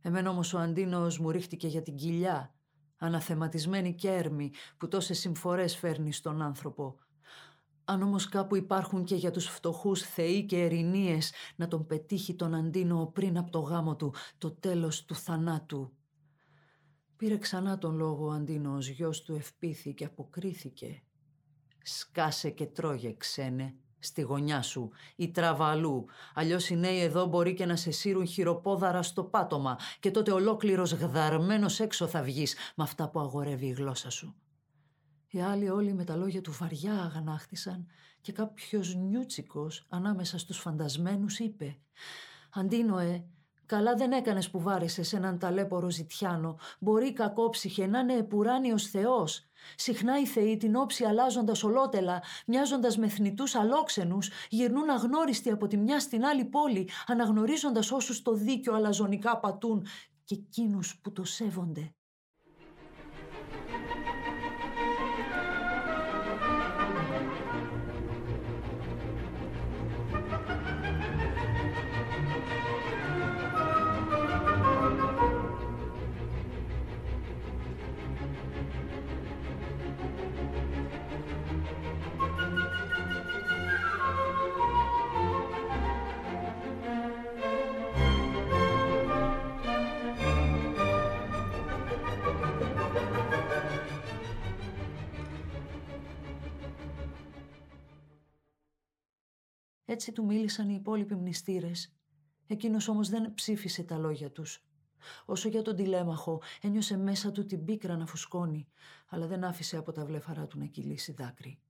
Εμένα 0.00 0.30
όμως 0.30 0.54
ο 0.54 0.58
Αντίνος 0.58 1.18
μου 1.18 1.30
ρίχτηκε 1.30 1.66
για 1.66 1.82
την 1.82 1.96
κοιλιά, 1.96 2.54
αναθεματισμένη 2.96 3.94
κέρμη 3.94 4.52
που 4.76 4.88
τόσες 4.88 5.18
συμφορές 5.18 5.76
φέρνει 5.76 6.12
στον 6.12 6.42
άνθρωπο. 6.42 6.98
Αν 7.84 8.02
όμως 8.02 8.28
κάπου 8.28 8.56
υπάρχουν 8.56 9.04
και 9.04 9.14
για 9.14 9.30
τους 9.30 9.46
φτωχούς 9.46 10.02
θεοί 10.02 10.44
και 10.44 10.62
ερηνίες 10.62 11.32
να 11.56 11.68
τον 11.68 11.86
πετύχει 11.86 12.34
τον 12.34 12.54
Αντίνο 12.54 13.10
πριν 13.14 13.38
από 13.38 13.50
το 13.50 13.58
γάμο 13.58 13.96
του, 13.96 14.14
το 14.38 14.50
τέλος 14.50 15.04
του 15.04 15.14
θανάτου. 15.14 15.92
Πήρε 17.16 17.38
ξανά 17.38 17.78
τον 17.78 17.96
λόγο 17.96 18.26
ο 18.26 18.30
Αντίνος, 18.30 18.88
γιος 18.88 19.22
του 19.22 19.34
ευπήθη 19.34 19.94
και 19.94 20.04
αποκρίθηκε. 20.04 21.02
«Σκάσε 21.82 22.50
και 22.50 22.66
τρώγε, 22.66 23.14
ξένε», 23.16 23.76
στη 23.98 24.20
γωνιά 24.20 24.62
σου 24.62 24.90
ή 25.16 25.30
τραβαλού. 25.30 26.06
Αλλιώς 26.34 26.68
οι 26.68 26.76
νέοι 26.76 27.00
εδώ 27.00 27.26
μπορεί 27.26 27.54
και 27.54 27.66
να 27.66 27.76
σε 27.76 27.90
σύρουν 27.90 28.26
χειροπόδαρα 28.26 29.02
στο 29.02 29.24
πάτωμα 29.24 29.78
και 30.00 30.10
τότε 30.10 30.32
ολόκληρος 30.32 30.92
γδαρμένος 30.92 31.80
έξω 31.80 32.06
θα 32.06 32.22
βγεις 32.22 32.54
με 32.74 32.84
αυτά 32.84 33.08
που 33.08 33.20
αγορεύει 33.20 33.66
η 33.66 33.72
γλώσσα 33.72 34.10
σου. 34.10 34.34
Οι 35.30 35.40
άλλοι 35.40 35.68
όλοι 35.68 35.94
με 35.94 36.04
τα 36.04 36.16
λόγια 36.16 36.40
του 36.40 36.52
βαριά 36.52 36.94
αγανάχτησαν 36.94 37.86
και 38.20 38.32
κάποιος 38.32 38.94
νιούτσικος 38.94 39.86
ανάμεσα 39.88 40.38
στους 40.38 40.58
φαντασμένους 40.58 41.38
είπε 41.38 41.78
«Αντίνοε, 42.50 43.24
καλά 43.68 43.94
δεν 43.94 44.12
έκανες 44.12 44.50
που 44.50 44.60
βάρεσες 44.60 45.12
έναν 45.12 45.38
ταλέπορο 45.38 45.90
ζητιάνο. 45.90 46.56
Μπορεί 46.78 47.12
κακόψυχε 47.12 47.86
να 47.86 47.98
είναι 47.98 48.14
επουράνιος 48.14 48.86
θεός. 48.86 49.46
Συχνά 49.76 50.20
οι 50.20 50.26
θεοί 50.26 50.56
την 50.56 50.76
όψη 50.76 51.04
αλλάζοντας 51.04 51.62
ολότελα, 51.62 52.22
μοιάζοντας 52.46 52.96
με 52.96 53.08
θνητούς 53.08 53.54
αλόξενους, 53.54 54.30
γυρνούν 54.48 54.90
αγνώριστοι 54.90 55.50
από 55.50 55.66
τη 55.66 55.76
μια 55.76 56.00
στην 56.00 56.24
άλλη 56.24 56.44
πόλη, 56.44 56.88
αναγνωρίζοντας 57.06 57.92
όσους 57.92 58.22
το 58.22 58.32
δίκιο 58.32 58.74
αλαζονικά 58.74 59.38
πατούν 59.38 59.86
και 60.24 60.34
εκείνους 60.34 61.00
που 61.02 61.12
το 61.12 61.24
σέβονται. 61.24 61.92
Έτσι 99.98 100.12
του 100.12 100.24
μίλησαν 100.24 100.68
οι 100.68 100.74
υπόλοιποι 100.78 101.14
μνηστήρες. 101.14 101.94
Εκείνος 102.46 102.88
όμως 102.88 103.08
δεν 103.08 103.34
ψήφισε 103.34 103.82
τα 103.82 103.98
λόγια 103.98 104.30
τους. 104.30 104.64
Όσο 105.24 105.48
για 105.48 105.62
τον 105.62 105.76
τηλέμαχο, 105.76 106.42
ένιωσε 106.60 106.96
μέσα 106.96 107.30
του 107.30 107.46
την 107.46 107.64
πίκρα 107.64 107.96
να 107.96 108.06
φουσκώνει, 108.06 108.68
αλλά 109.08 109.26
δεν 109.26 109.44
άφησε 109.44 109.76
από 109.76 109.92
τα 109.92 110.04
βλέφαρά 110.04 110.46
του 110.46 110.58
να 110.58 110.66
κυλήσει 110.66 111.12
δάκρυ. 111.12 111.60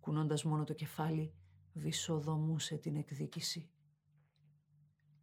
Κουνώντας 0.00 0.44
μόνο 0.44 0.64
το 0.64 0.72
κεφάλι, 0.72 1.34
βυσοδομούσε 1.72 2.76
την 2.76 2.96
εκδίκηση. 2.96 3.70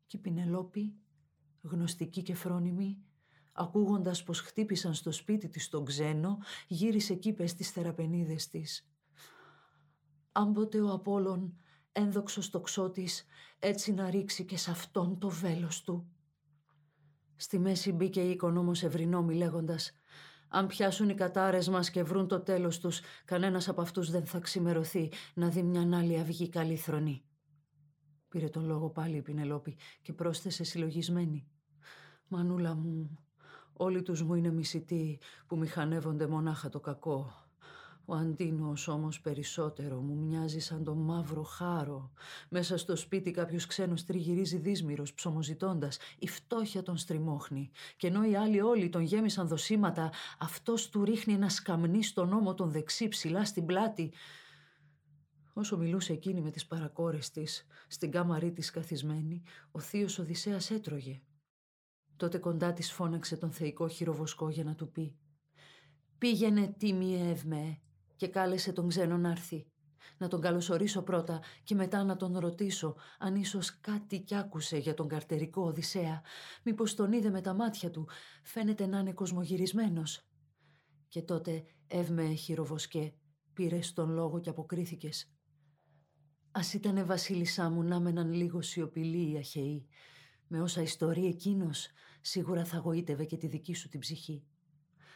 Και 0.07 0.17
η 0.17 0.19
Πινελόπη, 0.19 0.95
γνωστική 1.61 2.21
και 2.21 2.35
φρόνιμη, 2.35 2.97
ακούγοντας 3.51 4.23
πως 4.23 4.39
χτύπησαν 4.39 4.93
στο 4.93 5.11
σπίτι 5.11 5.49
της 5.49 5.69
τον 5.69 5.85
ξένο, 5.85 6.37
γύρισε 6.67 7.13
κήπες 7.13 7.51
στις 7.51 7.71
θεραπενίδες 7.71 8.47
της. 8.47 8.87
Άμποτε 10.31 10.81
ο 10.81 10.91
Απόλλων 10.91 11.57
ένδοξος 11.93 12.49
τοξότης 12.49 13.25
έτσι 13.59 13.93
να 13.93 14.09
ρίξει 14.09 14.45
και 14.45 14.57
σε 14.57 14.71
αυτόν 14.71 15.19
το 15.19 15.29
βέλος 15.29 15.83
του. 15.83 16.07
Στη 17.35 17.59
μέση 17.59 17.91
μπήκε 17.91 18.21
η 18.21 18.29
οικονόμος 18.29 18.83
Ευρυνόμη 18.83 19.35
λέγοντας 19.35 19.97
«Αν 20.47 20.67
πιάσουν 20.67 21.09
οι 21.09 21.13
κατάρες 21.13 21.69
μας 21.69 21.89
και 21.89 22.03
βρουν 22.03 22.27
το 22.27 22.39
τέλος 22.39 22.79
τους, 22.79 22.99
κανένας 23.25 23.67
από 23.67 23.81
αυτούς 23.81 24.11
δεν 24.11 24.25
θα 24.25 24.39
ξημερωθεί 24.39 25.11
να 25.33 25.49
δει 25.49 25.63
μια 25.63 25.97
άλλη 25.97 26.19
αυγή 26.19 26.49
καλή 26.49 26.75
θρονή». 26.75 27.23
Πήρε 28.27 28.49
τον 28.49 28.65
λόγο 28.65 28.89
πάλι 28.89 29.15
η 29.15 29.21
Πινελόπη 29.21 29.77
και 30.01 30.13
πρόσθεσε 30.13 30.63
συλλογισμένη. 30.63 31.47
«Μανούλα 32.27 32.75
μου, 32.75 33.17
όλοι 33.73 34.01
τους 34.01 34.23
μου 34.23 34.33
είναι 34.33 34.51
μισητοί 34.51 35.19
που 35.47 35.57
μηχανεύονται 35.57 36.27
μονάχα 36.27 36.69
το 36.69 36.79
κακό. 36.79 37.42
Ο 38.05 38.13
Αντίνος 38.15 38.87
όμως 38.87 39.21
περισσότερο 39.21 40.01
μου 40.01 40.15
μοιάζει 40.15 40.59
σαν 40.59 40.83
το 40.83 40.95
μαύρο 40.95 41.43
χάρο. 41.43 42.11
Μέσα 42.49 42.77
στο 42.77 42.95
σπίτι 42.95 43.31
κάποιος 43.31 43.65
ξένος 43.65 44.05
τριγυρίζει 44.05 44.57
δύσμυρος 44.57 45.13
ψωμοζητώντας. 45.13 45.97
Η 46.19 46.27
φτώχεια 46.27 46.83
τον 46.83 46.97
στριμώχνει. 46.97 47.71
Και 47.97 48.07
ενώ 48.07 48.25
οι 48.25 48.35
άλλοι 48.35 48.61
όλοι 48.61 48.89
τον 48.89 49.01
γέμισαν 49.01 49.47
δοσήματα, 49.47 50.11
αυτός 50.39 50.89
του 50.89 51.03
ρίχνει 51.03 51.33
ένα 51.33 51.49
σκαμνί 51.49 52.03
στον 52.03 52.33
ώμο 52.33 52.53
τον 52.53 52.71
δεξί 52.71 53.07
ψηλά 53.07 53.45
στην 53.45 53.65
πλάτη. 53.65 54.13
Όσο 55.53 55.77
μιλούσε 55.77 56.13
εκείνη 56.13 56.41
με 56.41 56.51
τις 56.51 56.65
παρακόρες 56.65 57.31
της, 57.31 57.67
στην 57.87 58.11
κάμαρή 58.11 58.51
της 58.51 58.69
καθισμένη, 58.69 59.41
ο 59.71 59.79
θείος 59.79 60.19
Οδυσσέας 60.19 60.71
έτρωγε. 60.71 61.21
Τότε 62.15 62.37
κοντά 62.37 62.73
της 62.73 62.91
φώναξε 62.91 63.37
τον 63.37 63.51
θεϊκό 63.51 63.87
χειροβοσκό 63.87 64.49
για 64.49 64.63
να 64.63 64.75
του 64.75 64.91
πει 64.91 65.17
«Πήγαινε 66.17 66.75
τίμη 66.77 67.29
εύμε, 67.29 67.81
και 68.23 68.29
κάλεσε 68.29 68.73
τον 68.73 68.87
ξένο 68.87 69.17
να 69.17 69.29
έρθει. 69.29 69.67
Να 70.17 70.27
τον 70.27 70.41
καλωσορίσω 70.41 71.01
πρώτα 71.01 71.41
και 71.63 71.75
μετά 71.75 72.03
να 72.03 72.15
τον 72.15 72.37
ρωτήσω 72.37 72.95
αν 73.19 73.35
ίσως 73.35 73.79
κάτι 73.79 74.19
κι 74.19 74.35
άκουσε 74.35 74.77
για 74.77 74.93
τον 74.93 75.07
καρτερικό 75.07 75.61
Οδυσσέα. 75.61 76.21
Μήπως 76.63 76.95
τον 76.95 77.11
είδε 77.11 77.29
με 77.29 77.41
τα 77.41 77.53
μάτια 77.53 77.91
του, 77.91 78.07
φαίνεται 78.43 78.85
να 78.85 78.99
είναι 78.99 79.13
κοσμογυρισμένος. 79.13 80.27
Και 81.07 81.21
τότε 81.21 81.63
εύμε 81.87 82.33
χειροβοσκέ, 82.33 83.13
πήρες 83.53 83.93
τον 83.93 84.09
λόγο 84.09 84.39
και 84.39 84.49
αποκρίθηκες. 84.49 85.33
Ας 86.51 86.73
ήτανε 86.73 87.03
βασίλισσά 87.03 87.69
μου 87.69 87.83
να 87.83 87.99
μέναν 87.99 88.33
λίγο 88.33 88.61
σιωπηλοί 88.61 89.31
οι 89.31 89.37
αχαιοί. 89.37 89.87
Με 90.47 90.61
όσα 90.61 90.81
ιστορεί 90.81 91.25
εκείνος, 91.25 91.87
σίγουρα 92.21 92.65
θα 92.65 92.77
γοήτευε 92.77 93.25
και 93.25 93.37
τη 93.37 93.47
δική 93.47 93.73
σου 93.73 93.89
την 93.89 93.99
ψυχή. 93.99 94.43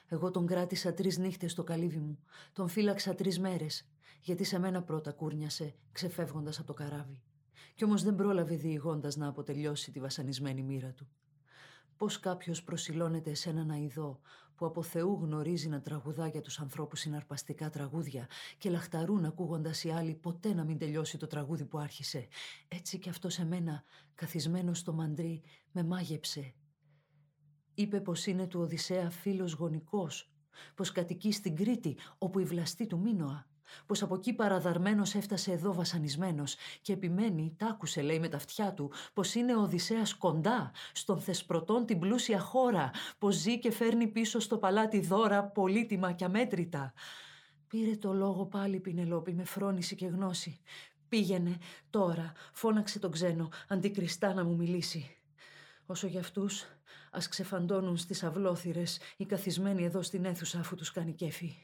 Εγώ 0.07 0.31
τον 0.31 0.45
κράτησα 0.45 0.93
τρεις 0.93 1.17
νύχτες 1.17 1.51
στο 1.51 1.63
καλύβι 1.63 1.99
μου. 1.99 2.19
Τον 2.53 2.67
φύλαξα 2.67 3.15
τρεις 3.15 3.39
μέρες, 3.39 3.87
γιατί 4.21 4.43
σε 4.43 4.59
μένα 4.59 4.83
πρώτα 4.83 5.11
κούρνιασε, 5.11 5.75
ξεφεύγοντας 5.91 6.57
από 6.57 6.67
το 6.67 6.73
καράβι. 6.73 7.21
Κι 7.75 7.83
όμως 7.83 8.03
δεν 8.03 8.15
πρόλαβε 8.15 8.55
διηγώντας 8.55 9.15
να 9.15 9.27
αποτελειώσει 9.27 9.91
τη 9.91 9.99
βασανισμένη 9.99 10.63
μοίρα 10.63 10.91
του. 10.91 11.07
Πώς 11.97 12.19
κάποιος 12.19 12.63
προσιλώνεται 12.63 13.33
σε 13.33 13.49
έναν 13.49 13.69
αειδό 13.71 14.19
που 14.55 14.65
από 14.65 14.81
Θεού 14.81 15.19
γνωρίζει 15.21 15.69
να 15.69 15.81
τραγουδά 15.81 16.27
για 16.27 16.41
τους 16.41 16.59
ανθρώπους 16.59 16.99
συναρπαστικά 16.99 17.69
τραγούδια 17.69 18.27
και 18.57 18.69
λαχταρούν 18.69 19.25
ακούγοντας 19.25 19.83
οι 19.83 19.89
άλλοι 19.89 20.15
ποτέ 20.15 20.53
να 20.53 20.63
μην 20.63 20.77
τελειώσει 20.77 21.17
το 21.17 21.27
τραγούδι 21.27 21.65
που 21.65 21.77
άρχισε. 21.77 22.27
Έτσι 22.67 22.99
κι 22.99 23.09
αυτό 23.09 23.29
σε 23.29 23.45
μένα, 23.45 23.83
καθισμένο 24.15 24.73
στο 24.73 24.93
μαντρί, 24.93 25.41
με 25.71 25.83
μάγεψε 25.83 26.53
Είπε 27.79 27.99
πως 27.99 28.25
είναι 28.25 28.47
του 28.47 28.59
Οδυσσέα 28.59 29.09
φίλος 29.09 29.53
γονικός, 29.53 30.31
πως 30.75 30.91
κατοικεί 30.91 31.31
στην 31.31 31.55
Κρήτη 31.55 31.97
όπου 32.17 32.39
η 32.39 32.43
βλαστή 32.43 32.87
του 32.87 32.99
Μίνωα, 32.99 33.47
πως 33.85 34.01
από 34.01 34.15
εκεί 34.15 34.33
παραδαρμένος 34.33 35.15
έφτασε 35.15 35.51
εδώ 35.51 35.73
βασανισμένος 35.73 36.55
και 36.81 36.93
επιμένει, 36.93 37.55
τ' 37.57 37.63
άκουσε 37.63 38.01
λέει 38.01 38.19
με 38.19 38.27
τα 38.27 38.37
αυτιά 38.37 38.73
του, 38.73 38.91
πως 39.13 39.35
είναι 39.35 39.55
ο 39.55 39.61
Οδυσσέας 39.61 40.13
κοντά, 40.13 40.71
στον 40.93 41.19
Θεσπρωτών 41.19 41.85
την 41.85 41.99
πλούσια 41.99 42.39
χώρα, 42.39 42.91
πως 43.17 43.35
ζει 43.35 43.59
και 43.59 43.71
φέρνει 43.71 44.07
πίσω 44.07 44.39
στο 44.39 44.57
παλάτι 44.57 44.99
δώρα 44.99 45.43
πολύτιμα 45.43 46.11
και 46.11 46.25
αμέτρητα. 46.25 46.93
Πήρε 47.67 47.95
το 47.95 48.13
λόγο 48.13 48.45
πάλι 48.45 48.79
Πινελόπη 48.79 49.33
με 49.33 49.43
φρόνηση 49.43 49.95
και 49.95 50.05
γνώση. 50.05 50.59
Πήγαινε 51.09 51.57
τώρα, 51.89 52.31
φώναξε 52.53 52.99
τον 52.99 53.11
ξένο, 53.11 53.49
αντικριστά 53.67 54.33
να 54.33 54.43
μου 54.43 54.55
μιλήσει. 54.55 55.17
Όσο 55.85 56.07
για 56.07 56.19
αυτούς, 56.19 56.65
ας 57.17 57.27
ξεφαντώνουν 57.27 57.97
στις 57.97 58.23
αυλόθυρες 58.23 58.99
οι 59.17 59.25
καθισμένοι 59.25 59.83
εδώ 59.83 60.01
στην 60.01 60.25
αίθουσα 60.25 60.59
αφού 60.59 60.75
τους 60.75 60.91
κάνει 60.91 61.13
κέφι. 61.13 61.55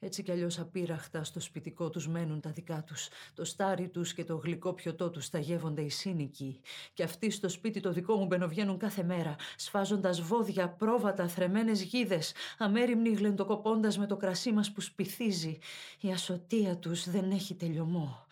Έτσι 0.00 0.22
κι 0.22 0.30
αλλιώς 0.30 0.58
απείραχτα 0.58 1.24
στο 1.24 1.40
σπιτικό 1.40 1.90
τους 1.90 2.08
μένουν 2.08 2.40
τα 2.40 2.50
δικά 2.50 2.84
τους. 2.86 3.08
Το 3.34 3.44
στάρι 3.44 3.88
τους 3.88 4.14
και 4.14 4.24
το 4.24 4.36
γλυκό 4.36 4.72
πιωτό 4.72 5.10
τους 5.10 5.28
τα 5.28 5.38
γεύονται 5.38 5.82
οι 5.82 5.88
σύνικοι. 5.88 6.60
Και 6.94 7.02
αυτοί 7.02 7.30
στο 7.30 7.48
σπίτι 7.48 7.80
το 7.80 7.92
δικό 7.92 8.16
μου 8.16 8.26
μπαινοβγαίνουν 8.26 8.78
κάθε 8.78 9.02
μέρα, 9.02 9.36
σφάζοντας 9.56 10.20
βόδια, 10.20 10.68
πρόβατα, 10.68 11.28
θρεμένες 11.28 11.82
γίδες, 11.82 12.32
αμέριμνοι 12.58 13.10
γλεντοκοπώντας 13.10 13.98
με 13.98 14.06
το 14.06 14.16
κρασί 14.16 14.52
μας 14.52 14.72
που 14.72 14.80
σπιθίζει. 14.80 15.58
Η 16.00 16.10
ασωτεία 16.12 16.76
τους 16.76 17.10
δεν 17.10 17.30
έχει 17.30 17.54
τελειωμό. 17.54 18.26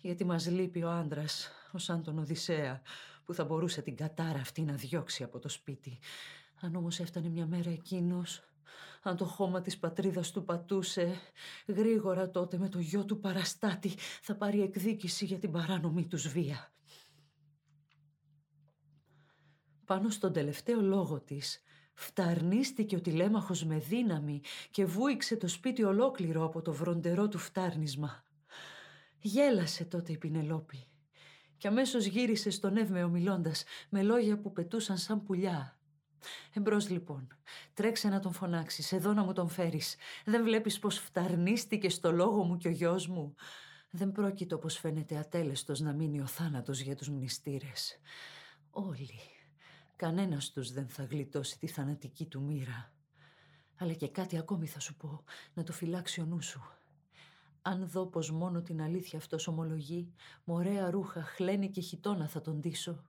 Γιατί 0.00 0.24
μας 0.24 0.46
λείπει 0.46 0.82
ο 0.82 0.90
άντρας, 0.90 1.50
ο 1.72 1.78
σαν 1.78 2.02
τον 2.02 2.18
Οδυσσέα, 2.18 2.82
που 3.30 3.36
θα 3.36 3.44
μπορούσε 3.44 3.82
την 3.82 3.96
κατάρα 3.96 4.38
αυτή 4.38 4.62
να 4.62 4.74
διώξει 4.74 5.22
από 5.22 5.38
το 5.38 5.48
σπίτι. 5.48 5.98
Αν 6.60 6.74
όμως 6.74 7.00
έφτανε 7.00 7.28
μια 7.28 7.46
μέρα 7.46 7.70
εκείνος, 7.70 8.44
αν 9.02 9.16
το 9.16 9.24
χώμα 9.24 9.60
της 9.60 9.78
πατρίδας 9.78 10.30
του 10.30 10.44
πατούσε, 10.44 11.14
γρήγορα 11.66 12.30
τότε 12.30 12.58
με 12.58 12.68
το 12.68 12.78
γιο 12.78 13.04
του 13.04 13.20
παραστάτη 13.20 13.94
θα 14.22 14.36
πάρει 14.36 14.62
εκδίκηση 14.62 15.24
για 15.24 15.38
την 15.38 15.50
παράνομη 15.50 16.06
τους 16.06 16.28
βία. 16.28 16.72
Πάνω 19.84 20.10
στον 20.10 20.32
τελευταίο 20.32 20.80
λόγο 20.80 21.20
της, 21.20 21.62
φταρνίστηκε 21.94 22.96
ο 22.96 23.00
τηλέμαχος 23.00 23.64
με 23.64 23.78
δύναμη 23.78 24.40
και 24.70 24.84
βούηξε 24.84 25.36
το 25.36 25.48
σπίτι 25.48 25.82
ολόκληρο 25.82 26.44
από 26.44 26.62
το 26.62 26.72
βροντερό 26.72 27.28
του 27.28 27.38
φτάρνισμα. 27.38 28.24
Γέλασε 29.18 29.84
τότε 29.84 30.12
η 30.12 30.18
Πινελόπη 30.18 30.89
και 31.60 31.68
αμέσως 31.68 32.04
γύρισε 32.04 32.50
στον 32.50 32.76
Εύμεο 32.76 33.08
μιλώντας 33.08 33.64
με 33.88 34.02
λόγια 34.02 34.38
που 34.38 34.52
πετούσαν 34.52 34.98
σαν 34.98 35.22
πουλιά. 35.22 35.78
Εμπρός 36.52 36.88
λοιπόν, 36.88 37.28
τρέξε 37.74 38.08
να 38.08 38.20
τον 38.20 38.32
φωνάξεις, 38.32 38.92
εδώ 38.92 39.12
να 39.12 39.24
μου 39.24 39.32
τον 39.32 39.48
φέρεις. 39.48 39.96
Δεν 40.24 40.42
βλέπεις 40.42 40.78
πως 40.78 40.98
φταρνίστηκε 40.98 41.90
στο 41.90 42.12
λόγο 42.12 42.44
μου 42.44 42.56
και 42.56 42.68
ο 42.68 42.70
γιος 42.70 43.06
μου; 43.06 43.34
Δεν 43.90 44.12
πρόκειται 44.12 44.54
όπως 44.54 44.78
φαίνεται 44.78 45.16
ατέλεστος 45.16 45.80
να 45.80 45.92
μείνει 45.92 46.20
ο 46.20 46.26
θάνατος 46.26 46.80
για 46.80 46.96
τους 46.96 47.08
μνηστήρες. 47.08 47.98
Όλοι. 48.70 49.20
Κανένας 49.96 50.50
τους 50.50 50.72
δεν 50.72 50.88
θα 50.88 51.04
γλιτώσει 51.04 51.58
τη 51.58 51.66
θανατική 51.66 52.26
του 52.26 52.42
μοίρα. 52.42 52.92
Αλλά 53.76 53.92
και 53.92 54.08
κάτι 54.08 54.38
ακόμη 54.38 54.66
θα 54.66 54.80
σου 54.80 54.94
πω, 54.94 55.24
να 55.54 55.62
το 55.62 55.72
φυλάξει 55.72 56.20
ο 56.20 56.24
νου 56.24 56.42
σου. 56.42 56.79
Αν 57.62 57.88
δω 57.88 58.06
πως 58.06 58.30
μόνο 58.30 58.62
την 58.62 58.82
αλήθεια 58.82 59.18
αυτός 59.18 59.46
ομολογεί, 59.46 60.12
μωρέα 60.44 60.90
ρούχα, 60.90 61.22
χλένη 61.22 61.70
και 61.70 61.80
χιτόνα 61.80 62.28
θα 62.28 62.40
τον 62.40 62.58
ντύσω. 62.58 63.04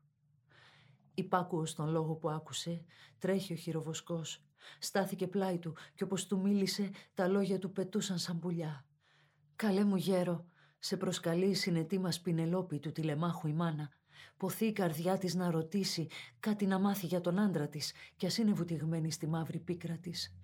Υπάκουο 1.13 1.65
στον 1.65 1.89
λόγο 1.89 2.15
που 2.15 2.29
άκουσε, 2.29 2.83
τρέχει 3.17 3.53
ο 3.53 3.55
χειροβοσκός. 3.55 4.43
Στάθηκε 4.79 5.27
πλάι 5.27 5.59
του 5.59 5.75
και 5.95 6.03
όπως 6.03 6.27
του 6.27 6.39
μίλησε, 6.39 6.89
τα 7.13 7.27
λόγια 7.27 7.59
του 7.59 7.71
πετούσαν 7.71 8.17
σαν 8.17 8.39
πουλιά. 8.39 8.85
«Καλέ 9.55 9.83
μου 9.83 9.95
γέρο, 9.95 10.45
σε 10.79 10.97
προσκαλεί 10.97 11.49
η 11.49 11.53
συνετή 11.53 11.99
μας 11.99 12.21
Πινελόπη 12.21 12.79
του 12.79 12.91
τηλεμάχου 12.91 13.47
η 13.47 13.53
μάνα. 13.53 13.89
Ποθεί 14.37 14.65
η 14.65 14.71
καρδιά 14.71 15.17
της 15.17 15.35
να 15.35 15.51
ρωτήσει, 15.51 16.07
κάτι 16.39 16.65
να 16.65 16.79
μάθει 16.79 17.05
για 17.05 17.21
τον 17.21 17.39
άντρα 17.39 17.67
της 17.67 17.93
κι 18.15 18.25
ας 18.25 18.37
είναι 18.37 18.51
βουτυγμένη 18.51 19.11
στη 19.11 19.27
μαύρη 19.27 19.59
πίκρα 19.59 19.97
της. 19.97 20.35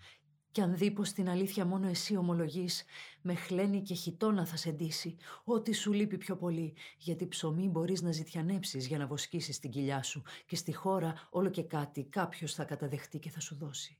Κι 0.57 0.63
αν 0.63 0.77
δει 0.77 0.91
πως 0.91 1.11
την 1.11 1.29
αλήθεια 1.29 1.65
μόνο 1.65 1.87
εσύ 1.87 2.15
ομολογείς, 2.15 2.83
με 3.21 3.35
χλένη 3.35 3.81
και 3.81 3.93
χιτόνα 3.93 4.45
θα 4.45 4.55
σε 4.55 4.71
ντύσει, 4.71 5.15
ό,τι 5.43 5.73
σου 5.73 5.93
λείπει 5.93 6.17
πιο 6.17 6.37
πολύ, 6.37 6.75
γιατί 6.97 7.27
ψωμί 7.27 7.67
μπορείς 7.67 8.01
να 8.01 8.11
ζητιανέψεις 8.11 8.87
για 8.87 8.97
να 8.97 9.07
βοσκήσεις 9.07 9.59
την 9.59 9.69
κοιλιά 9.69 10.03
σου 10.03 10.23
και 10.45 10.55
στη 10.55 10.73
χώρα 10.73 11.27
όλο 11.29 11.49
και 11.49 11.63
κάτι 11.63 12.03
κάποιος 12.03 12.53
θα 12.53 12.63
καταδεχτεί 12.63 13.19
και 13.19 13.29
θα 13.29 13.39
σου 13.39 13.55
δώσει. 13.55 13.97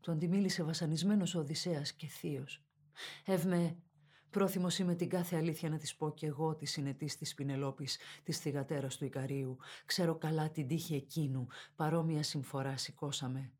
Του 0.00 0.10
αντιμίλησε 0.10 0.62
βασανισμένος 0.62 1.34
ο 1.34 1.38
Οδυσσέας 1.38 1.92
και 1.92 2.06
θείος. 2.06 2.64
Εύμε, 3.24 3.76
πρόθυμος 4.30 4.78
είμαι 4.78 4.94
την 4.94 5.08
κάθε 5.08 5.36
αλήθεια 5.36 5.68
να 5.68 5.78
της 5.78 5.96
πω 5.96 6.14
κι 6.14 6.26
εγώ 6.26 6.56
τη 6.56 6.66
συνετής 6.66 7.16
της 7.16 7.34
Πινελόπης, 7.34 7.98
της 8.22 8.38
θυγατέρας 8.38 8.96
του 8.96 9.04
Ικαρίου. 9.04 9.56
Ξέρω 9.84 10.14
καλά 10.14 10.50
την 10.50 10.66
τύχη 10.66 10.94
εκείνου, 10.94 11.46
παρόμοια 11.76 12.22
συμφορά 12.22 12.76
σηκώσαμε. 12.76 13.52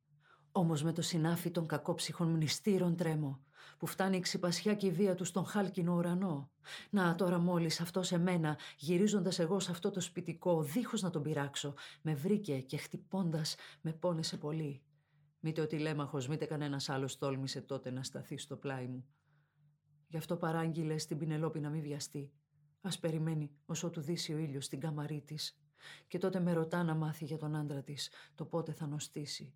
Όμως 0.52 0.82
με 0.82 0.92
το 0.92 1.02
συνάφι 1.02 1.50
των 1.50 1.66
κακόψυχων 1.66 2.28
μνηστήρων 2.28 2.96
τρέμω, 2.96 3.40
που 3.78 3.86
φτάνει 3.86 4.16
η 4.16 4.20
ξυπασιά 4.20 4.74
και 4.74 4.86
η 4.86 4.90
βία 4.90 5.14
τους 5.14 5.28
στον 5.28 5.44
χάλκινο 5.44 5.94
ουρανό. 5.94 6.50
Να 6.90 7.14
τώρα 7.14 7.38
μόλις 7.38 7.80
αυτό 7.80 8.02
σε 8.02 8.18
μένα, 8.18 8.58
γυρίζοντας 8.76 9.38
εγώ 9.38 9.60
σε 9.60 9.70
αυτό 9.70 9.90
το 9.90 10.00
σπιτικό, 10.00 10.62
δίχως 10.62 11.02
να 11.02 11.10
τον 11.10 11.22
πειράξω, 11.22 11.74
με 12.02 12.14
βρήκε 12.14 12.60
και 12.60 12.76
χτυπώντας 12.76 13.54
με 13.80 13.92
πόνεσε 13.92 14.36
πολύ. 14.36 14.82
Μήτε 15.40 15.60
ο 15.60 15.66
τηλέμαχο, 15.66 16.18
μήτε 16.28 16.44
κανένας 16.44 16.88
άλλος 16.88 17.18
τόλμησε 17.18 17.60
τότε 17.60 17.90
να 17.90 18.02
σταθεί 18.02 18.38
στο 18.38 18.56
πλάι 18.56 18.86
μου. 18.86 19.06
Γι' 20.08 20.16
αυτό 20.16 20.36
παράγγειλε 20.36 20.98
στην 20.98 21.18
Πινελόπη 21.18 21.60
να 21.60 21.70
μην 21.70 21.82
βιαστεί. 21.82 22.32
Α 22.80 22.98
περιμένει 23.00 23.50
όσο 23.66 23.90
του 23.90 24.00
δύσει 24.00 24.32
ο 24.32 24.38
ήλιος 24.38 24.64
στην 24.64 24.80
καμαρή 24.80 25.20
της. 25.20 25.60
Και 26.08 26.18
τότε 26.18 26.40
με 26.40 26.52
ρωτά 26.52 26.82
να 26.82 26.94
μάθει 26.94 27.24
για 27.24 27.38
τον 27.38 27.56
άντρα 27.56 27.82
της 27.82 28.10
το 28.34 28.44
πότε 28.44 28.72
θα 28.72 28.86
νοστήσει. 28.86 29.54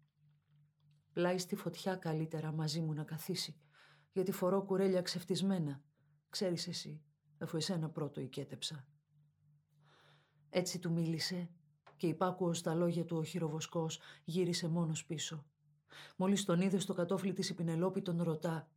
Πλάι 1.14 1.38
στη 1.38 1.56
φωτιά 1.56 1.94
καλύτερα 1.96 2.52
μαζί 2.52 2.80
μου 2.80 2.92
να 2.92 3.04
καθίσει, 3.04 3.56
γιατί 4.12 4.32
φορώ 4.32 4.62
κουρέλια 4.62 5.02
ξεφτισμένα. 5.02 5.82
Ξέρεις 6.28 6.68
εσύ, 6.68 7.02
αφού 7.38 7.56
εσένα 7.56 7.88
πρώτο 7.90 8.20
οικέτεψα. 8.20 8.86
Έτσι 10.50 10.78
του 10.78 10.92
μίλησε 10.92 11.50
και 11.96 12.06
υπάκουο 12.06 12.52
στα 12.52 12.74
λόγια 12.74 13.04
του 13.04 13.16
ο 13.16 13.24
χειροβοσκός 13.24 14.00
γύρισε 14.24 14.68
μόνος 14.68 15.04
πίσω. 15.04 15.44
Μόλις 16.16 16.44
τον 16.44 16.60
είδε 16.60 16.78
στο 16.78 16.94
κατόφλι 16.94 17.32
της 17.32 17.48
η 17.48 17.54
Πινελόπη 17.54 18.02
τον 18.02 18.22
ρωτά 18.22 18.68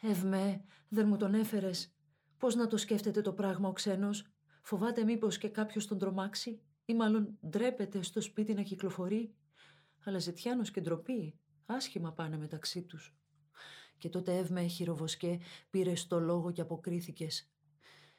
«Ευμέ, 0.00 0.64
δεν 0.88 1.08
μου 1.08 1.16
τον 1.16 1.34
έφερες. 1.34 1.94
Πώς 2.38 2.54
να 2.54 2.66
το 2.66 2.76
σκέφτεται 2.76 3.20
το 3.20 3.32
πράγμα 3.32 3.68
ο 3.68 3.72
ξένος; 3.72 4.26
Φοβάται 4.62 5.04
μήπως 5.04 5.38
και 5.38 5.48
κάποιος 5.48 5.86
τον 5.86 5.98
τρομάξει; 5.98 6.60
Ή 6.84 6.94
μάλλον 6.94 7.38
ντρέπεται 7.48 8.02
στο 8.02 8.20
σπίτι 8.20 8.54
να 8.54 8.62
κυκλοφορεί; 8.62 9.34
Αλλά 10.04 10.18
ζητιάνος 10.18 10.70
και 10.70 10.80
ντροπή. 10.80 11.38
Άσχημα 11.66 12.12
πάνε 12.12 12.36
μεταξύ 12.36 12.82
τους. 12.82 13.16
Και 13.98 14.08
τότε 14.08 14.36
Εύμε 14.36 14.66
χειροβοσκέ 14.66 15.38
πήρε 15.70 15.94
στο 15.94 16.20
λόγο 16.20 16.52
και 16.52 16.60
αποκρίθηκες. 16.60 17.48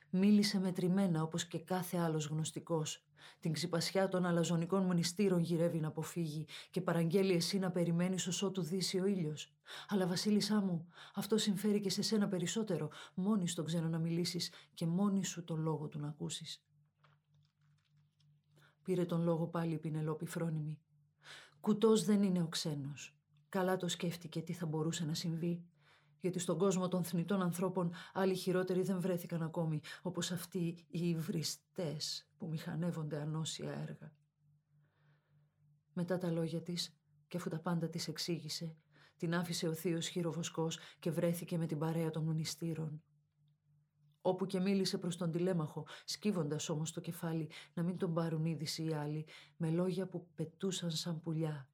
Μίλησε 0.10 0.60
μετρημένα 0.60 1.22
όπως 1.22 1.46
και 1.46 1.60
κάθε 1.60 1.98
άλλος 1.98 2.26
γνωστικός. 2.26 3.06
Την 3.39 3.54
ξυπασιά 3.54 4.08
των 4.08 4.26
αλαζονικών 4.26 4.84
μνηστήρων 4.84 5.39
γυρεύει 5.39 5.80
να 5.80 5.88
αποφύγει 5.88 6.48
και 6.72 6.82
παραγγέλει 6.82 7.34
εσύ 7.34 7.60
να 7.60 7.72
περιμένεις 7.72 8.28
όσο 8.28 8.52
του 8.52 8.62
δύσει 8.62 9.00
ο 9.00 9.06
ήλιος. 9.06 9.54
Αλλά 9.88 10.08
βασίλισσά 10.08 10.62
μου, 10.62 10.88
αυτό 11.16 11.38
συμφέρει 11.38 11.80
και 11.80 11.89
σε 11.89 12.02
σένα 12.02 12.28
περισσότερο. 12.28 12.89
Μόνη 13.14 13.48
στον 13.48 13.66
ξένο 13.66 13.88
να 13.88 14.00
μιλήσεις 14.00 14.52
και 14.74 14.86
μόνη 14.86 15.26
σου 15.26 15.43
τον 15.43 15.60
λόγο 15.62 15.88
του 15.88 16.00
να 16.00 16.08
ακούσεις. 16.08 16.64
Πήρε 18.84 19.06
τον 19.06 19.24
λόγο 19.24 19.48
πάλι 19.48 19.74
η 19.74 19.78
Πινελόπη 19.78 20.26
φρόνιμη. 20.26 20.80
Κουτός 21.60 22.04
δεν 22.04 22.24
είναι 22.24 22.41
ο 22.41 22.48
ξένος. 22.48 23.16
Καλά 23.50 23.78
το 23.78 23.88
σκέφτηκε 23.88 24.41
τι 24.41 24.54
θα 24.54 24.66
μπορούσε 24.66 25.06
να 25.06 25.14
συμβεί. 25.14 25.66
Γιατί 26.20 26.39
στον 26.39 26.58
κόσμο 26.58 26.88
των 26.88 27.04
θνητών 27.04 27.41
ανθρώπων 27.41 27.91
άλλοι 28.14 28.36
χειρότεροι 28.36 28.82
δεν 28.82 29.02
βρέθηκαν 29.02 29.41
ακόμη, 29.41 29.80
όπως 30.02 30.32
αυτοί 30.32 30.86
οι 30.88 31.10
υβριστές 31.10 32.30
που 32.38 32.48
μηχανεύονται 32.48 33.22
ανώσια 33.22 33.72
έργα. 33.72 34.14
Μετά 35.93 36.18
τα 36.18 36.32
λόγια 36.32 36.62
της, 36.62 36.98
και 37.28 37.38
αφού 37.38 37.50
τα 37.50 37.60
πάντα 37.60 37.89
της 37.89 38.08
εξήγησε, 38.08 38.76
την 39.18 39.36
άφησε 39.36 39.68
ο 39.68 39.74
θείος 39.74 40.08
χειροβοσκός 40.08 40.80
και 41.00 41.12
βρέθηκε 41.12 41.58
με 41.58 41.66
την 41.66 41.78
παρέα 41.78 42.10
των 42.10 42.24
μνηστήρων. 42.24 43.04
Όπου 44.22 44.46
και 44.46 44.60
μίλησε 44.60 44.98
προς 44.98 45.18
τον 45.18 45.32
τηλέμαχο, 45.32 45.88
σκύβοντας 46.06 46.70
όμως 46.70 46.91
το 46.91 47.02
κεφάλι 47.02 47.50
να 47.74 47.84
μην 47.84 47.98
τον 47.98 48.14
πάρουν 48.14 48.46
είδηση 48.46 48.84
οι 48.84 48.93
άλλοι, 48.93 49.26
με 49.58 49.70
λόγια 49.70 50.08
που 50.08 50.28
πετούσαν 50.36 50.91
σαν 50.91 51.20
πουλιά. 51.22 51.70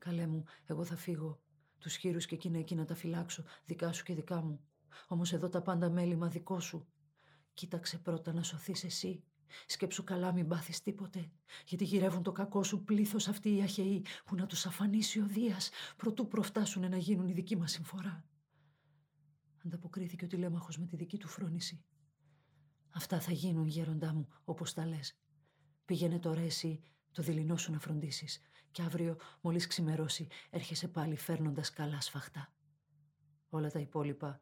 Καλέ 0.00 0.26
μου, 0.26 0.44
εγώ 0.66 0.84
θα 0.84 0.96
φύγω. 0.96 1.40
Τους 1.78 1.96
χείρους 1.96 2.26
και 2.26 2.34
εκείνα 2.34 2.58
εκεί 2.58 2.74
να 2.74 2.84
τα 2.84 2.94
φυλάξω, 2.94 3.44
δικά 3.64 3.92
σου 3.92 4.04
και 4.04 4.14
δικά 4.14 4.42
μου. 4.42 4.60
Όμως 5.08 5.32
εδώ 5.32 5.48
τα 5.48 5.62
πάντα 5.62 5.90
μέλημα 5.90 6.28
δικό 6.28 6.60
σου. 6.60 6.86
Κοίταξε 7.54 7.98
πρώτα 7.98 8.32
να 8.32 8.42
σωθείς 8.42 8.84
εσύ. 8.84 9.22
Σκέψου 9.66 10.04
καλά 10.04 10.32
μην 10.32 10.48
πάθεις 10.48 10.82
τίποτε. 10.82 11.30
Γιατί 11.66 11.84
γυρεύουν 11.84 12.22
το 12.22 12.32
κακό 12.32 12.62
σου 12.62 12.84
πλήθος 12.84 13.28
αυτοί 13.28 13.56
οι 13.56 13.62
αχαιοί 13.62 14.04
που 14.24 14.34
να 14.34 14.46
τους 14.46 14.66
αφανίσει 14.66 15.20
ο 15.20 15.26
Δίας 15.26 15.70
προτού 15.96 16.28
προφτάσουν 16.28 16.90
να 16.90 16.96
γίνουν 16.96 17.28
η 17.28 17.32
δική 17.32 17.56
μας 17.56 17.70
συμφορά. 17.70 18.24
Ανταποκρίθηκε 19.64 20.24
ο 20.24 20.28
τηλέμαχος 20.28 20.78
με 20.78 20.86
τη 20.86 20.96
δική 20.96 21.18
του 21.18 21.28
φρόνηση. 21.28 21.84
Αυτά 22.90 23.20
θα 23.20 23.32
γίνουν 23.32 23.66
γέροντά 23.66 24.14
μου 24.14 24.28
όπως 24.44 24.72
τα 24.72 24.86
λες. 24.86 25.16
Πήγαινε 25.84 26.18
τώρα 26.18 26.40
εσύ 26.40 26.80
το 27.12 27.22
δειλινό 27.22 27.56
σου 27.56 27.72
να 27.72 27.78
φροντίσεις 27.78 28.40
και 28.70 28.82
αύριο 28.82 29.16
μόλις 29.40 29.66
ξημερώσει 29.66 30.28
έρχεσαι 30.50 30.88
πάλι 30.88 31.16
φέρνοντας 31.16 31.72
καλά 31.72 32.00
σφαχτά. 32.00 32.52
Όλα 33.48 33.70
τα 33.70 33.78
υπόλοιπα 33.78 34.40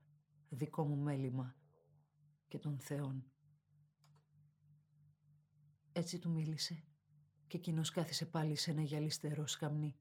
δικό 0.48 0.84
μου 0.84 0.96
μέλημα 0.96 1.56
και 2.48 2.58
των 2.58 2.78
θεών. 2.78 3.24
Έτσι 5.92 6.18
του 6.18 6.30
μίλησε 6.30 6.84
και 7.46 7.56
εκείνος 7.56 7.90
κάθισε 7.90 8.26
πάλι 8.26 8.56
σε 8.56 8.70
ένα 8.70 8.82
γυαλιστερό 8.82 9.46
σκαμνί. 9.46 9.96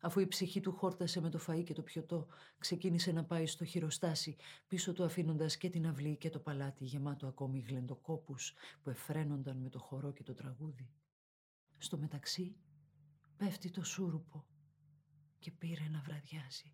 Αφού 0.00 0.20
η 0.20 0.26
ψυχή 0.26 0.60
του 0.60 0.72
χόρτασε 0.72 1.20
με 1.20 1.30
το 1.30 1.40
φαΐ 1.46 1.64
και 1.64 1.72
το 1.72 1.82
πιωτό, 1.82 2.26
ξεκίνησε 2.58 3.12
να 3.12 3.24
πάει 3.24 3.46
στο 3.46 3.64
χειροστάσι, 3.64 4.36
πίσω 4.68 4.92
του 4.92 5.04
αφήνοντας 5.04 5.56
και 5.56 5.70
την 5.70 5.86
αυλή 5.86 6.16
και 6.16 6.30
το 6.30 6.38
παλάτι 6.38 6.84
γεμάτο 6.84 7.26
ακόμη 7.26 7.60
γλεντοκόπους 7.60 8.54
που 8.82 8.90
εφραίνονταν 8.90 9.56
με 9.56 9.68
το 9.68 9.78
χορό 9.78 10.12
και 10.12 10.22
το 10.22 10.34
τραγούδι. 10.34 10.90
Στο 11.78 11.98
μεταξύ 11.98 12.56
πέφτει 13.36 13.70
το 13.70 13.84
σούρουπο 13.84 14.46
και 15.38 15.50
πήρε 15.50 15.88
να 15.88 16.00
βραδιάζει. 16.00 16.72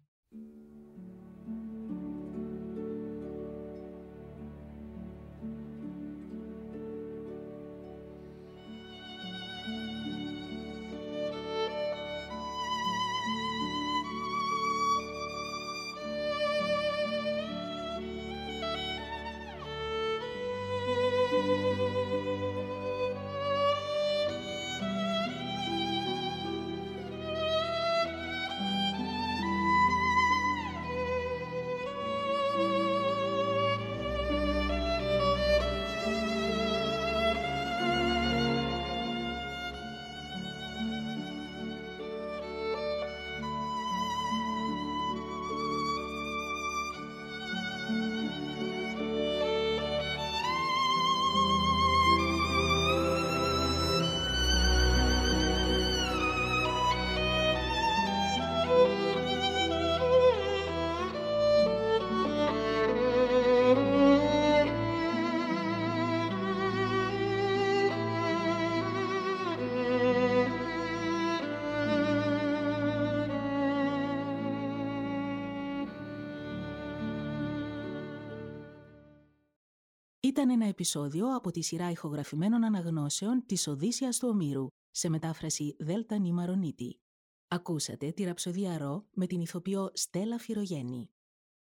Ήταν 80.33 80.51
ένα 80.51 80.67
επεισόδιο 80.67 81.35
από 81.35 81.51
τη 81.51 81.63
σειρά 81.63 81.91
ηχογραφημένων 81.91 82.65
αναγνώσεων 82.65 83.43
της 83.47 83.67
Οδύσσιας 83.67 84.19
του 84.19 84.29
Ομήρου, 84.29 84.67
σε 84.91 85.09
μετάφραση 85.09 85.77
Δέλτα 85.79 86.19
Νιμαρονίτη. 86.19 87.01
Ακούσατε 87.49 88.11
τη 88.11 88.25
ραψοδία 88.25 88.79
Ρο 88.79 89.07
με 89.11 89.27
την 89.27 89.41
ηθοποιό 89.41 89.91
Στέλλα 89.95 90.39
Φυρογέννη. 90.39 91.11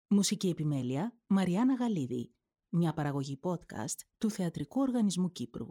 Μουσική 0.07 0.47
επιμέλεια 0.49 1.17
Μαριάννα 1.28 1.74
Γαλίδη. 1.74 2.34
Μια 2.69 2.93
παραγωγή 2.93 3.39
podcast 3.43 3.99
του 4.17 4.30
Θεατρικού 4.30 4.82
Οργανισμού 4.82 5.32
Κύπρου. 5.32 5.67